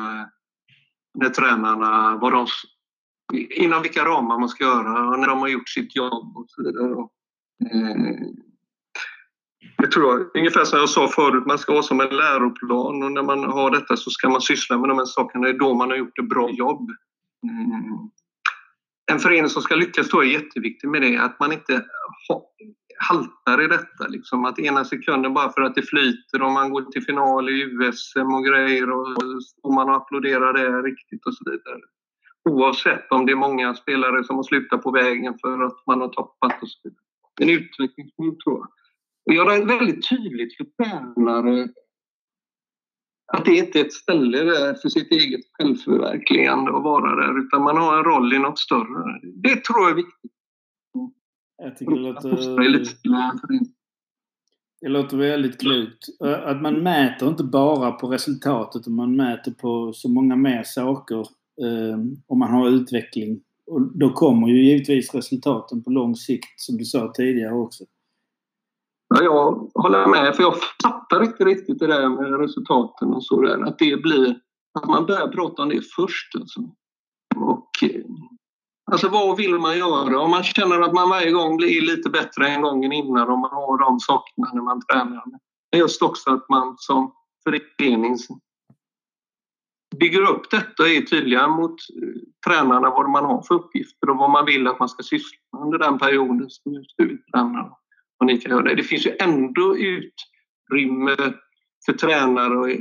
när 1.20 1.26
med 1.26 1.34
tränarna 1.34 2.18
vad 2.22 2.32
de, 2.34 2.48
inom 3.50 3.82
vilka 3.82 4.06
ramar 4.06 4.40
man 4.40 4.50
ska 4.50 4.64
göra 4.64 5.10
och 5.10 5.20
när 5.20 5.28
de 5.28 5.40
har 5.40 5.48
gjort 5.48 5.70
sitt 5.70 5.96
jobb 5.96 6.38
och 6.38 6.46
så 6.48 6.64
vidare. 6.64 6.92
Eh, 7.74 8.28
jag 9.78 9.92
tror 9.92 10.32
ungefär 10.38 10.64
som 10.64 10.80
jag 10.80 10.90
sa 10.90 11.08
förut, 11.08 11.46
man 11.46 11.58
ska 11.58 11.74
ha 11.74 11.84
som 11.84 12.02
en 12.02 12.16
läroplan 12.18 13.04
och 13.04 13.12
när 13.12 13.24
man 13.24 13.44
har 13.44 13.72
detta 13.72 13.98
så 13.98 14.10
ska 14.10 14.30
man 14.30 14.42
syssla 14.42 14.78
med 14.78 14.90
de 14.90 14.98
här 14.98 15.06
sakerna. 15.06 15.44
Det 15.44 15.54
är 15.54 15.60
då 15.60 15.74
man 15.74 15.90
har 15.90 15.98
gjort 15.98 16.20
ett 16.20 16.30
bra 16.30 16.50
jobb. 16.50 16.92
Mm. 17.44 18.10
En 19.12 19.20
förening 19.20 19.50
som 19.50 19.62
ska 19.62 19.76
lyckas 19.76 20.10
då 20.10 20.22
är 20.22 20.26
jätteviktig 20.26 20.88
med 20.88 21.02
det, 21.02 21.18
att 21.18 21.40
man 21.40 21.52
inte 21.52 21.86
haltar 23.00 23.64
i 23.64 23.68
detta. 23.68 24.08
Liksom. 24.08 24.46
Att 24.46 24.60
ena 24.60 24.86
sekunden 24.86 25.34
bara 25.34 25.52
för 25.52 25.62
att 25.62 25.76
det 25.76 25.82
flyter 25.82 26.42
och 26.42 26.52
man 26.52 26.70
går 26.70 26.82
till 26.82 27.04
final 27.04 27.50
i 27.50 27.62
USM 27.62 28.34
och 28.34 28.46
grejer 28.46 28.90
och, 28.90 29.08
och 29.64 29.74
man 29.74 29.90
applåderar 29.90 30.54
det 30.54 30.82
riktigt 30.82 31.26
och 31.26 31.34
så 31.34 31.52
vidare. 31.52 31.82
Oavsett 32.50 33.12
om 33.12 33.26
det 33.26 33.32
är 33.32 33.36
många 33.36 33.76
spelare 33.76 34.24
som 34.24 34.36
har 34.36 34.44
slutat 34.44 34.84
på 34.84 34.92
vägen 34.92 35.38
för 35.42 35.66
att 35.66 35.86
man 35.88 36.02
har 36.02 36.08
toppat 36.08 36.62
och 36.62 36.70
så 36.70 36.80
vidare. 36.84 37.04
En 37.42 37.50
utveckling 37.50 38.38
tror 38.44 38.58
jag. 38.58 38.68
Och 39.26 39.34
jag 39.34 39.58
är 39.58 39.66
väldigt 39.66 40.10
tydligt 40.10 40.58
för 40.58 40.66
tränare 40.66 41.70
att 43.34 43.46
det 43.46 43.56
inte 43.56 43.80
är 43.80 43.86
ett 43.86 43.94
ställe 43.94 44.44
där 44.44 44.74
för 44.74 44.90
sitt 44.90 45.12
eget 45.12 45.42
självförverkligande 45.54 46.78
att 46.78 46.84
vara 46.84 47.16
där 47.16 47.40
utan 47.46 47.64
man 47.64 47.78
har 47.78 47.98
en 47.98 48.04
roll 48.04 48.34
i 48.34 48.40
något 48.40 48.60
större. 48.60 49.20
Det 49.44 49.64
tror 49.64 49.80
jag 49.80 49.92
är 49.92 49.96
viktigt. 49.96 50.32
Jag 51.58 51.78
tycker 51.78 51.96
det 51.96 52.02
låter... 52.02 52.30
Det 54.82 54.90
låter 54.90 55.18
väldigt 55.18 55.60
klokt. 55.60 56.22
Att 56.46 56.62
man 56.62 56.84
mäter 56.84 57.30
inte 57.30 57.44
bara 57.44 57.92
på 57.92 58.08
resultatet 58.08 58.82
utan 58.82 58.94
man 58.94 59.16
mäter 59.16 59.52
på 59.52 59.94
så 59.94 60.10
många 60.10 60.36
mer 60.36 60.64
saker 60.66 61.20
eh, 61.62 61.98
om 62.28 62.40
man 62.40 62.52
har 62.52 62.70
utveckling. 62.70 63.42
Och 63.68 63.98
då 63.98 64.10
kommer 64.10 64.48
ju 64.48 64.66
givetvis 64.66 65.16
resultaten 65.16 65.84
på 65.84 65.90
lång 65.90 66.16
sikt 66.16 66.60
som 66.60 66.78
du 66.78 66.86
sa 66.86 67.14
tidigare 67.16 67.54
också. 67.54 67.84
Ja, 69.16 69.24
jag 69.24 69.72
håller 69.84 70.08
med, 70.08 70.36
för 70.36 70.44
jag 70.44 70.56
fattar 70.84 71.24
inte 71.24 71.46
riktigt 71.46 71.80
det 71.80 71.88
där 71.88 72.10
med 72.10 72.40
resultaten 72.40 73.14
och 73.14 73.24
så 73.26 73.42
där. 73.42 73.64
Att 73.64 73.80
det 73.80 74.02
blir, 74.02 74.40
att 74.80 74.88
man 74.88 75.06
börjar 75.06 75.28
prata 75.28 75.62
om 75.62 75.70
det 75.70 75.82
först. 75.96 76.36
Alltså. 76.36 76.60
Och, 77.36 77.70
eh, 77.84 78.02
alltså 78.92 79.10
vad 79.10 79.38
vill 79.38 79.60
man 79.60 79.78
göra? 79.78 80.22
Om 80.22 80.32
man 80.32 80.44
känner 80.44 80.82
att 80.82 80.94
man 80.94 81.10
varje 81.10 81.32
gång 81.32 81.58
blir 81.58 81.82
lite 81.82 82.10
bättre 82.10 82.48
än 82.48 82.62
gången 82.62 82.92
innan 82.92 83.30
och 83.30 83.40
man 83.40 83.52
har 83.52 83.78
de 83.78 84.00
sakerna 84.00 84.50
när 84.54 84.62
man 84.62 84.82
tränar. 84.82 85.24
Men 85.72 85.80
just 85.80 86.02
också 86.02 86.30
att 86.30 86.50
man 86.50 86.76
som 86.78 87.14
förening 87.44 88.18
bygger 90.00 90.22
upp 90.22 90.52
detta 90.52 90.84
och 90.84 90.90
är 90.90 91.02
tydliga 91.02 91.48
mot 91.48 91.72
eh, 91.72 92.22
tränarna 92.48 92.90
vad 92.90 93.10
man 93.10 93.26
har 93.26 93.42
för 93.42 93.56
uppgifter 93.56 94.10
och 94.10 94.18
vad 94.18 94.30
man 94.30 94.46
vill 94.46 94.68
att 94.68 94.80
man 94.80 94.90
ska 94.90 95.04
syssla 95.04 95.38
med 95.54 95.62
under 95.62 95.78
den 95.78 96.00
perioden 96.00 96.50
som 96.50 96.74
just 96.74 96.94
du 96.98 97.24
vad 98.20 98.28
ni 98.28 98.38
kan 98.38 98.52
göra. 98.52 98.76
Det 98.76 98.84
finns 98.84 99.06
ju 99.06 99.16
ändå 99.20 99.78
utrymme 99.78 101.16
för 101.86 101.94
tränare 101.94 102.72
att 102.72 102.80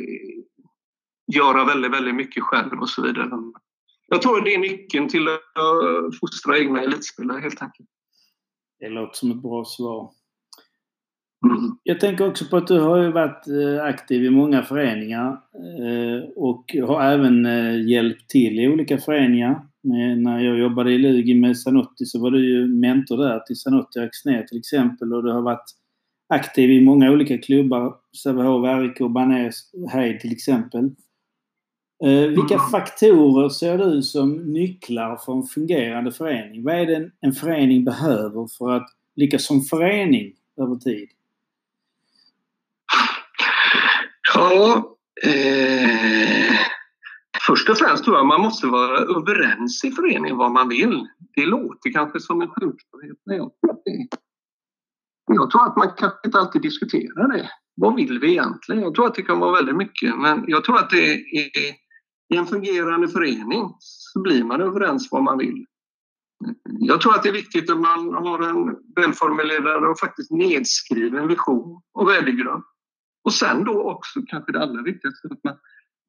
göra 1.35 1.65
väldigt, 1.65 1.93
väldigt 1.93 2.15
mycket 2.15 2.43
själv 2.43 2.81
och 2.81 2.89
så 2.89 3.03
vidare. 3.03 3.31
Jag 4.07 4.23
tror 4.23 4.41
det 4.41 4.55
är 4.55 4.59
nyckeln 4.59 5.09
till 5.09 5.29
att 5.29 6.19
fostra 6.21 6.59
egna 6.59 6.83
elitspelare 6.83 7.41
helt 7.41 7.63
enkelt. 7.63 7.89
Det 8.79 8.89
låter 8.89 9.15
som 9.15 9.31
ett 9.31 9.43
bra 9.43 9.65
svar. 9.65 10.11
Mm. 11.47 11.79
Jag 11.83 12.01
tänker 12.01 12.29
också 12.29 12.45
på 12.45 12.57
att 12.57 12.67
du 12.67 12.81
har 12.81 13.03
ju 13.03 13.13
varit 13.13 13.49
eh, 13.49 13.85
aktiv 13.85 14.25
i 14.25 14.31
många 14.31 14.63
föreningar 14.63 15.29
eh, 15.81 16.29
och 16.37 16.65
har 16.87 17.03
även 17.03 17.47
eh, 17.47 17.89
hjälpt 17.89 18.31
till 18.31 18.61
i 18.61 18.69
olika 18.69 18.99
föreningar. 18.99 19.68
När 19.89 20.41
jag 20.41 20.59
jobbade 20.59 20.93
i 20.93 20.99
Lugi 20.99 21.35
med 21.35 21.59
Sanotti 21.59 22.07
så 22.07 22.21
var 22.21 22.31
du 22.31 22.51
ju 22.51 22.67
mentor 22.67 23.17
där 23.17 23.41
till 23.41 23.57
Sanotti 23.57 24.01
Axnér 24.01 24.43
till 24.43 24.59
exempel 24.59 25.15
och 25.15 25.23
du 25.23 25.33
har 25.33 25.43
varit 25.43 25.71
aktiv 26.29 26.71
i 26.71 26.81
många 26.81 27.11
olika 27.11 27.39
klubbar. 27.39 27.95
Sävehof, 28.23 28.81
RIK, 28.81 29.11
Banäs, 29.11 29.55
Heid 29.93 30.21
till 30.21 30.33
exempel. 30.33 30.91
Vilka 32.29 32.55
mm. 32.55 32.67
faktorer 32.71 33.49
ser 33.49 33.79
du 33.79 34.03
som 34.03 34.53
nycklar 34.53 35.17
för 35.17 35.33
en 35.33 35.43
fungerande 35.43 36.13
förening? 36.13 36.65
Vad 36.65 36.75
är 36.75 36.87
det 36.87 37.11
en 37.21 37.33
förening 37.33 37.85
behöver 37.85 38.49
för 38.59 38.71
att 38.71 38.89
lyckas 39.17 39.45
som 39.45 39.61
förening 39.61 40.33
över 40.61 40.77
tid? 40.77 41.09
Ja, 44.35 44.97
eh, 45.27 46.68
först 47.49 47.69
och 47.69 47.79
främst 47.79 48.05
tror 48.05 48.17
jag 48.17 48.27
man 48.27 48.41
måste 48.41 48.67
vara 48.67 48.99
överens 48.99 49.85
i 49.85 49.91
föreningen 49.91 50.37
vad 50.37 50.53
man 50.53 50.69
vill. 50.69 51.07
Det 51.35 51.47
låter 51.47 51.93
kanske 51.93 52.21
som 52.21 52.43
en 52.43 52.49
självklarhet, 52.49 53.19
men 53.27 53.37
jag 53.37 53.51
tror 53.61 53.71
att 53.71 53.83
det 53.85 54.09
jag 55.31 55.51
tror 55.51 55.67
att 55.67 55.77
man 55.77 55.89
kanske 55.97 56.19
inte 56.25 56.39
alltid 56.39 56.63
diskuterar 56.63 57.29
det. 57.29 57.51
Vad 57.75 57.95
vill 57.95 58.19
vi 58.19 58.31
egentligen? 58.31 58.83
Jag 58.83 58.95
tror 58.95 59.07
att 59.07 59.15
det 59.15 59.23
kan 59.23 59.39
vara 59.39 59.53
väldigt 59.53 59.77
mycket, 59.77 60.19
men 60.19 60.45
jag 60.47 60.65
tror 60.65 60.79
att 60.79 60.91
det 60.91 61.15
är, 61.15 61.75
i 62.35 62.37
en 62.37 62.47
fungerande 62.47 63.09
förening 63.09 63.75
så 63.79 64.21
blir 64.21 64.45
man 64.45 64.61
överens 64.61 65.09
vad 65.11 65.23
man 65.23 65.39
vill. 65.39 65.67
Jag 66.65 67.01
tror 67.01 67.15
att 67.15 67.23
det 67.23 67.29
är 67.29 67.33
viktigt 67.33 67.71
att 67.71 67.81
man 67.81 68.15
har 68.15 68.43
en 68.43 68.77
välformulerad 68.97 69.85
och 69.85 69.99
faktiskt 69.99 70.31
nedskriven 70.31 71.29
vision 71.29 71.83
och 71.93 72.09
värdegrund. 72.09 72.63
Och 73.25 73.33
sen 73.33 73.65
då 73.65 73.91
också 73.91 74.21
kanske 74.27 74.53
det 74.53 74.63
allra 74.63 74.83
viktigaste, 74.83 75.29
att 75.31 75.45
man 75.45 75.55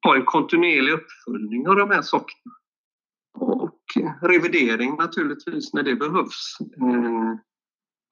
ha 0.02 0.16
en 0.16 0.24
kontinuerlig 0.24 0.92
uppföljning 0.92 1.68
av 1.68 1.76
de 1.76 1.90
här 1.90 2.02
sakerna. 2.02 2.54
Och 3.38 3.78
revidering 4.22 4.96
naturligtvis 4.96 5.72
när 5.72 5.82
det 5.82 5.94
behövs. 5.94 6.56
Eh, 6.60 7.34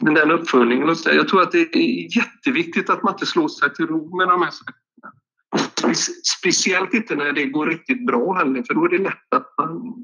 men 0.02 0.14
den 0.14 0.30
uppföljningen, 0.30 0.96
jag 1.04 1.28
tror 1.28 1.42
att 1.42 1.52
det 1.52 1.76
är 1.76 2.16
jätteviktigt 2.16 2.90
att 2.90 3.02
man 3.02 3.12
inte 3.12 3.26
slår 3.26 3.48
sig 3.48 3.74
till 3.74 3.86
ro 3.86 4.16
med 4.16 4.28
de 4.28 4.42
här 4.42 4.50
sakerna. 4.50 5.94
Speciellt 6.38 6.94
inte 6.94 7.14
när 7.14 7.32
det 7.32 7.46
går 7.46 7.66
riktigt 7.66 8.06
bra 8.06 8.34
heller, 8.34 8.62
för 8.62 8.74
då 8.74 8.84
är 8.84 8.88
det 8.88 8.98
lätt 8.98 9.34
att 9.34 9.54
man 9.58 9.94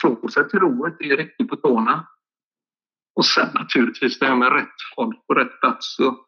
slår 0.00 0.28
sig 0.28 0.48
till 0.48 0.60
ro, 0.60 0.80
och 0.80 0.88
inte 0.88 1.04
är 1.04 1.16
riktigt 1.16 1.48
på 1.48 1.56
tårna. 1.56 2.06
Och 3.14 3.26
sen 3.26 3.48
naturligtvis 3.54 4.18
det 4.18 4.26
här 4.26 4.36
med 4.36 4.52
rätt 4.52 4.76
folk 4.96 5.26
på 5.26 5.34
rätt 5.34 5.60
plats. 5.60 5.98
Och 5.98 6.26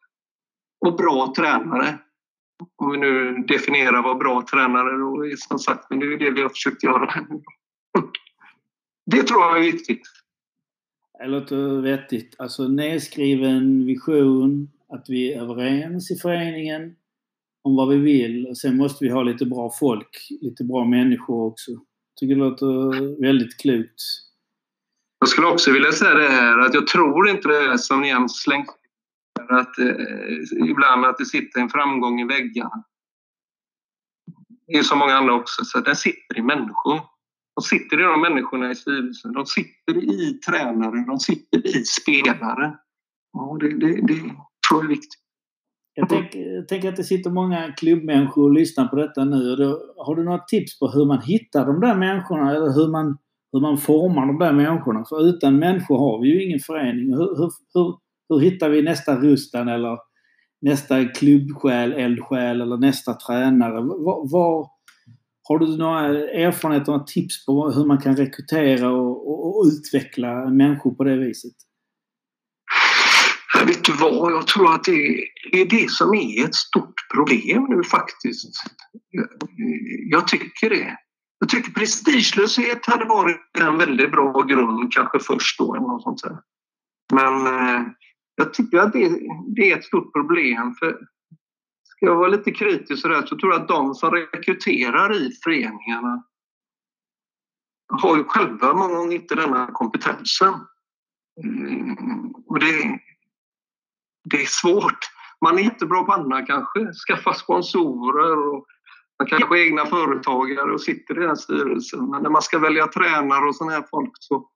och 0.85 0.97
bra 0.97 1.33
tränare. 1.37 1.99
Om 2.77 2.93
vi 2.93 2.99
nu 2.99 3.45
definierar 3.49 4.03
vad 4.03 4.19
bra 4.19 4.47
tränare 4.51 4.89
är 5.31 5.37
som 5.37 5.59
sagt, 5.59 5.87
men 5.91 5.99
det 5.99 6.07
är 6.07 6.19
det 6.19 6.31
vi 6.31 6.43
har 6.43 6.49
försökt 6.49 6.83
göra. 6.83 7.27
Det 9.07 9.23
tror 9.23 9.41
jag 9.41 9.59
är 9.59 9.73
viktigt. 9.73 10.03
Det 11.19 11.27
låter 11.27 11.81
vettigt. 11.81 12.35
Alltså 12.39 12.69
nedskriven 12.69 13.87
vision, 13.87 14.69
att 14.89 15.05
vi 15.09 15.33
är 15.33 15.43
överens 15.43 16.11
i 16.11 16.17
föreningen 16.17 16.97
om 17.63 17.77
vad 17.77 17.89
vi 17.89 17.97
vill. 17.97 18.47
Och 18.47 18.59
sen 18.59 18.77
måste 18.77 19.05
vi 19.05 19.11
ha 19.11 19.23
lite 19.23 19.47
bra 19.47 19.71
folk, 19.81 20.29
lite 20.41 20.65
bra 20.65 20.85
människor 20.85 21.47
också. 21.47 21.71
Jag 21.71 22.17
tycker 22.17 22.35
det 22.35 22.41
låter 22.41 23.21
väldigt 23.21 23.61
klokt. 23.61 24.03
Jag 25.19 25.29
skulle 25.29 25.47
också 25.47 25.73
vilja 25.73 25.93
säga 25.93 26.15
det 26.15 26.29
här 26.29 26.59
att 26.59 26.75
jag 26.75 26.87
tror 26.87 27.29
inte 27.29 27.49
det 27.49 27.59
är 27.59 27.77
som 27.77 28.05
Jens 28.05 28.43
slängt 28.43 28.67
att 29.51 29.79
eh, 29.79 30.71
ibland 30.71 31.05
att 31.05 31.19
det 31.19 31.25
sitter 31.25 31.61
en 31.61 31.69
framgång 31.69 32.21
i 32.21 32.25
väggarna. 32.25 32.85
Det 34.67 34.79
är 34.79 34.83
så 34.83 34.97
många 34.97 35.15
andra 35.15 35.35
också, 35.35 35.65
så 35.65 35.81
den 35.81 35.97
sitter 35.97 36.39
i 36.39 36.43
människor. 36.43 37.01
De 37.55 37.63
sitter 37.63 38.01
i 38.01 38.03
de 38.03 38.21
människorna 38.21 38.71
i 38.71 38.75
styrelsen, 38.75 39.33
de 39.33 39.47
sitter 39.47 39.97
i 39.97 40.41
tränare, 40.47 41.05
de 41.07 41.19
sitter 41.19 41.67
i 41.67 41.85
spelare. 41.85 42.79
Ja, 43.33 43.57
det, 43.61 43.69
det, 43.69 44.07
det 44.07 44.15
tror 44.69 44.81
jag 44.81 44.85
är 44.85 44.89
viktigt. 44.89 45.25
Jag 45.95 46.09
tänker, 46.09 46.39
jag 46.39 46.69
tänker, 46.69 46.89
att 46.89 46.97
det 46.97 47.05
sitter 47.05 47.31
många 47.31 47.73
klubbmänniskor 47.73 48.45
och 48.45 48.53
lyssnar 48.53 48.89
på 48.89 48.97
detta 48.97 49.25
nu. 49.25 49.57
Då, 49.57 49.81
har 49.97 50.17
du 50.17 50.25
några 50.25 50.39
tips 50.39 50.79
på 50.79 50.89
hur 50.89 51.07
man 51.07 51.23
hittar 51.23 51.67
de 51.67 51.81
där 51.81 51.95
människorna 51.95 52.51
eller 52.51 52.73
hur 52.75 52.91
man, 52.91 53.19
hur 53.53 53.61
man 53.61 53.79
formar 53.79 54.27
de 54.27 54.39
där 54.39 54.53
människorna? 54.53 55.05
För 55.09 55.29
utan 55.29 55.59
människor 55.59 55.99
har 55.99 56.23
vi 56.23 56.29
ju 56.29 56.45
ingen 56.45 56.61
förening. 56.61 57.11
Hur, 57.11 57.37
hur, 57.37 57.51
hur, 57.75 58.04
hur 58.29 58.39
hittar 58.41 58.69
vi 58.69 58.83
nästa 58.83 59.17
Rustan 59.17 59.69
eller 59.69 59.99
nästa 60.61 61.05
klubbsjäl, 61.05 61.93
eldsjäl 61.93 62.61
eller 62.61 62.77
nästa 62.77 63.15
tränare? 63.15 63.81
Var, 63.81 64.33
var, 64.33 64.69
har 65.49 65.59
du 65.59 65.77
några 65.77 66.01
erfarenheter 66.31 66.95
och 66.95 67.07
tips 67.07 67.47
på 67.47 67.71
hur 67.71 67.87
man 67.87 67.99
kan 67.99 68.17
rekrytera 68.17 68.91
och, 68.91 69.29
och, 69.31 69.59
och, 69.59 69.67
utveckla 69.67 70.51
människor 70.51 70.95
på 70.95 71.05
det 71.05 71.17
viset? 71.17 71.53
Nej, 73.55 73.67
vet 73.67 73.85
du 73.85 73.93
vad? 73.93 74.33
Jag 74.33 74.47
tror 74.47 74.75
att 74.75 74.85
det 74.85 75.63
är 75.63 75.67
det 75.67 75.91
som 75.91 76.15
är 76.15 76.45
ett 76.45 76.55
stort 76.55 76.95
problem 77.15 77.67
nu 77.69 77.83
faktiskt. 77.85 78.45
Jag, 79.11 79.27
jag 80.11 80.29
tycker 80.29 80.71
det. 80.71 80.97
Jag 81.39 81.49
tycker 81.49 81.73
prestigelöshet 81.73 82.87
hade 82.87 83.05
varit 83.05 83.41
en 83.61 83.79
väldigt 83.79 84.11
bra 84.11 84.43
grund 84.43 84.93
kanske 84.93 85.19
först 85.19 85.59
då. 85.59 85.75
Eller 85.75 85.87
något 85.87 86.03
sånt 86.03 86.23
där. 86.23 86.39
Men 87.13 87.47
eh, 87.47 87.83
jag 88.35 88.55
tycker 88.55 88.79
att 88.79 88.93
det, 88.93 89.19
det, 89.57 89.73
är 89.73 89.79
ett 89.79 89.85
stort 89.85 90.13
problem. 90.13 90.75
För 90.75 90.99
Ska 91.97 92.07
jag 92.07 92.17
vara 92.17 92.29
lite 92.29 92.51
kritisk 92.51 93.03
så, 93.03 93.09
där, 93.09 93.27
så 93.27 93.37
tror 93.37 93.53
jag 93.53 93.63
att 93.63 93.69
de 93.69 93.95
som 93.95 94.11
rekryterar 94.11 95.13
i 95.13 95.31
föreningarna 95.45 96.25
har 97.89 98.17
ju 98.17 98.25
själva 98.25 98.75
många 98.75 98.95
gånger 98.95 99.15
inte 99.17 99.35
denna 99.35 99.67
kompetensen. 99.73 100.55
Mm, 101.45 102.33
och 102.47 102.59
det, 102.59 103.01
det 104.25 104.37
är 104.43 104.47
svårt. 104.47 104.99
Man 105.41 105.59
är 105.59 105.63
jättebra 105.63 106.03
på 106.03 106.13
annat 106.13 106.47
kanske, 106.47 106.93
skaffa 106.93 107.35
sponsorer 107.35 108.49
och 108.49 108.67
man 109.19 109.29
kanske 109.29 109.59
är 109.59 109.67
egna 109.67 109.87
företagare 109.87 110.73
och 110.73 110.81
sitter 110.81 111.23
i 111.23 111.27
den 111.27 111.37
styrelsen. 111.37 112.11
Men 112.11 112.23
när 112.23 112.31
man 112.31 112.43
ska 112.43 112.59
välja 112.59 112.87
tränare 112.87 113.49
och 113.49 113.57
sådana 113.57 113.73
här 113.73 113.85
folk 113.91 114.13
så 114.15 114.49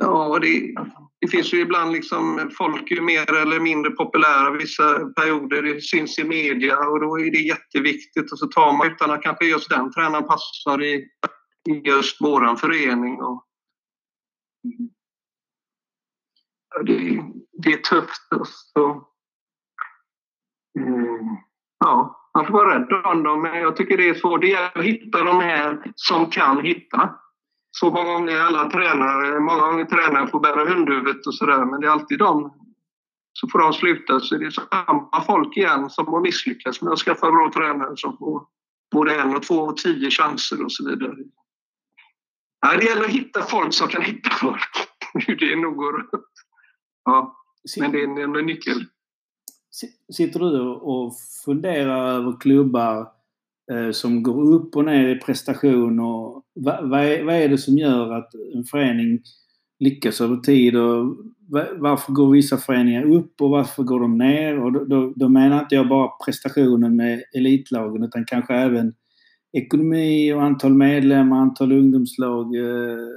Ja, 0.00 0.38
det, 0.38 0.74
det, 1.20 1.28
finns 1.28 1.54
ju 1.54 1.60
ibland 1.60 1.92
liksom, 1.92 2.50
folk 2.58 2.90
är 2.90 3.00
mer 3.00 3.34
eller 3.34 3.60
mindre 3.60 3.90
populära 3.90 4.50
vissa 4.50 4.98
perioder. 5.16 5.62
Det 5.62 5.80
syns 5.80 6.18
i 6.18 6.24
media 6.24 6.78
och 6.78 7.00
då 7.00 7.18
är 7.20 7.30
det 7.30 7.38
jätteviktigt 7.38 8.32
och 8.32 8.38
så 8.38 8.46
tar 8.46 8.72
man 8.72 8.86
utan 8.86 9.10
att 9.10 9.22
kanske 9.22 9.46
just 9.46 9.70
den 9.70 9.92
tränaren 9.92 10.26
passar 10.26 10.82
i, 10.82 10.94
i 11.68 11.72
just 11.84 12.20
våran 12.20 12.56
förening. 12.56 13.22
Och, 13.22 13.44
det, 16.84 17.22
det 17.52 17.72
är 17.72 17.76
tufft. 17.76 18.22
Så, 18.72 19.08
mm. 20.78 21.36
ja, 21.78 22.18
man 22.34 22.46
får 22.46 22.52
vara 22.52 22.78
rädd 22.78 23.06
om 23.06 23.22
dem, 23.22 23.42
men 23.42 23.60
jag 23.60 23.76
tycker 23.76 23.96
det 23.96 24.08
är 24.08 24.14
svårt. 24.14 24.40
Det 24.40 24.48
gäller 24.48 24.78
att 24.78 24.84
hitta 24.84 25.24
de 25.24 25.40
här 25.40 25.92
som 25.94 26.30
kan 26.30 26.64
hitta. 26.64 27.14
Så 27.80 27.90
många 27.90 28.12
gånger 28.12 28.40
alla 28.40 28.70
tränare, 28.70 29.40
många 29.40 29.60
gånger 29.60 29.84
tränare 29.84 30.26
får 30.26 30.40
bära 30.40 30.74
hundhuvudet 30.74 31.26
och 31.26 31.34
sådär, 31.34 31.64
men 31.64 31.80
det 31.80 31.86
är 31.86 31.90
alltid 31.90 32.18
de 32.18 32.52
så 33.32 33.48
får 33.48 33.58
de 33.58 33.72
sluta 33.72 34.20
så 34.20 34.36
det 34.36 34.46
är 34.46 34.50
samma 34.50 35.20
folk 35.26 35.56
igen 35.56 35.90
som 35.90 36.06
har 36.06 36.20
misslyckats 36.20 36.82
med 36.82 36.92
att 36.92 36.98
skaffa 36.98 37.30
bra 37.30 37.50
tränare 37.54 37.96
som 37.96 38.16
får 38.16 38.46
både 38.92 39.20
en 39.20 39.36
och 39.36 39.42
två 39.42 39.54
och 39.54 39.76
tio 39.76 40.10
chanser 40.10 40.64
och 40.64 40.72
så 40.72 40.88
vidare. 40.88 41.14
Ja, 42.60 42.76
det 42.76 42.84
gäller 42.84 43.04
att 43.04 43.10
hitta 43.10 43.42
folk 43.42 43.74
som 43.74 43.88
kan 43.88 44.02
hitta 44.02 44.30
folk. 44.30 44.88
Det 45.38 45.52
är 45.52 45.56
nog 45.56 45.84
Ja, 47.04 47.36
men 47.80 47.92
det 47.92 48.02
är 48.02 48.38
en 48.38 48.46
nyckel. 48.46 48.84
Sitter 50.12 50.40
du 50.40 50.60
och 50.70 51.14
funderar 51.44 52.08
över 52.08 52.40
klubbar 52.40 53.17
Eh, 53.72 53.90
som 53.90 54.22
går 54.22 54.54
upp 54.54 54.76
och 54.76 54.84
ner 54.84 55.08
i 55.08 55.18
prestation 55.18 56.00
och 56.00 56.42
vad, 56.54 56.88
vad, 56.90 57.00
är, 57.00 57.24
vad 57.24 57.34
är 57.34 57.48
det 57.48 57.58
som 57.58 57.78
gör 57.78 58.12
att 58.12 58.34
en 58.54 58.64
förening 58.64 59.20
lyckas 59.78 60.20
över 60.20 60.36
tid 60.36 60.76
och 60.76 61.16
varför 61.78 62.12
går 62.12 62.30
vissa 62.30 62.56
föreningar 62.56 63.12
upp 63.12 63.40
och 63.40 63.50
varför 63.50 63.82
går 63.82 64.00
de 64.00 64.18
ner? 64.18 64.58
Och 64.58 64.72
då, 64.72 64.84
då, 64.84 65.12
då 65.16 65.28
menar 65.28 65.60
inte 65.60 65.74
jag 65.74 65.88
bara 65.88 66.08
prestationen 66.24 66.96
med 66.96 67.22
elitlagen 67.36 68.04
utan 68.04 68.24
kanske 68.24 68.54
även 68.54 68.94
ekonomi 69.52 70.32
och 70.32 70.42
antal 70.42 70.74
medlemmar, 70.74 71.38
antal 71.38 71.72
ungdomslag 71.72 72.56
eh, 72.56 73.08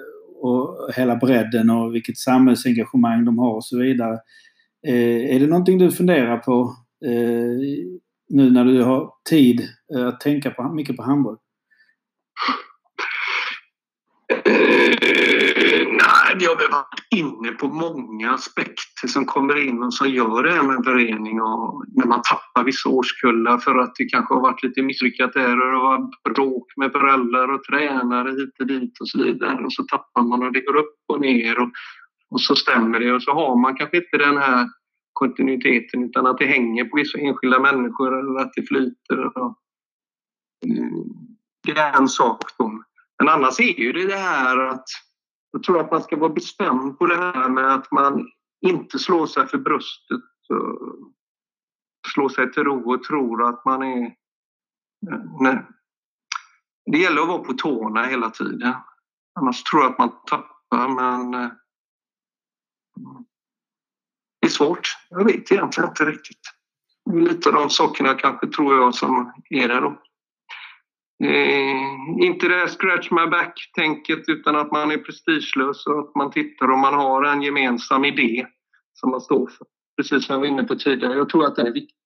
och 0.41 0.93
hela 0.95 1.15
bredden 1.15 1.69
och 1.69 1.95
vilket 1.95 2.17
samhällsengagemang 2.17 3.25
de 3.25 3.39
har 3.39 3.55
och 3.55 3.65
så 3.65 3.79
vidare. 3.79 4.19
Eh, 4.87 5.35
är 5.35 5.39
det 5.39 5.47
någonting 5.47 5.77
du 5.77 5.91
funderar 5.91 6.37
på 6.37 6.75
nu 8.31 8.51
när 8.51 8.65
du 8.65 8.83
har 8.83 9.13
tid 9.29 9.61
eh, 9.95 10.07
att 10.07 10.19
tänka 10.19 10.51
på, 10.51 10.73
mycket 10.73 10.97
på 10.97 11.03
handboll? 11.03 11.37
Eh, 14.45 15.87
nej, 15.87 16.37
jag 16.39 16.49
har 16.49 16.71
varit 16.71 17.07
inne 17.15 17.51
på 17.51 17.67
många 17.67 18.31
aspekter 18.31 19.07
som 19.07 19.25
kommer 19.25 19.67
in 19.67 19.83
och 19.83 19.93
som 19.93 20.09
gör 20.09 20.43
det 20.43 20.51
här 20.51 20.63
med 20.63 20.83
förening 20.85 21.41
och 21.41 21.83
när 21.95 22.05
man 22.05 22.21
tappar 22.21 22.63
vissa 22.63 22.89
årskullar 22.89 23.57
för 23.57 23.75
att 23.75 23.95
det 23.95 24.05
kanske 24.05 24.33
har 24.33 24.41
varit 24.41 24.63
lite 24.63 24.81
misslyckat 24.81 25.33
där 25.33 25.61
och 25.61 25.71
det 25.71 25.77
var 25.77 26.33
bråk 26.33 26.73
med 26.75 26.91
föräldrar 26.91 27.53
och 27.53 27.63
tränare 27.63 28.29
hit 28.29 28.59
och 28.59 28.67
dit 28.67 29.01
och 29.01 29.09
så 29.09 29.23
vidare 29.23 29.65
och 29.65 29.73
så 29.73 29.83
tappar 29.83 30.21
man 30.21 30.43
och 30.43 30.53
det 30.53 30.61
går 30.61 30.75
upp 30.75 30.95
och 31.07 31.21
ner 31.21 31.59
och, 31.59 31.69
och 32.29 32.41
så 32.41 32.55
stämmer 32.55 32.99
det 32.99 33.13
och 33.13 33.23
så 33.23 33.31
har 33.31 33.61
man 33.61 33.75
kanske 33.75 33.97
inte 33.97 34.17
den 34.17 34.37
här 34.37 34.67
kontinuiteten 35.21 36.03
utan 36.03 36.25
att 36.25 36.37
det 36.37 36.45
hänger 36.45 36.85
på 36.85 36.97
vissa 36.97 37.17
enskilda 37.17 37.59
människor 37.59 38.19
eller 38.19 38.39
att 38.39 38.53
det 38.55 38.67
flyter. 38.67 39.37
Och, 39.37 39.57
eh, 40.65 41.05
det 41.63 41.71
är 41.71 41.97
en 41.97 42.07
sak. 42.07 42.43
Då. 42.57 42.83
Men 43.19 43.29
annars 43.29 43.59
är 43.59 43.79
ju 43.79 43.93
det 43.93 44.07
det 44.07 44.17
här 44.17 44.57
att 44.57 44.85
jag 45.51 45.63
tror 45.63 45.79
att 45.79 45.91
man 45.91 46.01
ska 46.01 46.17
vara 46.17 46.33
bestämd 46.33 46.99
på 46.99 47.05
det 47.05 47.15
här 47.15 47.49
med 47.49 47.73
att 47.73 47.91
man 47.91 48.27
inte 48.61 48.99
slår 48.99 49.25
sig 49.25 49.47
för 49.47 49.57
bröstet 49.57 50.23
och 50.49 51.11
slår 52.13 52.29
sig 52.29 52.51
till 52.51 52.63
ro 52.63 52.93
och 52.93 53.03
tror 53.03 53.49
att 53.49 53.65
man 53.65 53.83
är... 53.83 54.05
Eh, 55.11 55.23
nej. 55.39 55.65
Det 56.91 56.97
gäller 56.97 57.21
att 57.21 57.27
vara 57.27 57.43
på 57.43 57.53
tårna 57.53 58.03
hela 58.03 58.29
tiden. 58.29 58.73
Annars 59.39 59.63
tror 59.63 59.81
jag 59.81 59.91
att 59.91 59.97
man 59.97 60.11
tappar, 60.25 60.87
men... 60.89 61.33
Eh, 61.33 61.51
det 64.41 64.47
är 64.47 64.49
svårt. 64.49 64.97
Jag 65.09 65.25
vet 65.25 65.51
egentligen 65.51 65.89
inte 65.89 66.05
riktigt. 66.05 66.41
Lite 67.13 67.49
av 67.49 67.55
de 67.55 67.69
sakerna 67.69 68.13
kanske 68.13 68.47
tror 68.47 68.75
jag 68.75 68.95
som 68.95 69.31
är 69.49 69.67
det 69.67 69.79
då. 69.79 70.01
Eh, 71.23 72.25
inte 72.25 72.47
det 72.47 72.67
scratch 72.67 73.11
my 73.11 73.25
back-tänket 73.27 74.23
utan 74.27 74.55
att 74.55 74.71
man 74.71 74.91
är 74.91 74.97
prestigelös 74.97 75.85
och 75.87 75.99
att 75.99 76.15
man 76.15 76.31
tittar 76.31 76.71
och 76.71 76.79
man 76.79 76.93
har 76.93 77.23
en 77.23 77.41
gemensam 77.41 78.05
idé 78.05 78.45
som 78.93 79.11
man 79.11 79.21
står 79.21 79.47
för. 79.47 79.67
Precis 79.97 80.25
som 80.25 80.33
jag 80.33 80.39
var 80.39 80.47
inne 80.47 80.63
på 80.63 80.75
tidigare. 80.75 81.13
Jag 81.13 81.29
tror 81.29 81.45
att 81.45 81.55
det 81.55 81.61
är 81.61 81.73
viktigt. 81.73 81.97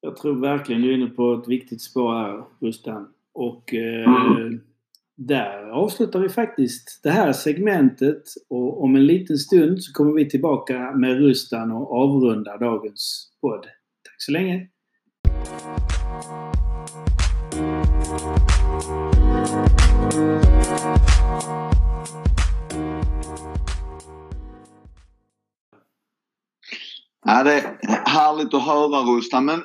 Jag 0.00 0.16
tror 0.16 0.40
verkligen 0.40 0.82
du 0.82 0.90
är 0.90 0.94
inne 0.94 1.10
på 1.10 1.34
ett 1.34 1.48
viktigt 1.48 1.82
spår 1.82 2.14
här, 2.14 2.44
Rustan. 2.60 3.08
Och 3.34 3.74
eh, 3.74 4.08
mm 4.08 4.60
där 5.26 5.70
avslutar 5.70 6.18
vi 6.18 6.28
faktiskt 6.28 7.00
det 7.02 7.10
här 7.10 7.32
segmentet 7.32 8.22
och 8.50 8.84
om 8.84 8.96
en 8.96 9.06
liten 9.06 9.38
stund 9.38 9.82
så 9.82 9.92
kommer 9.92 10.12
vi 10.12 10.30
tillbaka 10.30 10.92
med 10.96 11.18
Rustan 11.18 11.72
och 11.72 11.92
avrundar 11.92 12.58
dagens 12.58 13.32
podd. 13.40 13.62
Tack 14.04 14.16
så 14.18 14.32
länge! 14.32 14.68
Ja, 27.24 27.42
det 27.42 27.52
är 27.52 28.08
härligt 28.08 28.54
att 28.54 28.66
höra 28.66 29.16
Rustan. 29.16 29.44
Men 29.44 29.62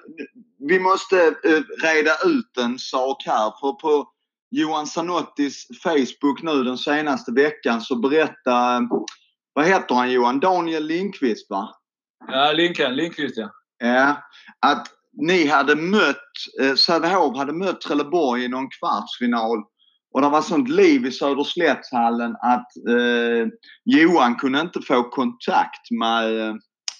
vi 0.60 0.80
måste 0.80 1.18
eh, 1.26 1.62
reda 1.84 2.12
ut 2.26 2.58
en 2.58 2.80
sak 2.80 3.24
här. 3.26 3.52
För 3.62 3.72
på 3.72 4.08
Johan 4.50 4.88
Zanottis 4.88 5.68
Facebook 5.84 6.44
nu 6.44 6.64
den 6.64 6.78
senaste 6.78 7.32
veckan 7.32 7.82
så 7.82 7.96
berättade, 7.96 8.88
vad 9.54 9.66
heter 9.66 9.96
han 9.96 10.12
Johan? 10.12 10.40
Daniel 10.40 10.86
Lindqvist 10.86 11.50
va? 11.50 11.70
Ja, 12.28 12.52
Linkan. 12.52 12.96
Lindqvist 12.96 13.38
ja. 13.38 13.50
Ja, 13.80 14.24
att 14.60 14.88
ni 15.22 15.48
hade 15.48 15.76
mött, 15.76 16.32
eh, 16.62 16.76
Sävehof 16.76 17.38
hade 17.38 17.54
mött 17.54 17.82
Trelleborg 17.82 18.44
i 18.44 18.48
någon 18.48 18.70
kvartsfinal 18.70 19.64
och 20.14 20.22
det 20.22 20.30
var 20.30 20.42
sånt 20.42 20.70
liv 20.70 21.06
i 21.06 21.12
Söderslättshallen 21.12 22.32
att 22.32 22.68
eh, 22.90 23.48
Johan 23.86 24.36
kunde 24.36 24.62
inte 24.62 24.82
få 24.82 25.04
kontakt 25.04 25.92
med 26.00 26.40
eh, 26.40 26.56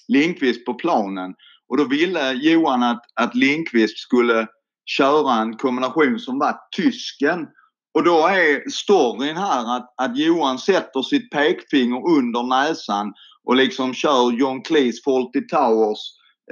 Lindqvist 0.08 0.66
på 0.66 0.74
planen. 0.74 1.34
Och 1.70 1.78
då 1.78 1.88
ville 1.88 2.32
Johan 2.34 2.84
att, 2.84 3.02
att 3.14 3.36
Lindqvist 3.36 3.98
skulle 3.98 4.48
köra 4.88 5.34
en 5.34 5.58
kombination 5.58 6.20
som 6.20 6.40
var 6.40 6.60
tysken. 6.76 7.48
Och 7.94 8.04
då 8.04 8.28
är 8.28 8.70
storyn 8.70 9.38
här 9.38 9.78
att, 9.78 9.94
att 9.98 10.18
Johan 10.18 10.60
sätter 10.60 11.02
sitt 11.02 11.32
pekfinger 11.32 12.18
under 12.18 12.44
näsan 12.44 13.14
och 13.44 13.56
liksom 13.56 13.94
kör 13.94 14.32
John 14.32 14.62
Cleese 14.62 15.04
Fawlty 15.04 15.48
Towers 15.48 16.00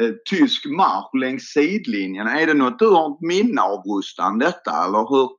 eh, 0.02 0.12
tysk 0.30 0.66
marsch 0.66 1.16
längs 1.22 1.44
sidlinjen. 1.44 2.28
Är 2.28 2.48
det 2.48 2.54
något 2.54 2.80
du 2.80 2.88
har 2.88 3.12
ett 3.12 3.22
minne 3.22 3.62
av 3.62 3.84
Rustan 3.84 4.40
detta 4.40 4.86
eller 4.86 5.10
hur, 5.10 5.30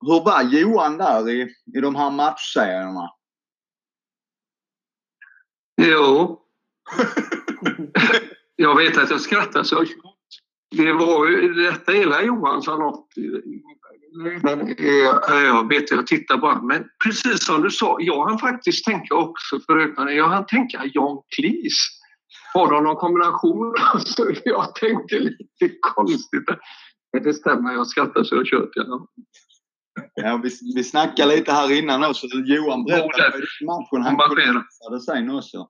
hur 0.00 0.24
var 0.24 0.42
Johan 0.42 0.98
där 0.98 1.30
i, 1.30 1.42
i 1.76 1.80
de 1.80 1.94
här 1.94 2.10
matchserierna? 2.10 3.10
Jo. 5.82 6.38
jag 8.56 8.76
vet 8.76 8.98
att 8.98 9.10
jag 9.10 9.20
skrattar 9.20 9.62
så 9.62 9.84
Det 10.70 10.92
var 10.92 11.28
ju, 11.28 11.54
detta 11.54 11.92
hela 11.92 12.22
Johansson 12.22 13.04
Men, 14.42 14.60
eh, 14.60 15.44
jag 15.44 15.68
vet, 15.68 15.90
jag 15.90 16.06
tittar 16.06 16.36
bara. 16.36 16.62
Men 16.62 16.84
precis 17.04 17.46
som 17.46 17.62
du 17.62 17.70
sa, 17.70 17.96
jag 18.00 18.28
hann 18.28 18.38
faktiskt 18.38 18.84
tänka 18.84 19.14
också 19.14 19.60
förutom 19.66 20.08
jag 20.08 20.28
hann 20.28 20.46
tänka 20.46 20.82
Jan 20.94 21.22
Cleese. 21.36 21.98
Har 22.54 22.70
de 22.72 22.84
någon 22.84 22.96
kombination? 22.96 23.74
Så 24.04 24.32
jag 24.44 24.74
tänkte 24.74 25.18
lite 25.18 25.76
konstigt. 25.80 26.44
Men 27.12 27.22
det 27.22 27.34
stämmer, 27.34 27.72
jag 27.72 27.86
skrattar 27.86 28.24
så 28.24 28.34
jag 28.36 28.46
kört. 28.46 28.70
Ja. 28.74 29.06
Ja, 30.14 30.40
vi, 30.42 30.50
vi 30.74 30.84
snackade 30.84 31.36
lite 31.36 31.52
här 31.52 31.78
innan 31.78 32.04
också. 32.04 32.26
Johan 32.26 32.84
berättade 32.84 33.46
om 33.60 33.66
matchen 33.66 34.02
han 34.02 34.16
kollapsade 34.16 35.00
sen 35.00 35.30
också. 35.30 35.68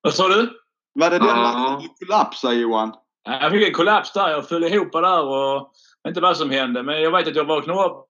Vad 0.00 0.14
sa 0.14 0.28
du? 0.28 0.50
Var 0.94 1.10
det 1.10 1.18
den 1.18 1.26
matchen 1.26 1.88
du 1.98 2.06
kollapsade 2.06 2.54
Johan? 2.54 2.92
Jag 3.26 3.52
fick 3.52 3.68
en 3.68 3.74
kollaps 3.74 4.12
där. 4.12 4.28
Jag 4.28 4.48
föll 4.48 4.64
ihop 4.64 4.92
där 4.92 5.24
och 5.24 5.72
inte 6.08 6.20
vad 6.20 6.36
som 6.36 6.50
hände. 6.50 6.82
Men 6.82 7.02
jag 7.02 7.10
vet 7.10 7.28
att 7.28 7.36
jag 7.36 7.44
vaknade 7.44 7.84
upp 7.84 8.06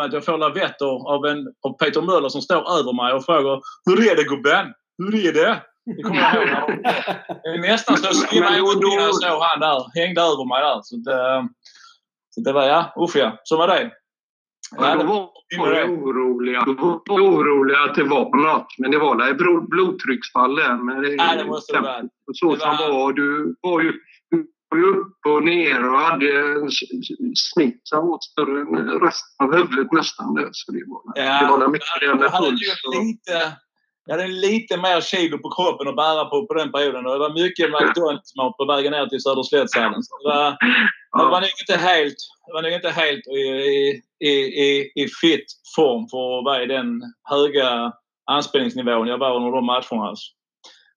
att 0.00 0.12
jag 0.12 0.24
får 0.24 0.38
lavetter 0.38 1.14
av, 1.14 1.26
en, 1.26 1.46
av 1.66 1.72
Peter 1.78 2.02
Möller 2.02 2.28
som 2.28 2.42
står 2.42 2.78
över 2.78 2.92
mig 2.92 3.12
och 3.12 3.24
frågar 3.24 3.60
Hur 3.84 4.10
är 4.10 4.16
det 4.16 4.24
gubben? 4.24 4.66
Hur 4.98 5.14
är 5.14 5.32
det? 5.32 5.62
Det 5.96 6.02
kommer 6.02 6.20
jag 6.20 6.48
ihåg. 6.48 7.60
Nästan 7.60 7.96
så 7.96 8.06
jag 8.06 8.16
svimmade 8.16 8.58
innan 8.58 9.04
jag 9.04 9.14
såg 9.14 9.42
han 9.42 9.60
där. 9.60 10.00
Hängde 10.00 10.20
över 10.20 10.48
mig 10.48 10.62
där. 10.62 10.80
Så 10.82 10.96
det, 10.96 11.48
så 12.30 12.40
det 12.40 12.52
var 12.52 12.64
ja, 12.64 12.94
usch 13.00 13.16
ja. 13.16 13.40
Så 13.44 13.56
var 13.56 13.68
det. 13.68 13.90
Ja, 14.76 14.96
då 14.96 15.04
var 15.04 15.28
vi 15.48 15.58
oroliga. 15.58 16.64
Då 16.66 16.72
var 17.06 17.20
oroliga 17.20 17.78
att 17.78 17.94
det 17.94 18.04
var 18.04 18.36
något. 18.36 18.66
Men 18.78 18.90
det 18.90 18.98
var 18.98 19.16
där 19.16 19.34
blodtrycksfall 19.68 20.56
där. 20.56 20.74
Men 20.84 21.02
det, 21.02 21.08
ja, 21.08 21.34
det 21.36 21.44
måste 21.44 21.72
det 21.72 21.80
vara. 21.80 22.02
Så 22.32 22.54
det 22.54 22.60
som 22.60 22.76
var. 22.76 22.92
var. 22.92 23.12
Du 23.12 23.56
var 23.60 23.80
ju 23.80 23.92
ner 25.54 25.80
och 25.90 26.00
hade 26.00 26.30
snitt 27.52 27.80
som 27.84 28.08
var 28.08 28.18
större 28.30 28.60
än 28.60 29.00
resten 29.06 29.46
av 29.46 29.54
huvudet 29.56 29.92
nästan. 29.92 30.34
Där. 30.34 30.48
Så 30.52 30.72
det 30.72 30.84
var, 30.86 31.02
ja, 31.14 31.40
det 31.40 31.46
var 31.46 31.68
mycket 31.68 31.86
jag 32.02 32.30
hade 32.30 32.50
lite, 32.50 33.36
jag 34.06 34.14
hade 34.14 34.28
lite 34.28 34.76
mer 34.76 35.00
kilo 35.00 35.38
på 35.38 35.50
kroppen 35.56 35.88
att 35.88 35.96
bära 35.96 36.24
på 36.24 36.46
på 36.46 36.54
den 36.54 36.72
perioden. 36.72 37.06
Och 37.06 37.12
det 37.12 37.18
var 37.18 37.34
mycket 37.42 37.70
McDonalds-mat 37.70 38.56
på 38.56 38.64
vägen 38.64 38.92
ner 38.92 39.06
till 39.06 39.22
Söderslättshallen. 39.22 40.02
Det 40.22 40.28
var, 40.28 40.50
det 41.18 41.30
var 41.34 41.40
nog 41.40 41.50
inte 41.60 41.76
helt, 41.88 42.16
det 42.46 42.52
var 42.52 42.62
nog 42.62 42.72
inte 42.72 42.90
helt 42.90 43.26
i, 43.26 43.40
i, 44.30 44.32
i, 44.66 44.92
i 45.02 45.08
fit 45.20 45.46
form 45.76 46.08
för 46.10 46.38
att 46.38 46.44
vara 46.44 46.62
i 46.62 46.66
den 46.66 46.88
höga 47.30 47.92
anspänningsnivån 48.30 49.08
jag 49.08 49.18
var 49.18 49.36
under 49.36 49.50
de 49.50 49.66
matcherna. 49.66 50.08
Alltså. 50.08 50.26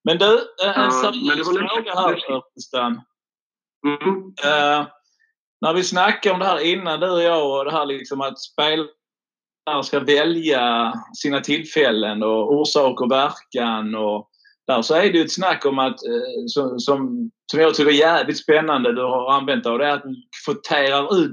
Men 0.04 0.18
du, 0.18 0.38
en 0.64 0.92
seriös 0.92 1.48
fråga 1.48 1.94
här 1.94 2.42
Stan. 2.60 3.00
Mm. 3.86 4.16
Uh, 4.44 4.86
när 5.60 5.72
vi 5.74 5.84
snackade 5.84 6.32
om 6.34 6.40
det 6.40 6.46
här 6.46 6.60
innan 6.60 7.00
du 7.00 7.10
och 7.10 7.22
jag 7.22 7.58
och 7.58 7.64
det 7.64 7.72
här 7.72 7.86
liksom 7.86 8.20
att 8.20 8.40
spelare 8.40 8.88
ska 9.84 10.00
välja 10.00 10.92
sina 11.14 11.40
tillfällen 11.40 12.22
och 12.22 12.52
orsak 12.52 13.00
och 13.00 13.10
verkan 13.10 13.94
och 13.94 14.30
där 14.66 14.82
så 14.82 14.94
är 14.94 15.12
det 15.12 15.18
ju 15.18 15.24
ett 15.24 15.32
snack 15.32 15.66
om 15.66 15.78
att 15.78 16.06
eh, 16.06 16.46
som, 16.46 16.80
som, 16.80 17.30
som 17.50 17.60
jag 17.60 17.74
tycker 17.74 17.90
är 17.90 17.94
jävligt 17.94 18.38
spännande 18.38 18.92
du 18.92 19.02
har 19.02 19.32
använt 19.32 19.66
av 19.66 19.78
det 19.78 19.86
är 19.86 19.90
att 19.90 20.02
du 20.02 20.14
kvoterar 20.44 21.18
ut 21.18 21.32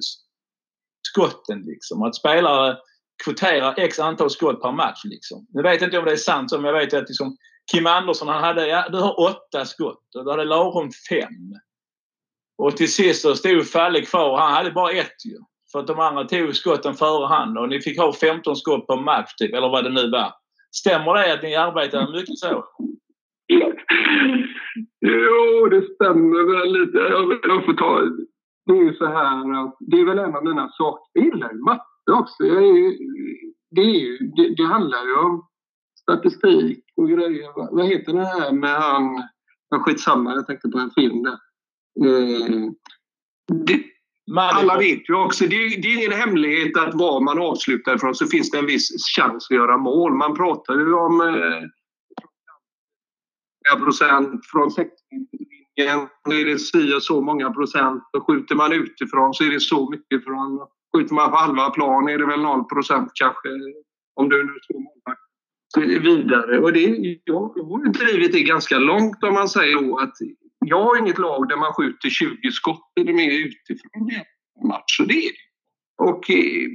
skotten 1.07 1.63
liksom. 1.65 2.03
Att 2.03 2.15
spelare 2.15 2.77
kvoterar 3.23 3.79
x 3.79 3.99
antal 3.99 4.29
skott 4.29 4.61
per 4.61 4.71
match 4.71 5.01
liksom. 5.03 5.47
Nu 5.49 5.61
vet 5.61 5.81
inte 5.81 5.97
om 5.97 6.05
det 6.05 6.11
är 6.11 6.17
sant 6.17 6.51
men 6.51 6.63
jag 6.63 6.73
vet 6.73 6.93
att 6.93 7.09
liksom 7.09 7.37
Kim 7.71 7.87
Andersson 7.87 8.27
han 8.27 8.43
hade, 8.43 8.67
ja 8.67 8.89
du 8.91 8.97
har 8.97 9.19
åtta 9.19 9.65
skott 9.65 10.15
och 10.15 10.25
du 10.25 10.31
hade 10.31 10.45
Larum 10.45 10.91
fem. 11.09 11.53
Och 12.57 12.77
till 12.77 12.93
sist 12.93 13.21
så 13.21 13.35
stod 13.35 13.67
Falle 13.67 14.01
kvar. 14.01 14.37
Han 14.37 14.53
hade 14.53 14.71
bara 14.71 14.91
ett 14.91 15.25
ju. 15.25 15.37
För 15.71 15.79
att 15.79 15.87
de 15.87 15.99
andra 15.99 16.23
tog 16.23 16.55
skotten 16.55 16.93
före 16.93 17.27
han 17.27 17.57
och 17.57 17.69
ni 17.69 17.81
fick 17.81 17.99
ha 17.99 18.13
15 18.13 18.55
skott 18.55 18.87
på 18.87 18.95
match 18.95 19.33
typ, 19.37 19.53
eller 19.53 19.69
vad 19.69 19.83
det 19.83 19.89
nu 19.89 20.09
var. 20.09 20.33
Stämmer 20.71 21.13
det 21.13 21.33
att 21.33 21.43
ni 21.43 21.55
arbetade 21.55 22.11
mycket 22.11 22.37
så? 22.37 22.65
Jo, 25.05 25.69
det 25.69 25.81
stämmer 25.95 26.43
väl 26.53 26.73
lite. 26.73 26.97
Jag, 26.97 27.65
får 27.65 27.73
ta... 27.73 28.01
Det 28.65 28.73
är 28.73 28.83
ju 28.83 28.93
så 28.93 29.05
här 29.05 29.63
att 29.63 29.75
det 29.79 29.99
är 29.99 30.05
väl 30.05 30.19
en 30.19 30.35
av 30.35 30.43
mina 30.43 30.69
saker. 30.69 31.03
Jag 31.13 31.25
gillar 31.25 31.51
ju 31.53 31.59
matte 31.59 32.11
också. 32.11 32.43
Jag 32.43 32.63
är, 32.63 32.97
det, 33.71 33.81
är, 33.81 34.35
det, 34.35 34.55
det 34.55 34.63
handlar 34.63 35.05
ju 35.05 35.15
om 35.15 35.47
statistik 36.01 36.83
och 36.95 37.09
grejer. 37.09 37.75
Vad 37.75 37.85
heter 37.85 38.13
det 38.13 38.25
här 38.25 38.51
med 38.51 38.75
han... 38.75 39.23
Skitsamma, 39.85 40.33
jag 40.33 40.47
tänkte 40.47 40.69
på 40.69 40.77
en 40.77 40.91
film 40.91 41.23
där. 41.23 41.37
Eh, 41.99 42.71
det, 43.65 43.83
alla 44.35 44.77
vet 44.77 45.09
ju 45.09 45.15
också, 45.15 45.47
det 45.47 45.55
är, 45.55 45.81
det 45.81 45.87
är 45.87 45.97
ingen 45.97 46.19
hemlighet 46.19 46.77
att 46.77 46.93
var 46.93 47.21
man 47.21 47.39
avslutar 47.39 47.95
ifrån 47.95 48.15
så 48.15 48.27
finns 48.27 48.51
det 48.51 48.57
en 48.57 48.65
viss 48.65 48.89
chans 49.17 49.47
att 49.49 49.55
göra 49.55 49.77
mål. 49.77 50.13
Man 50.13 50.35
pratar 50.35 50.73
ju 50.73 50.93
om 50.93 51.21
eh, 51.21 51.67
procent 53.83 54.45
från 54.45 54.69
60-linjen 54.69 56.07
är 56.31 56.45
det 56.45 56.59
si 56.59 56.93
och 56.93 57.03
så 57.03 57.21
många 57.21 57.51
procent. 57.51 58.03
Och 58.17 58.27
skjuter 58.27 58.55
man 58.55 58.73
utifrån 58.73 59.33
så 59.33 59.43
är 59.43 59.51
det 59.51 59.59
så 59.59 59.89
mycket 59.89 60.23
från... 60.23 60.67
Skjuter 60.95 61.15
man 61.15 61.31
på 61.31 61.37
halva 61.37 61.69
plan 61.69 62.09
är 62.09 62.17
det 62.17 62.25
väl 62.25 62.41
0 62.41 62.63
procent 62.63 63.11
kanske, 63.13 63.49
om 64.15 64.29
du 64.29 64.43
nu 64.43 64.53
slår 64.61 64.79
målvakt. 64.79 65.19
Vidare. 66.03 66.59
Och 66.59 66.73
det, 66.73 66.79
jag 67.23 67.39
har 67.39 67.93
drivit 67.93 68.31
det 68.31 68.43
ganska 68.43 68.79
långt 68.79 69.23
om 69.23 69.33
man 69.33 69.49
säger 69.49 69.81
då 69.81 69.97
att 69.97 70.13
jag 70.65 70.83
har 70.83 70.97
inget 70.97 71.17
lag 71.17 71.49
där 71.49 71.57
man 71.57 71.73
skjuter 71.73 72.09
20 72.09 72.51
skott 72.51 72.91
eller 72.99 73.13
mer 73.13 73.31
utifrån 73.31 74.09
en 74.61 74.67
match. 74.67 74.99
Och 74.99 75.07
det 75.07 75.25
är 75.27 75.31
och, 75.97 76.29
eh, 76.29 76.67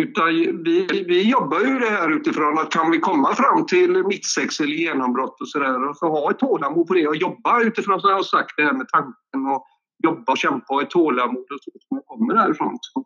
utan 0.00 0.28
vi, 0.64 1.04
vi 1.06 1.30
jobbar 1.30 1.60
ju 1.60 1.78
det 1.78 1.90
här 1.90 2.10
utifrån 2.10 2.58
att 2.58 2.72
kan 2.72 2.90
vi 2.90 2.98
komma 2.98 3.34
fram 3.34 3.66
till 3.66 4.04
mittsex 4.04 4.60
eller 4.60 4.72
genombrott 4.72 5.40
och 5.40 5.48
sådär 5.48 5.88
och 5.88 5.96
så 5.96 6.08
ha 6.08 6.30
ett 6.30 6.38
tålamod 6.38 6.86
på 6.86 6.94
det 6.94 7.08
och 7.08 7.16
jobba 7.16 7.62
utifrån 7.62 8.00
som 8.00 8.10
jag 8.10 8.16
har 8.16 8.22
sagt 8.22 8.52
det 8.56 8.62
här 8.62 8.72
med 8.72 8.88
tanken 8.88 9.46
och 9.54 9.66
jobba 10.04 10.32
och 10.32 10.38
kämpa 10.38 10.74
och 10.74 10.82
ett 10.82 10.90
tålamod 10.90 11.46
och 11.52 11.60
så 11.60 11.70
som 11.70 11.96
man 11.96 12.02
kommer 12.06 12.34
därifrån. 12.34 12.78
Så 12.80 13.04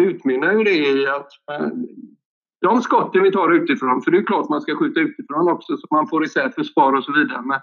utmynnar 0.00 0.52
ju 0.52 0.64
det 0.64 0.76
i 0.76 1.06
att 1.06 1.28
eh, 1.52 1.68
de 2.60 2.82
skotten 2.82 3.22
vi 3.22 3.32
tar 3.32 3.52
utifrån, 3.52 4.02
för 4.02 4.10
det 4.10 4.18
är 4.18 4.26
klart 4.26 4.48
man 4.48 4.60
ska 4.60 4.76
skjuta 4.76 5.00
utifrån 5.00 5.48
också 5.48 5.76
så 5.76 5.86
man 5.90 6.08
får 6.08 6.24
isär 6.24 6.50
försvar 6.50 6.92
och 6.92 7.04
så 7.04 7.12
vidare. 7.12 7.42
Men 7.42 7.60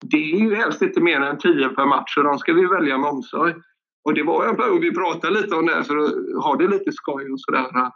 det 0.00 0.16
är 0.16 0.38
ju 0.40 0.54
helst 0.54 0.82
inte 0.82 1.00
mer 1.00 1.20
än 1.20 1.38
10 1.38 1.68
per 1.68 1.86
match 1.86 2.16
och 2.16 2.24
de 2.24 2.38
ska 2.38 2.52
vi 2.52 2.66
välja 2.66 2.98
med 2.98 3.10
omsorg. 3.10 3.54
Och 4.04 4.14
det 4.14 4.22
var 4.22 4.46
en 4.46 4.56
period 4.56 4.80
vi 4.80 4.94
pratade 4.94 5.40
lite 5.40 5.54
om 5.54 5.66
det 5.66 5.84
för 5.84 5.96
att 5.96 6.44
ha 6.44 6.56
det 6.56 6.68
lite 6.68 6.92
skoj 6.92 7.32
och 7.32 7.40
sådär. 7.40 7.76
Eh, 7.76 7.90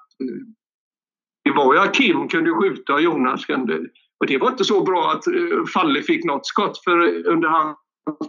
det 1.44 1.50
var 1.50 1.74
ju 1.74 1.80
att 1.80 1.94
Kim 1.94 2.28
kunde 2.28 2.55
skjuta 2.55 2.94
och 2.94 3.02
Jonas 3.02 3.44
kunde. 3.44 3.78
Och 4.20 4.26
det 4.26 4.38
var 4.38 4.50
inte 4.50 4.64
så 4.64 4.84
bra 4.84 5.12
att 5.12 5.26
eh, 5.26 5.64
Falle 5.74 6.02
fick 6.02 6.24
något 6.24 6.46
skott 6.46 6.84
för 6.84 7.26
under 7.26 7.48
hans 7.48 7.78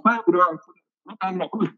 period 0.03 0.59
han 1.19 1.37
noll. 1.37 1.69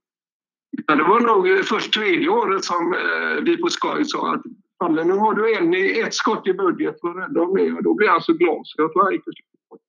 Det 0.87 1.03
var 1.03 1.19
nog 1.19 1.49
eh, 1.49 1.61
först 1.61 1.93
tredje 1.93 2.29
året 2.29 2.63
som 2.63 2.95
vi 3.41 3.57
på 3.57 3.69
skoj 3.69 4.05
sa 4.05 4.33
att 4.33 4.41
Falle, 4.83 5.03
nu 5.03 5.13
har 5.13 5.33
du 5.33 5.55
en, 5.55 5.73
ett 6.05 6.13
skott 6.13 6.47
i 6.47 6.53
budget 6.53 6.95
var 7.01 7.13
rädda 7.13 7.41
om 7.41 7.55
det. 7.55 7.71
Och 7.71 7.83
då 7.83 7.93
blev 7.93 8.09
han 8.09 8.21
så 8.21 8.33
glad 8.33 8.61
så 8.63 8.81
jag 8.81 8.93
tror 8.93 9.03
han 9.03 9.13
gick 9.13 9.27
och 9.69 9.79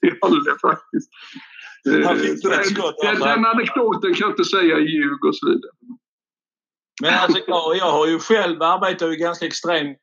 det 0.00 0.18
håller 0.20 0.60
faktiskt. 0.68 1.10
Den, 3.02 3.20
den 3.20 3.44
anekdoten 3.44 4.14
kan 4.14 4.20
jag 4.20 4.30
inte 4.30 4.44
säga 4.44 4.78
i 4.78 4.82
ljug 4.82 5.24
och 5.24 5.36
så 5.36 5.48
vidare. 5.48 5.72
Men 7.02 7.14
alltså, 7.14 7.38
jag, 7.46 7.76
jag 7.76 7.92
har 7.92 8.06
ju 8.06 8.18
själv 8.18 8.62
arbetat 8.62 9.08
ju 9.08 9.16
ganska 9.16 9.46
extremt 9.46 9.98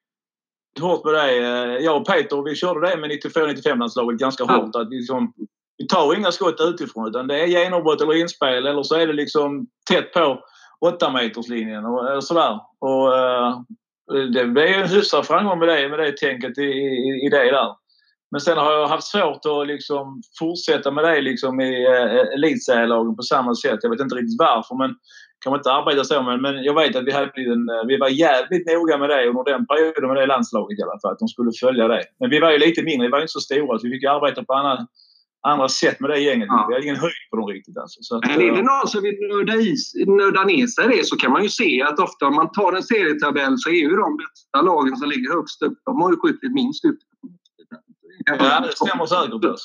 hårt 0.80 1.06
med 1.06 1.14
det. 1.14 1.34
Jag 1.80 2.02
och 2.02 2.08
Peter 2.08 2.44
vi 2.44 2.56
körde 2.56 2.90
det 2.90 2.98
med 2.98 3.12
94-95-landslaget 3.12 4.20
ganska 4.20 4.44
hårt. 4.44 4.76
Att 4.76 4.90
liksom, 4.90 5.34
vi 5.78 5.88
tar 5.88 6.16
inga 6.16 6.32
skott 6.32 6.56
utifrån 6.60 7.08
utan 7.08 7.28
det 7.28 7.40
är 7.40 7.46
genombrott 7.46 8.02
eller 8.02 8.16
inspel 8.16 8.68
eller 8.68 8.84
så 8.84 8.96
är 8.96 9.08
det 9.08 9.14
liksom 9.14 9.68
tätt 9.90 10.14
på 10.14 10.40
8 10.80 11.12
meterslinjen 11.12 11.86
och 11.86 12.24
sådär. 12.24 12.60
Och, 12.80 13.12
det 14.34 14.46
blev 14.46 14.68
en 14.68 14.90
hyfsad 14.90 15.26
framgång 15.26 15.60
med 15.60 15.68
det, 15.68 15.90
med 15.90 16.00
det 16.00 16.18
tänket 16.18 16.58
i, 16.58 16.62
i, 16.62 17.26
i 17.26 17.30
det 17.30 17.52
där. 17.52 17.76
Men 18.36 18.42
sen 18.42 18.58
har 18.58 18.72
jag 18.72 18.88
haft 18.88 19.08
svårt 19.08 19.46
att 19.46 19.68
liksom 19.68 20.22
fortsätta 20.40 20.92
med 20.92 21.04
det 21.04 21.22
liksom 21.22 21.62
i 21.62 21.86
eh, 21.86 22.36
elitserielagen 22.36 23.16
på 23.16 23.22
samma 23.22 23.56
sätt. 23.56 23.80
Jag 23.82 23.90
vet 23.90 24.00
inte 24.00 24.16
riktigt 24.16 24.40
varför 24.40 24.76
men 24.76 24.92
kan 25.42 25.52
man 25.52 25.60
inte 25.60 25.72
arbeta 25.72 26.04
så 26.04 26.22
men, 26.24 26.42
men 26.42 26.64
jag 26.64 26.76
vet 26.80 26.96
att 26.96 27.08
vi, 27.08 27.12
hade 27.12 27.32
en, 27.56 27.70
eh, 27.74 27.84
vi 27.88 27.98
var 27.98 28.10
jävligt 28.26 28.66
noga 28.74 28.98
med 28.98 29.10
det 29.10 29.28
under 29.30 29.44
den 29.54 29.66
perioden 29.72 30.08
med 30.10 30.18
det 30.18 30.26
landslaget 30.26 30.80
i 30.80 30.84
alla 30.84 31.00
fall. 31.02 31.12
Att 31.14 31.24
de 31.24 31.28
skulle 31.28 31.52
följa 31.64 31.88
det. 31.88 32.04
Men 32.20 32.30
vi 32.30 32.40
var 32.40 32.52
ju 32.52 32.58
lite 32.58 32.84
mindre, 32.84 33.08
vi 33.08 33.12
var 33.12 33.22
inte 33.26 33.38
så 33.40 33.46
stora 33.50 33.80
så 33.80 33.88
vi 33.88 33.94
fick 33.94 34.04
arbeta 34.04 34.44
på 34.44 34.54
andra, 34.54 34.78
andra 35.52 35.68
sätt 35.70 35.98
med 36.00 36.10
det 36.10 36.20
gänget. 36.20 36.48
Ja. 36.50 36.66
Vi 36.68 36.74
hade 36.74 36.86
ingen 36.88 37.04
höjd 37.06 37.24
på 37.30 37.36
dem 37.38 37.48
riktigt. 37.56 37.78
Alltså. 37.78 37.98
Så 38.02 38.12
att, 38.16 38.22
Men 38.28 38.42
är 38.48 38.52
det 38.58 38.66
någon 38.72 38.88
som 38.94 39.02
vill 39.08 39.18
nörda, 39.32 39.56
is, 39.56 39.84
nörda 40.22 40.44
ner 40.44 40.68
sig 40.68 40.86
det 40.94 41.04
så 41.12 41.16
kan 41.22 41.32
man 41.36 41.44
ju 41.44 41.50
se 41.62 41.72
att 41.90 42.00
ofta 42.08 42.22
om 42.30 42.36
man 42.42 42.50
tar 42.52 42.72
en 42.78 42.84
serietabell 42.94 43.54
så 43.58 43.70
är 43.70 43.82
ju 43.88 43.96
de 44.06 44.10
bästa 44.24 44.60
lagen 44.70 44.96
som 45.00 45.08
ligger 45.14 45.30
högst 45.38 45.62
upp, 45.68 45.78
de 45.90 46.02
har 46.02 46.10
ju 46.12 46.18
skjutit 46.22 46.54
minst 46.62 46.86
ut. 46.86 47.00
Ja, 48.26 48.60
det 48.60 48.72
stämmer 48.76 49.06
säkert. 49.06 49.60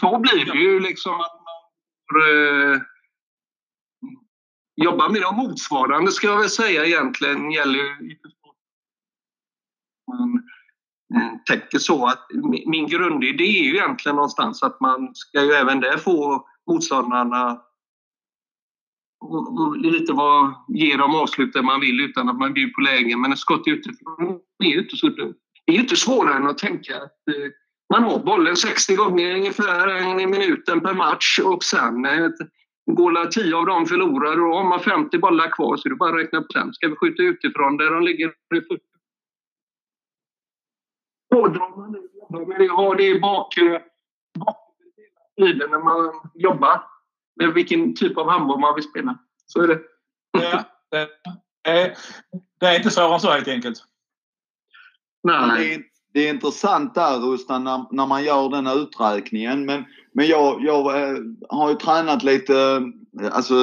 Så 0.00 0.18
blir 0.18 0.44
det 0.44 0.58
ju 0.58 0.80
liksom 0.80 1.12
att 1.12 1.34
man 1.34 1.60
får, 2.08 2.18
eh, 2.20 2.80
jobba 4.76 5.08
med 5.08 5.22
de 5.22 5.36
motsvarande 5.36 6.12
ska 6.12 6.26
jag 6.26 6.38
väl 6.38 6.48
säga 6.48 6.84
egentligen 6.84 7.50
gäller 7.50 7.78
ju 7.78 8.16
man 10.06 10.42
eh, 11.14 11.38
täcker 11.46 11.78
så 11.78 12.06
att 12.06 12.26
min 12.66 12.86
grundidé 12.86 13.44
är 13.44 13.64
ju 13.64 13.76
egentligen 13.76 14.16
någonstans 14.16 14.62
att 14.62 14.80
man 14.80 15.14
ska 15.14 15.44
ju 15.44 15.52
även 15.52 15.80
där 15.80 15.96
få 15.96 16.48
motståndarna 16.66 17.62
lite 19.76 20.12
vad, 20.12 20.54
ge 20.68 20.96
dem 20.96 21.14
avslut 21.14 21.52
där 21.52 21.62
man 21.62 21.80
vill 21.80 22.00
utan 22.00 22.28
att 22.28 22.38
man 22.38 22.52
bjuder 22.52 22.72
på 22.72 22.80
lägen. 22.80 23.20
Men 23.20 23.32
ett 23.32 23.38
skott 23.38 23.62
utifrån 23.66 24.40
är 24.64 24.68
ju 24.68 24.82
inte 24.82 24.96
så 24.96 25.08
dumt. 25.08 25.34
Det 25.66 25.72
är 25.72 25.74
ju 25.74 25.82
inte 25.82 25.96
svårare 25.96 26.36
än 26.36 26.46
att 26.46 26.58
tänka 26.58 26.96
att 26.96 27.28
eh, 27.28 27.50
man 27.94 28.04
har 28.04 28.18
bollen 28.18 28.56
60 28.56 28.94
gånger 28.94 29.34
ungefär 29.34 29.88
en 29.88 30.30
minuten 30.30 30.80
per 30.80 30.94
match 30.94 31.38
och 31.44 31.64
sen 31.64 32.04
eh, 32.04 32.30
går 32.90 33.26
10 33.26 33.56
av 33.56 33.66
dem 33.66 33.86
förlorar 33.86 34.40
och 34.40 34.56
har 34.56 34.64
man 34.64 34.80
50 34.80 35.18
bollar 35.18 35.50
kvar 35.50 35.76
så 35.76 35.88
är 35.88 35.90
det 35.90 35.96
bara 35.96 36.10
att 36.10 36.24
räkna 36.24 36.38
upp 36.38 36.52
sen. 36.52 36.72
Ska 36.72 36.88
vi 36.88 36.96
skjuta 36.96 37.22
utifrån 37.22 37.76
där 37.76 37.90
de 37.90 38.02
ligger 38.02 38.28
i 38.28 38.60
40? 38.60 38.82
Då 41.30 41.46
drar 41.46 41.76
man 41.76 41.92
det. 42.58 42.68
Ha 42.68 42.94
det 42.94 43.06
i 43.06 43.20
bakhuvudet 43.20 43.92
tiden 45.36 45.70
när 45.70 45.78
man 45.78 46.30
jobbar 46.34 46.84
med 47.36 47.54
vilken 47.54 47.94
typ 47.94 48.18
av 48.18 48.30
handboll 48.30 48.60
man 48.60 48.74
vill 48.74 48.84
spela. 48.84 49.18
Så 49.46 49.62
är 49.62 49.68
det. 49.68 49.80
Ja, 50.32 50.64
det, 50.90 51.08
är, 51.70 51.96
det 52.60 52.66
är 52.66 52.76
inte 52.76 52.90
svårare 52.90 53.14
än 53.14 53.20
så 53.20 53.30
helt 53.30 53.48
enkelt. 53.48 53.84
Nej. 55.22 55.88
Det 56.14 56.28
är, 56.28 56.34
intressant 56.34 56.94
där 56.94 57.18
Rustan 57.18 57.64
när, 57.64 57.84
när 57.90 58.06
man 58.06 58.24
gör 58.24 58.48
den 58.48 58.66
uträkningen. 58.66 59.64
Men, 59.64 59.84
men 60.14 60.26
jag, 60.26 60.64
jag 60.64 61.00
eh, 61.00 61.16
har 61.48 61.70
ju 61.70 61.74
tränat 61.74 62.22
lite 62.22 62.56
eh, 63.22 63.36
alltså 63.36 63.54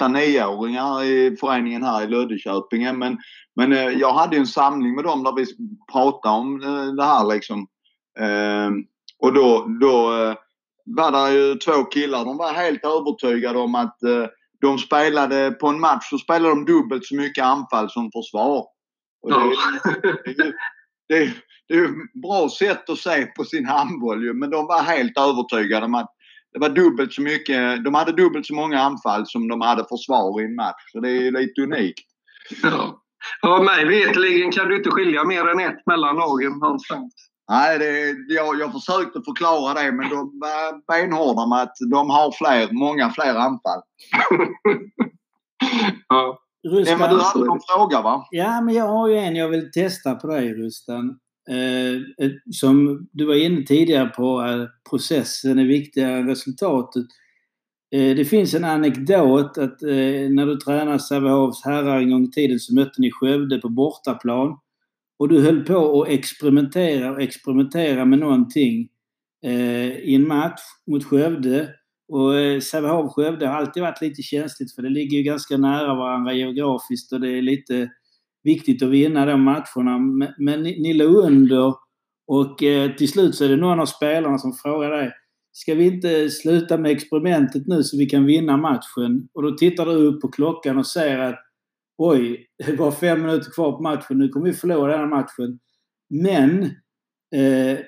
8-9-åringar 0.00 1.04
i 1.04 1.36
föreningen 1.40 1.82
här 1.82 2.04
i 2.04 2.06
Löddeköpingen. 2.06 2.98
Men, 2.98 3.18
men 3.56 3.72
eh, 3.72 3.88
jag 3.88 4.12
hade 4.12 4.36
ju 4.36 4.40
en 4.40 4.46
samling 4.46 4.94
med 4.94 5.04
dem 5.04 5.24
där 5.24 5.32
vi 5.32 5.46
pratade 5.92 6.34
om 6.34 6.58
det 6.96 7.04
här 7.04 7.34
liksom. 7.34 7.66
Ehm, 8.20 8.84
och 9.18 9.32
då, 9.32 9.66
då 9.80 10.06
var 10.84 11.12
det 11.12 11.34
ju 11.34 11.54
två 11.54 11.84
killar. 11.84 12.24
De 12.24 12.36
var 12.36 12.52
helt 12.52 12.84
övertygade 12.84 13.58
om 13.58 13.74
att 13.74 13.98
de 14.60 14.78
spelade 14.78 15.50
på 15.50 15.68
en 15.68 15.80
match 15.80 16.10
så 16.10 16.18
spelade 16.18 16.48
de 16.48 16.64
dubbelt 16.64 17.06
så 17.06 17.14
mycket 17.16 17.44
anfall 17.44 17.90
som 17.90 18.10
försvar. 18.12 18.66
Och 19.22 19.30
det, 19.30 20.32
det, 20.36 20.52
det, 21.08 21.34
det 21.68 21.74
är 21.74 21.84
ett 21.84 22.12
bra 22.22 22.48
sätt 22.58 22.90
att 22.90 22.98
se 22.98 23.26
på 23.26 23.44
sin 23.44 23.66
handboll 23.66 24.24
ju. 24.24 24.34
Men 24.34 24.50
de 24.50 24.66
var 24.66 24.82
helt 24.82 25.18
övertygade 25.18 25.86
om 25.86 25.94
att 25.94 26.14
det 26.52 26.58
var 26.58 26.68
dubbelt 26.68 27.12
så 27.12 27.22
mycket. 27.22 27.84
De 27.84 27.94
hade 27.94 28.12
dubbelt 28.12 28.46
så 28.46 28.54
många 28.54 28.80
anfall 28.80 29.26
som 29.26 29.48
de 29.48 29.60
hade 29.60 29.84
försvar 29.84 30.40
i 30.40 30.44
en 30.44 30.54
match. 30.54 30.82
Så 30.92 31.00
det 31.00 31.10
är 31.10 31.30
lite 31.30 31.62
unikt. 31.62 32.06
Ja. 32.62 33.02
Ja, 33.42 33.62
mig 33.62 33.84
veterligen 33.84 34.50
kan 34.50 34.68
du 34.68 34.76
inte 34.76 34.90
skilja 34.90 35.24
mer 35.24 35.48
än 35.48 35.60
ett 35.60 35.86
mellan 35.86 36.16
lagen 36.16 36.52
någonstans. 36.52 37.14
Nej, 37.50 37.78
det, 37.78 38.16
jag, 38.34 38.60
jag 38.60 38.72
försökte 38.72 39.22
förklara 39.22 39.74
det 39.74 39.92
men 39.92 40.08
de 40.08 40.40
var 40.40 40.86
benhårda 40.86 41.46
med 41.46 41.62
att 41.62 41.76
de 41.90 42.10
har 42.10 42.32
fler, 42.32 42.72
många 42.72 43.10
fler 43.10 43.34
anfall. 43.34 43.82
ja. 46.08 46.38
Rustan, 46.70 46.94
Emma, 46.94 47.08
du 47.08 47.20
hade 47.20 47.44
någon 47.44 47.60
fråga 47.68 48.02
va? 48.02 48.26
Ja, 48.30 48.60
men 48.60 48.74
jag 48.74 48.88
har 48.88 49.08
ju 49.08 49.16
en 49.16 49.36
jag 49.36 49.48
vill 49.48 49.70
testa 49.70 50.14
på 50.14 50.26
dig 50.26 50.54
Rustan. 50.54 51.18
Eh, 51.48 52.30
som 52.52 53.06
du 53.12 53.24
var 53.24 53.34
inne 53.34 53.62
tidigare 53.62 54.08
på, 54.08 54.42
eh, 54.42 54.66
processen 54.90 55.58
är 55.58 55.64
viktigare 55.64 56.18
än 56.18 56.28
resultatet. 56.28 57.06
Eh, 57.94 58.16
det 58.16 58.24
finns 58.24 58.54
en 58.54 58.64
anekdot 58.64 59.58
att 59.58 59.82
eh, 59.82 60.30
när 60.30 60.46
du 60.46 60.56
tränade 60.56 60.98
Sävehofs 60.98 61.64
herrar 61.64 61.98
en 61.98 62.10
gång 62.10 62.24
i 62.24 62.30
tiden 62.30 62.58
så 62.58 62.74
mötte 62.74 63.00
ni 63.00 63.10
Skövde 63.10 63.58
på 63.58 63.68
bortaplan. 63.68 64.58
Och 65.18 65.28
du 65.28 65.42
höll 65.42 65.64
på 65.64 66.02
att 66.02 66.08
experimentera 66.08 67.10
och 67.10 67.22
experimentera 67.22 68.04
med 68.04 68.18
någonting 68.18 68.88
eh, 69.44 69.98
i 69.98 70.14
en 70.14 70.28
match 70.28 70.60
mot 70.86 71.04
Skövde. 71.04 71.74
Och 72.08 72.38
eh, 72.38 72.60
Sävehof-Skövde 72.60 73.46
har 73.46 73.54
alltid 73.54 73.82
varit 73.82 74.00
lite 74.00 74.22
känsligt 74.22 74.74
för 74.74 74.82
det 74.82 74.88
ligger 74.90 75.16
ju 75.16 75.22
ganska 75.22 75.56
nära 75.56 75.94
varandra 75.94 76.32
geografiskt 76.32 77.12
och 77.12 77.20
det 77.20 77.38
är 77.38 77.42
lite 77.42 77.88
viktigt 78.42 78.82
att 78.82 78.88
vinna 78.88 79.26
de 79.26 79.42
matcherna. 79.42 79.98
Men, 79.98 80.28
men 80.38 80.62
ni, 80.62 80.82
ni 80.82 80.94
låg 80.94 81.14
under 81.14 81.74
och 82.26 82.62
eh, 82.62 82.96
till 82.96 83.08
slut 83.08 83.34
så 83.34 83.44
är 83.44 83.48
det 83.48 83.56
någon 83.56 83.80
av 83.80 83.86
spelarna 83.86 84.38
som 84.38 84.52
frågar 84.52 84.90
dig 84.90 85.12
Ska 85.52 85.74
vi 85.74 85.84
inte 85.84 86.30
sluta 86.30 86.78
med 86.78 86.90
experimentet 86.90 87.66
nu 87.66 87.82
så 87.82 87.96
vi 87.96 88.06
kan 88.06 88.26
vinna 88.26 88.56
matchen? 88.56 89.28
Och 89.34 89.42
då 89.42 89.56
tittar 89.56 89.86
du 89.86 89.92
upp 89.92 90.20
på 90.20 90.28
klockan 90.28 90.78
och 90.78 90.86
säger 90.86 91.18
att 91.18 91.38
oj, 91.98 92.46
det 92.66 92.76
var 92.76 92.90
fem 92.90 93.22
minuter 93.22 93.50
kvar 93.50 93.72
på 93.72 93.82
matchen, 93.82 94.18
nu 94.18 94.28
kommer 94.28 94.46
vi 94.46 94.52
förlora 94.52 94.92
den 94.92 95.00
här 95.00 95.06
matchen. 95.06 95.58
Men 96.10 96.62
eh, 97.34 97.78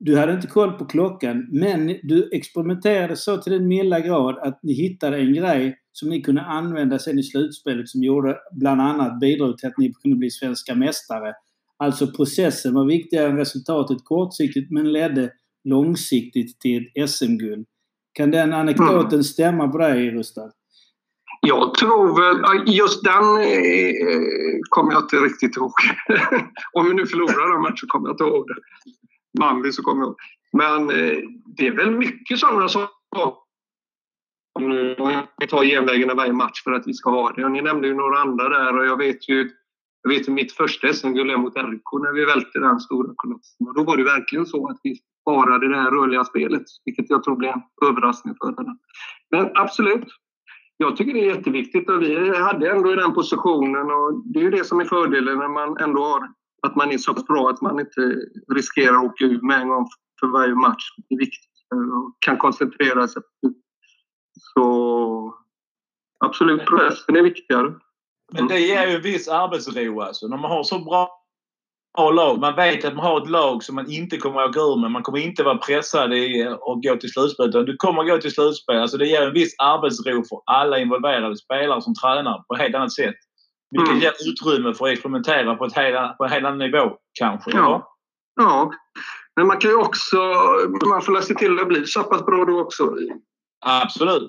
du 0.00 0.18
hade 0.18 0.32
inte 0.32 0.46
koll 0.46 0.72
på 0.72 0.84
klockan, 0.84 1.46
men 1.50 1.86
du 2.02 2.30
experimenterade 2.32 3.16
så 3.16 3.36
till 3.36 3.52
den 3.52 3.68
milda 3.68 4.00
grad 4.00 4.38
att 4.38 4.60
ni 4.62 4.72
hittade 4.72 5.18
en 5.18 5.34
grej 5.34 5.78
som 5.92 6.08
ni 6.08 6.22
kunde 6.22 6.42
använda 6.42 6.98
sen 6.98 7.18
i 7.18 7.22
slutspelet 7.22 7.88
som 7.88 8.02
gjorde 8.02 8.36
bland 8.52 8.80
annat 8.80 9.20
bidrog 9.20 9.58
till 9.58 9.68
att 9.68 9.78
ni 9.78 9.92
kunde 10.02 10.16
bli 10.16 10.30
svenska 10.30 10.74
mästare. 10.74 11.34
Alltså 11.76 12.06
processen 12.06 12.74
var 12.74 12.86
viktigare 12.86 13.28
än 13.28 13.36
resultatet 13.36 13.98
kortsiktigt 14.04 14.70
men 14.70 14.92
ledde 14.92 15.30
långsiktigt 15.64 16.60
till 16.60 16.90
ett 16.94 17.10
SM-guld. 17.10 17.66
Kan 18.12 18.30
den 18.30 18.52
anekdoten 18.52 19.12
mm. 19.12 19.22
stämma 19.22 19.68
på 19.68 19.78
dig, 19.78 20.10
Rustad? 20.10 20.50
Jag 21.40 21.74
tror 21.74 22.06
väl, 22.20 22.74
just 22.74 23.04
den 23.04 23.24
eh, 23.36 24.60
kommer 24.68 24.92
jag 24.92 25.02
inte 25.02 25.16
riktigt 25.16 25.56
ihåg. 25.56 25.72
Om 26.72 26.86
vi 26.86 26.94
nu 26.94 27.06
förlorar 27.06 27.52
den 27.52 27.62
matchen 27.62 27.88
kommer 27.88 28.08
jag 28.08 28.14
inte 28.14 28.24
ihåg 28.24 28.44
det. 28.48 28.54
Manlig 29.40 29.74
så 29.74 29.82
kommer 29.82 30.02
jag 30.02 30.08
ihåg. 30.08 30.16
Men 30.52 30.90
eh, 30.90 31.18
det 31.56 31.66
är 31.66 31.76
väl 31.76 31.90
mycket 31.90 32.38
sådana 32.38 32.68
saker. 32.68 33.34
Vi 35.40 35.46
tar 35.46 35.64
genvägen 35.64 36.10
i 36.10 36.14
varje 36.14 36.32
match 36.32 36.62
för 36.64 36.72
att 36.72 36.86
vi 36.86 36.94
ska 36.94 37.10
ha 37.10 37.32
det. 37.32 37.44
Och 37.44 37.50
ni 37.50 37.62
nämnde 37.62 37.88
ju 37.88 37.94
några 37.94 38.18
andra 38.18 38.48
där 38.48 38.78
och 38.78 38.86
jag 38.86 38.96
vet 38.96 39.28
ju 39.28 39.50
jag 40.02 40.10
vet 40.10 40.28
mitt 40.28 40.52
första 40.52 40.92
SM-guld 40.92 41.40
mot 41.40 41.56
RIK 41.56 41.92
när 41.92 42.12
vi 42.12 42.24
välte 42.24 42.58
den 42.58 42.80
stora 42.80 43.12
kolossen. 43.16 43.66
Och 43.68 43.74
då 43.74 43.84
var 43.84 43.96
det 43.96 44.04
verkligen 44.04 44.46
så 44.46 44.68
att 44.68 44.80
vi 44.82 44.96
sparade 45.22 45.68
det 45.68 45.76
här 45.76 45.90
rörliga 45.90 46.24
spelet, 46.24 46.62
vilket 46.84 47.10
jag 47.10 47.22
tror 47.24 47.36
blev 47.36 47.50
en 47.50 47.88
överraskning 47.88 48.34
för 48.40 48.54
henne. 48.56 48.76
Men 49.30 49.50
absolut, 49.54 50.06
jag 50.76 50.96
tycker 50.96 51.14
det 51.14 51.20
är 51.20 51.34
jätteviktigt 51.34 51.90
och 51.90 52.02
vi 52.02 52.38
hade 52.38 52.70
ändå 52.70 52.92
i 52.92 52.96
den 52.96 53.14
positionen 53.14 53.90
och 53.90 54.22
det 54.24 54.38
är 54.38 54.42
ju 54.42 54.50
det 54.50 54.64
som 54.64 54.80
är 54.80 54.84
fördelen 54.84 55.38
när 55.38 55.48
man 55.48 55.76
ändå 55.76 56.04
har 56.04 56.28
att 56.62 56.76
man 56.76 56.92
är 56.92 56.98
så 56.98 57.12
bra 57.12 57.50
att 57.50 57.60
man 57.60 57.80
inte 57.80 58.00
riskerar 58.54 58.96
att 58.96 59.04
åka 59.04 59.24
ut 59.24 59.42
med 59.42 59.60
en 59.60 59.68
gång 59.68 59.88
för 60.20 60.26
varje 60.26 60.54
match. 60.54 60.84
Det 61.08 61.14
är 61.14 61.18
viktigt 61.18 61.50
och 61.70 62.16
kan 62.20 62.36
koncentrera 62.36 63.08
sig. 63.08 63.22
Så 64.54 65.34
absolut, 66.24 66.64
processen 66.64 67.16
är 67.16 67.22
viktigare. 67.22 67.74
Men 68.32 68.46
det 68.46 68.58
ger 68.58 68.86
ju 68.86 68.96
en 68.96 69.02
viss 69.02 69.28
arbetsro 69.28 70.00
alltså. 70.00 70.28
När 70.28 70.36
man 70.36 70.50
har 70.50 70.62
så 70.64 70.78
bra 70.78 71.18
lag. 72.12 72.40
Man 72.40 72.56
vet 72.56 72.84
att 72.84 72.96
man 72.96 73.04
har 73.04 73.22
ett 73.22 73.30
lag 73.30 73.64
som 73.64 73.74
man 73.74 73.90
inte 73.90 74.16
kommer 74.16 74.40
att 74.40 74.50
åka 74.50 74.60
ur 74.60 74.80
med. 74.80 74.90
Man 74.90 75.02
kommer 75.02 75.18
inte 75.18 75.42
vara 75.42 75.58
pressad 75.58 76.12
i 76.12 76.42
att 76.42 76.82
gå 76.82 76.96
till 76.96 77.12
slutspel. 77.12 77.48
Utan 77.48 77.64
du 77.64 77.76
kommer 77.76 78.02
att 78.02 78.08
gå 78.08 78.18
till 78.18 78.34
slutspel. 78.34 78.76
Alltså 78.76 78.96
det 78.96 79.06
ger 79.06 79.26
en 79.26 79.32
viss 79.32 79.54
arbetsro 79.58 80.24
för 80.28 80.40
alla 80.44 80.78
involverade 80.78 81.36
spelare 81.36 81.82
som 81.82 81.94
tränar 81.94 82.44
på 82.48 82.54
ett 82.54 82.60
helt 82.60 82.74
annat 82.74 82.92
sätt. 82.92 83.14
Vilket 83.70 83.90
mm. 83.90 84.02
ger 84.02 84.12
utrymme 84.30 84.74
för 84.74 84.86
att 84.86 84.92
experimentera 84.92 85.54
på, 85.54 85.64
ett 85.64 85.72
helt, 85.72 86.18
på 86.18 86.24
en 86.24 86.30
helt 86.30 86.46
annan 86.46 86.58
nivå 86.58 86.96
kanske. 87.18 87.50
Ja. 87.50 87.96
ja. 88.36 88.72
Men 89.36 89.46
man 89.46 89.58
kan 89.58 89.70
ju 89.70 89.76
också... 89.76 90.16
Man 90.88 91.02
får 91.02 91.20
se 91.20 91.34
till 91.34 91.58
att 91.58 91.68
bli 91.68 91.86
så 91.86 92.02
pass 92.02 92.26
bra 92.26 92.44
då 92.44 92.60
också. 92.60 92.96
Absolut. 93.66 94.28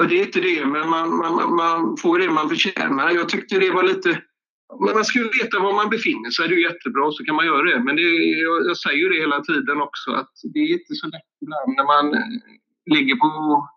Och 0.00 0.08
det 0.08 0.20
är 0.20 0.26
inte 0.26 0.40
det, 0.40 0.66
men 0.66 0.88
man, 0.88 1.16
man, 1.16 1.54
man 1.56 1.96
får 1.96 2.18
det 2.18 2.30
man 2.30 2.48
förtjänar. 2.48 3.10
Jag 3.10 3.28
tyckte 3.28 3.58
det 3.58 3.70
var 3.70 3.82
lite 3.82 4.22
men 4.78 4.94
man 4.94 5.04
ska 5.04 5.18
ju 5.18 5.24
veta 5.24 5.58
var 5.58 5.74
man 5.74 5.90
befinner 5.90 6.30
sig. 6.30 6.48
Det 6.48 6.54
är 6.54 6.70
jättebra, 6.70 7.12
så 7.12 7.24
kan 7.24 7.34
man 7.34 7.46
göra 7.46 7.62
det. 7.62 7.84
Men 7.84 7.96
det, 7.96 8.02
jag, 8.46 8.66
jag 8.68 8.76
säger 8.76 8.98
ju 8.98 9.08
det 9.08 9.20
hela 9.20 9.40
tiden 9.40 9.80
också, 9.80 10.10
att 10.10 10.32
det 10.52 10.58
är 10.58 10.72
inte 10.72 10.94
så 10.94 11.06
lätt 11.06 11.30
ibland 11.42 11.76
när 11.76 11.84
man 11.84 12.06
ligger 12.94 13.16
på 13.16 13.68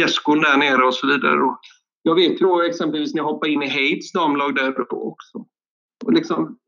gäskon 0.00 0.40
där 0.40 0.56
nere 0.56 0.82
och 0.84 0.94
så 0.94 1.06
vidare. 1.06 1.42
Och 1.42 1.60
jag 2.02 2.14
vet 2.14 2.40
ju 2.40 2.64
exempelvis 2.64 3.14
när 3.14 3.20
jag 3.20 3.32
hoppade 3.32 3.52
in 3.52 3.62
i 3.62 3.68
Heids 3.68 4.12
damlag 4.12 4.54
där 4.54 4.92
också. 4.92 5.46
Och 6.04 6.12
liksom, 6.12 6.58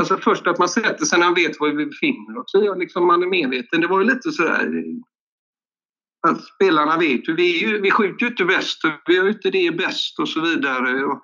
alltså 0.00 0.16
först 0.16 0.46
att 0.46 0.58
man 0.58 0.68
sätter 0.68 1.04
sig 1.04 1.18
när 1.18 1.26
man 1.26 1.34
vet 1.34 1.60
var 1.60 1.68
vi 1.68 1.86
befinner 1.86 2.38
oss 2.38 2.54
i 2.54 2.78
liksom 2.78 3.06
man 3.06 3.22
är 3.22 3.26
medveten. 3.26 3.80
Det 3.80 3.86
var 3.86 4.00
ju 4.00 4.06
lite 4.06 4.32
sådär 4.32 4.84
att 6.28 6.44
spelarna 6.44 6.98
vet 6.98 7.28
ju. 7.28 7.34
Vi, 7.34 7.78
vi 7.80 7.90
skjuter 7.90 8.26
ju 8.26 8.30
inte 8.30 8.44
bäst 8.44 8.84
och 8.84 8.90
vi 9.06 9.16
gör 9.16 9.28
inte 9.28 9.50
det 9.50 9.76
bäst 9.76 10.18
och 10.18 10.28
så 10.28 10.40
vidare. 10.40 11.04
Och 11.04 11.22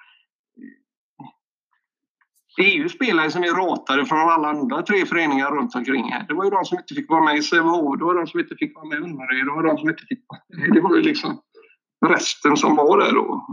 det 2.56 2.62
är 2.62 2.74
ju 2.74 2.88
spelare 2.88 3.30
som 3.30 3.42
är 3.42 3.48
ratade 3.48 4.06
från 4.06 4.18
alla 4.18 4.48
andra 4.48 4.82
tre 4.82 5.06
föreningar 5.06 5.50
runt 5.50 5.74
omkring 5.74 6.04
här. 6.04 6.26
Det 6.28 6.34
var 6.34 6.44
ju 6.44 6.50
de 6.50 6.64
som 6.64 6.78
inte 6.78 6.94
fick 6.94 7.10
vara 7.10 7.24
med 7.24 7.36
i 7.36 7.42
Sävehof, 7.42 7.98
det 7.98 8.04
var 8.04 8.14
de 8.14 8.26
som 8.26 8.40
inte 8.40 8.56
fick 8.56 8.74
vara 8.74 8.84
med 8.84 8.98
i 8.98 9.02
Unnaryd, 9.02 9.46
det 9.46 9.50
var 9.50 9.62
de 9.62 9.78
som 9.78 9.88
inte 9.88 10.04
fick 10.08 10.24
vara 10.28 10.40
med. 10.48 10.72
Det 10.72 10.80
var 10.80 10.96
ju 10.96 11.02
liksom 11.02 11.40
resten 12.08 12.56
som 12.56 12.76
var 12.76 12.98
där 12.98 13.12
då. 13.12 13.46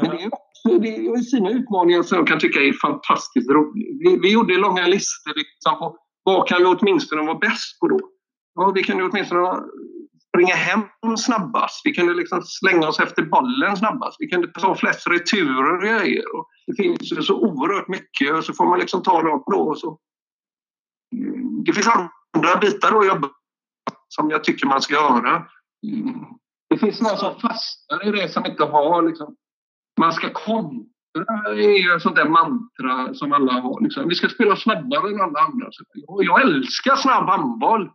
Men 0.00 0.10
det 0.10 0.22
är 0.22 0.30
också 0.34 0.78
det 0.78 0.88
är 0.88 1.16
sina 1.16 1.50
utmaningar 1.50 2.02
som 2.02 2.18
jag 2.18 2.28
kan 2.28 2.38
tycka 2.38 2.60
är 2.60 2.72
fantastiskt 2.72 3.50
roligt. 3.50 3.96
Vi, 4.00 4.18
vi 4.22 4.32
gjorde 4.32 4.58
långa 4.58 4.86
listor 4.86 5.32
liksom 5.34 5.78
på 5.78 5.96
vad 6.24 6.48
kan 6.48 6.58
vi 6.58 6.64
åtminstone 6.64 7.22
vara 7.22 7.38
bäst 7.38 7.80
på 7.80 7.88
då? 7.88 8.00
Ja, 8.54 8.72
vi 8.74 8.82
kan 8.82 8.98
ju 8.98 9.08
åtminstone 9.08 9.62
springa 10.28 10.54
hem 10.54 10.80
snabbast. 11.18 11.80
Vi 11.84 11.94
kunde 11.94 12.14
liksom 12.14 12.42
slänga 12.42 12.88
oss 12.88 13.00
efter 13.00 13.22
bollen 13.22 13.76
snabbast. 13.76 14.16
Vi 14.18 14.26
kunde 14.26 14.48
ta 14.48 14.74
flest 14.74 15.08
returer 15.08 15.74
och 15.74 15.82
grejer. 15.82 16.24
Det 16.66 16.82
finns 16.82 17.12
ju 17.12 17.22
så 17.22 17.34
oerhört 17.34 17.88
mycket 17.88 18.34
och 18.34 18.44
så 18.44 18.52
får 18.52 18.66
man 18.66 18.78
liksom 18.78 19.02
ta 19.02 19.22
dem 19.22 19.42
då. 19.46 19.58
Och 19.58 19.78
så. 19.78 19.98
Det 21.66 21.72
finns 21.72 21.88
andra 22.36 22.56
bitar 22.60 22.98
att 22.98 23.06
jobba 23.06 23.28
som 24.08 24.30
jag 24.30 24.44
tycker 24.44 24.66
man 24.66 24.82
ska 24.82 24.94
göra. 24.94 25.46
Det 26.74 26.78
finns 26.78 27.00
några 27.00 27.16
som 27.16 27.40
fastnar 27.40 28.08
i 28.08 28.10
det 28.10 28.28
som 28.28 28.46
inte 28.46 28.64
har 28.64 29.02
liksom, 29.02 29.36
man 30.00 30.12
ska 30.12 30.32
kontra 30.32 30.84
är 31.48 31.78
ju 31.82 31.96
ett 31.96 32.02
sånt 32.02 32.16
där 32.16 32.28
mantra 32.28 33.14
som 33.14 33.32
alla 33.32 33.52
har. 33.52 33.80
Liksom. 33.82 34.08
Vi 34.08 34.14
ska 34.14 34.28
spela 34.28 34.56
snabbare 34.56 35.10
än 35.10 35.20
alla 35.20 35.40
andra. 35.40 35.66
Jag 36.24 36.42
älskar 36.42 36.96
snabb 36.96 37.28
handboll. 37.28 37.90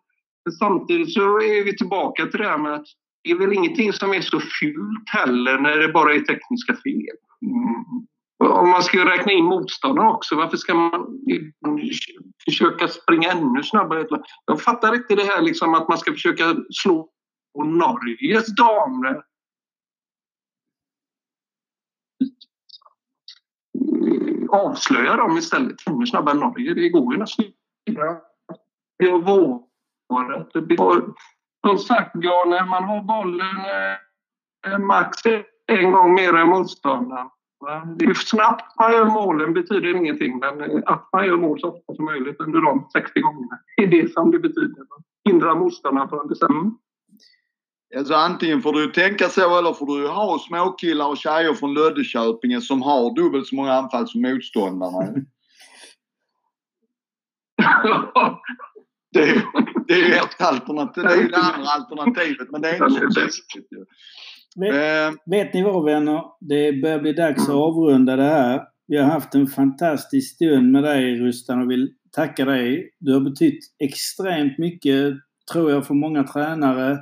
Men 0.45 0.51
samtidigt 0.51 1.13
så 1.13 1.41
är 1.41 1.63
vi 1.63 1.77
tillbaka 1.77 2.25
till 2.25 2.39
det 2.39 2.47
här 2.47 2.57
med 2.57 2.73
att 2.73 2.85
det 3.23 3.31
är 3.31 3.35
väl 3.35 3.53
ingenting 3.53 3.93
som 3.93 4.13
är 4.13 4.21
så 4.21 4.39
fult 4.39 5.09
heller 5.09 5.59
när 5.59 5.77
det 5.77 5.93
bara 5.93 6.13
är 6.13 6.19
tekniska 6.19 6.73
fel. 6.73 7.17
Mm. 7.41 8.59
Om 8.61 8.69
man 8.69 8.83
ska 8.83 9.05
räkna 9.05 9.31
in 9.31 9.45
motståndarna 9.45 10.09
också, 10.09 10.35
varför 10.35 10.57
ska 10.57 10.75
man 10.75 10.93
eh, 11.31 11.75
försöka 12.45 12.87
springa 12.87 13.31
ännu 13.31 13.63
snabbare? 13.63 14.05
Jag 14.45 14.61
fattar 14.61 14.95
inte 14.95 15.15
det 15.15 15.23
här 15.23 15.41
liksom 15.41 15.73
att 15.73 15.89
man 15.89 15.97
ska 15.97 16.11
försöka 16.11 16.55
slå 16.69 17.09
Norges 17.55 18.55
damer 18.55 19.23
avslöja 24.49 25.15
dem 25.15 25.37
istället. 25.37 25.75
Ännu 25.87 26.05
snabbare 26.05 26.33
än 26.33 26.39
Norge. 26.39 26.73
Det 26.73 26.89
går 26.89 27.13
ju 27.13 27.19
nästan 27.19 27.45
inte. 27.45 28.21
Jag 28.97 29.25
vågat. 29.25 30.51
Som 31.67 31.77
sagt, 31.77 32.15
när 32.15 32.65
man 32.65 32.83
har 32.83 33.03
bollen 33.03 33.57
eh, 34.67 34.79
max 34.79 35.17
en 35.67 35.91
gång 35.91 36.13
mer 36.13 36.33
än 36.33 36.49
motståndaren. 36.49 37.29
Hur 37.99 38.13
snabbt 38.13 38.79
man 38.79 38.91
gör 38.91 39.05
målen 39.05 39.53
betyder 39.53 39.95
ingenting, 39.95 40.39
men 40.39 40.83
att 40.85 41.09
man 41.13 41.25
gör 41.25 41.37
mål 41.37 41.59
så 41.59 41.67
ofta 41.67 41.95
som 41.95 42.05
möjligt 42.05 42.39
under 42.39 42.61
de 42.61 42.89
60 42.93 43.19
gångerna 43.19 43.59
är 43.75 43.87
det 43.87 44.13
som 44.13 44.31
det 44.31 44.39
betyder. 44.39 44.85
Hindra 45.25 45.55
motståndaren 45.55 46.09
från 46.09 46.19
att 46.19 46.27
bestämma. 46.27 46.71
Alltså 47.97 48.13
antingen 48.13 48.61
får 48.61 48.73
du 48.73 48.91
tänka 48.91 49.29
så 49.29 49.57
eller 49.59 49.73
får 49.73 49.85
du 49.85 50.07
ha 50.07 50.39
småkillar 50.39 51.07
och 51.07 51.17
tjejer 51.17 51.53
från 51.53 51.73
Löddeköpinge 51.73 52.61
som 52.61 52.81
har 52.81 53.15
dubbelt 53.15 53.47
så 53.47 53.55
många 53.55 53.73
anfall 53.73 54.07
som 54.07 54.21
motståndarna. 54.21 54.99
det, 59.13 59.19
är, 59.19 59.43
det 59.87 59.93
är 59.93 60.15
ett 60.15 60.41
alternativ. 60.41 61.03
Det 61.03 61.13
är 61.13 61.29
det 61.29 61.37
andra 61.37 61.69
alternativet 61.69 62.51
men 62.51 62.61
det 62.61 62.69
är 62.69 62.73
inte 62.73 63.11
så 63.11 63.21
viktigt 63.21 63.69
Vet, 64.55 64.73
eh. 64.73 65.13
vet 65.25 65.53
ni 65.53 65.63
vad 65.63 65.85
vänner? 65.85 66.23
Det 66.39 66.81
börjar 66.81 66.99
bli 66.99 67.13
dags 67.13 67.49
att 67.49 67.55
avrunda 67.55 68.15
det 68.15 68.23
här. 68.23 68.61
Vi 68.87 68.97
har 68.97 69.05
haft 69.05 69.35
en 69.35 69.47
fantastisk 69.47 70.35
stund 70.35 70.71
med 70.71 70.83
dig 70.83 71.15
Rustan 71.15 71.61
och 71.61 71.71
vill 71.71 71.93
tacka 72.11 72.45
dig. 72.45 72.95
Du 72.99 73.13
har 73.13 73.21
betytt 73.21 73.59
extremt 73.79 74.57
mycket, 74.57 75.13
tror 75.53 75.71
jag, 75.71 75.87
för 75.87 75.93
många 75.93 76.23
tränare 76.23 76.99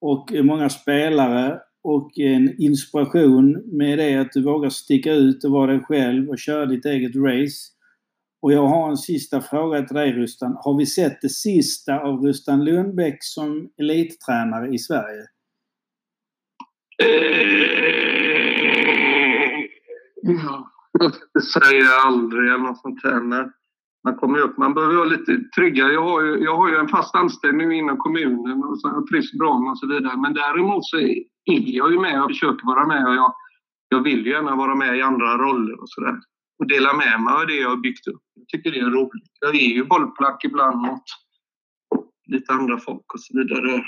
och 0.00 0.32
många 0.42 0.68
spelare 0.68 1.60
och 1.82 2.18
en 2.18 2.62
inspiration 2.62 3.62
med 3.78 3.98
det 3.98 4.16
att 4.16 4.32
du 4.32 4.42
vågar 4.42 4.70
sticka 4.70 5.12
ut 5.12 5.44
och 5.44 5.50
vara 5.50 5.72
dig 5.72 5.80
själv 5.80 6.28
och 6.28 6.38
köra 6.38 6.66
ditt 6.66 6.84
eget 6.84 7.16
race. 7.16 7.72
Och 8.42 8.52
jag 8.52 8.66
har 8.66 8.90
en 8.90 8.96
sista 8.96 9.40
fråga 9.40 9.82
till 9.82 9.96
dig 9.96 10.12
Rustan. 10.12 10.56
Har 10.58 10.78
vi 10.78 10.86
sett 10.86 11.20
det 11.22 11.28
sista 11.28 12.00
av 12.00 12.22
Rustan 12.22 12.64
Lundbäck 12.64 13.16
som 13.20 13.70
elittränare 13.78 14.74
i 14.74 14.78
Sverige? 14.78 15.22
Ja, 20.22 20.70
det 21.34 21.40
säger 21.40 21.82
jag 21.82 22.06
aldrig 22.06 22.48
eller 22.48 22.58
något 22.58 22.80
sånt 22.80 23.00
här 23.04 23.50
man 24.06 24.16
kommer 24.16 24.38
upp. 24.38 24.56
Man 24.58 24.74
behöver 24.74 24.94
vara 24.94 25.08
lite 25.08 25.32
tryggare. 25.56 25.92
Jag 25.92 26.02
har 26.02 26.22
ju, 26.22 26.38
jag 26.44 26.56
har 26.56 26.68
ju 26.68 26.76
en 26.76 26.88
fast 26.88 27.14
anställning 27.14 27.72
inom 27.72 27.96
kommunen 27.96 28.64
och 28.64 28.80
så 28.80 28.88
jag 28.88 29.06
trivs 29.06 29.32
bra 29.32 29.58
med 29.58 29.70
och 29.70 29.78
så 29.78 29.86
vidare. 29.86 30.16
Men 30.16 30.34
däremot 30.34 30.86
så 30.86 30.96
är 30.96 31.24
jag 31.44 31.92
ju 31.92 32.00
med 32.00 32.22
och 32.22 32.30
försöker 32.30 32.66
vara 32.66 32.86
med 32.86 33.06
och 33.08 33.14
jag, 33.14 33.34
jag 33.88 34.02
vill 34.02 34.26
ju 34.26 34.32
gärna 34.32 34.56
vara 34.56 34.74
med 34.74 34.96
i 34.96 35.02
andra 35.02 35.38
roller 35.38 35.80
och 35.80 35.88
sådär. 35.88 36.16
Och 36.58 36.66
dela 36.68 36.92
med 36.92 37.20
mig 37.20 37.34
av 37.34 37.46
det 37.46 37.56
jag 37.56 37.68
har 37.68 37.76
byggt 37.76 38.06
upp. 38.06 38.22
Jag 38.34 38.48
tycker 38.48 38.70
det 38.70 38.78
är 38.78 38.90
roligt. 38.90 39.32
Jag 39.40 39.54
är 39.54 39.74
ju 39.78 39.84
bollplack 39.84 40.44
ibland 40.44 40.76
mot 40.76 41.04
lite 42.26 42.52
andra 42.52 42.78
folk 42.78 43.14
och 43.14 43.20
så 43.20 43.38
vidare. 43.38 43.84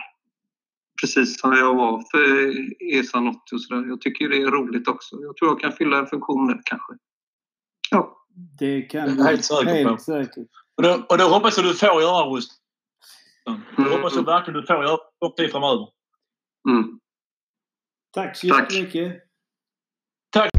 Precis 1.01 1.41
som 1.41 1.53
jag 1.53 1.75
var 1.75 2.05
för 2.11 2.55
ESA 2.95 3.19
80 3.19 3.39
och 3.55 3.63
sådär. 3.63 3.89
Jag 3.89 4.01
tycker 4.01 4.29
det 4.29 4.43
är 4.43 4.51
roligt 4.51 4.89
också. 4.89 5.17
Jag 5.21 5.37
tror 5.37 5.51
jag 5.51 5.61
kan 5.61 5.73
fylla 5.73 5.99
en 5.99 6.07
funktion 6.07 6.47
där 6.47 6.61
kanske. 6.65 6.93
Ja. 7.91 8.18
Det 8.59 8.83
kan 8.83 9.17
du 9.17 9.25
helt 9.25 9.45
säker 9.45 9.65
helt 9.65 9.89
på. 9.89 9.99
Säkert. 9.99 10.49
Och, 10.77 10.83
det, 10.83 10.95
och 10.95 11.19
det 11.19 11.25
hoppas 11.25 11.57
jag 11.57 11.67
du 11.67 11.75
får 11.75 12.03
göra, 12.03 12.25
Rust. 12.25 12.53
Det 13.45 13.83
mm. 13.83 13.93
hoppas 13.93 14.15
jag 14.15 14.27
verkligen 14.27 14.61
du 14.61 14.67
får 14.67 14.77
göra 14.77 14.95
upp 14.95 15.37
det 15.37 15.49
framöver. 15.49 15.89
Mm. 16.69 17.01
Tack 18.15 18.37
så 18.37 18.47
jättemycket. 18.47 19.23
Tack. 20.31 20.51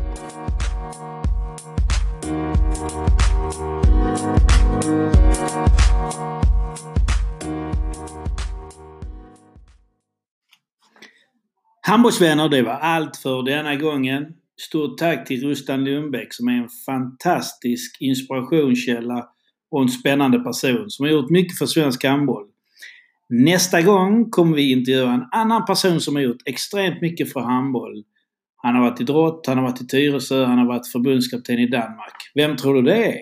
Handbollsvänner, 11.82 12.50
det 12.50 12.62
var 12.62 12.74
allt 12.74 13.18
för 13.18 13.44
denna 13.44 13.76
gången. 13.76 14.39
Stort 14.60 14.98
tack 14.98 15.28
till 15.28 15.48
Rustan 15.48 15.84
Lundbäck 15.84 16.34
som 16.34 16.48
är 16.48 16.54
en 16.54 16.70
fantastisk 16.86 17.98
inspirationskälla 18.00 19.26
och 19.72 19.82
en 19.82 19.90
spännande 19.90 20.40
person 20.40 20.90
som 20.90 21.06
har 21.06 21.14
gjort 21.14 21.30
mycket 21.30 21.58
för 21.58 21.66
svensk 21.66 22.04
handboll. 22.04 22.46
Nästa 23.30 23.82
gång 23.82 24.30
kommer 24.30 24.56
vi 24.56 24.72
intervjua 24.72 25.14
en 25.14 25.26
annan 25.32 25.66
person 25.66 26.02
som 26.02 26.16
har 26.16 26.24
gjort 26.24 26.42
extremt 26.46 27.02
mycket 27.02 27.34
för 27.34 27.40
handboll. 27.40 28.04
Han 28.56 28.76
har 28.76 28.82
varit 28.82 29.02
i 29.02 29.04
Drott, 29.04 29.48
han 29.48 29.58
har 29.58 29.66
varit 29.66 29.82
i 29.82 29.88
Tyresö, 29.88 30.46
han 30.46 30.58
har 30.58 30.66
varit 30.66 30.88
förbundskapten 30.88 31.60
i 31.60 31.68
Danmark. 31.68 32.32
Vem 32.36 32.58
tror 32.58 32.74
du 32.74 32.82
det 32.82 33.06
är? 33.06 33.20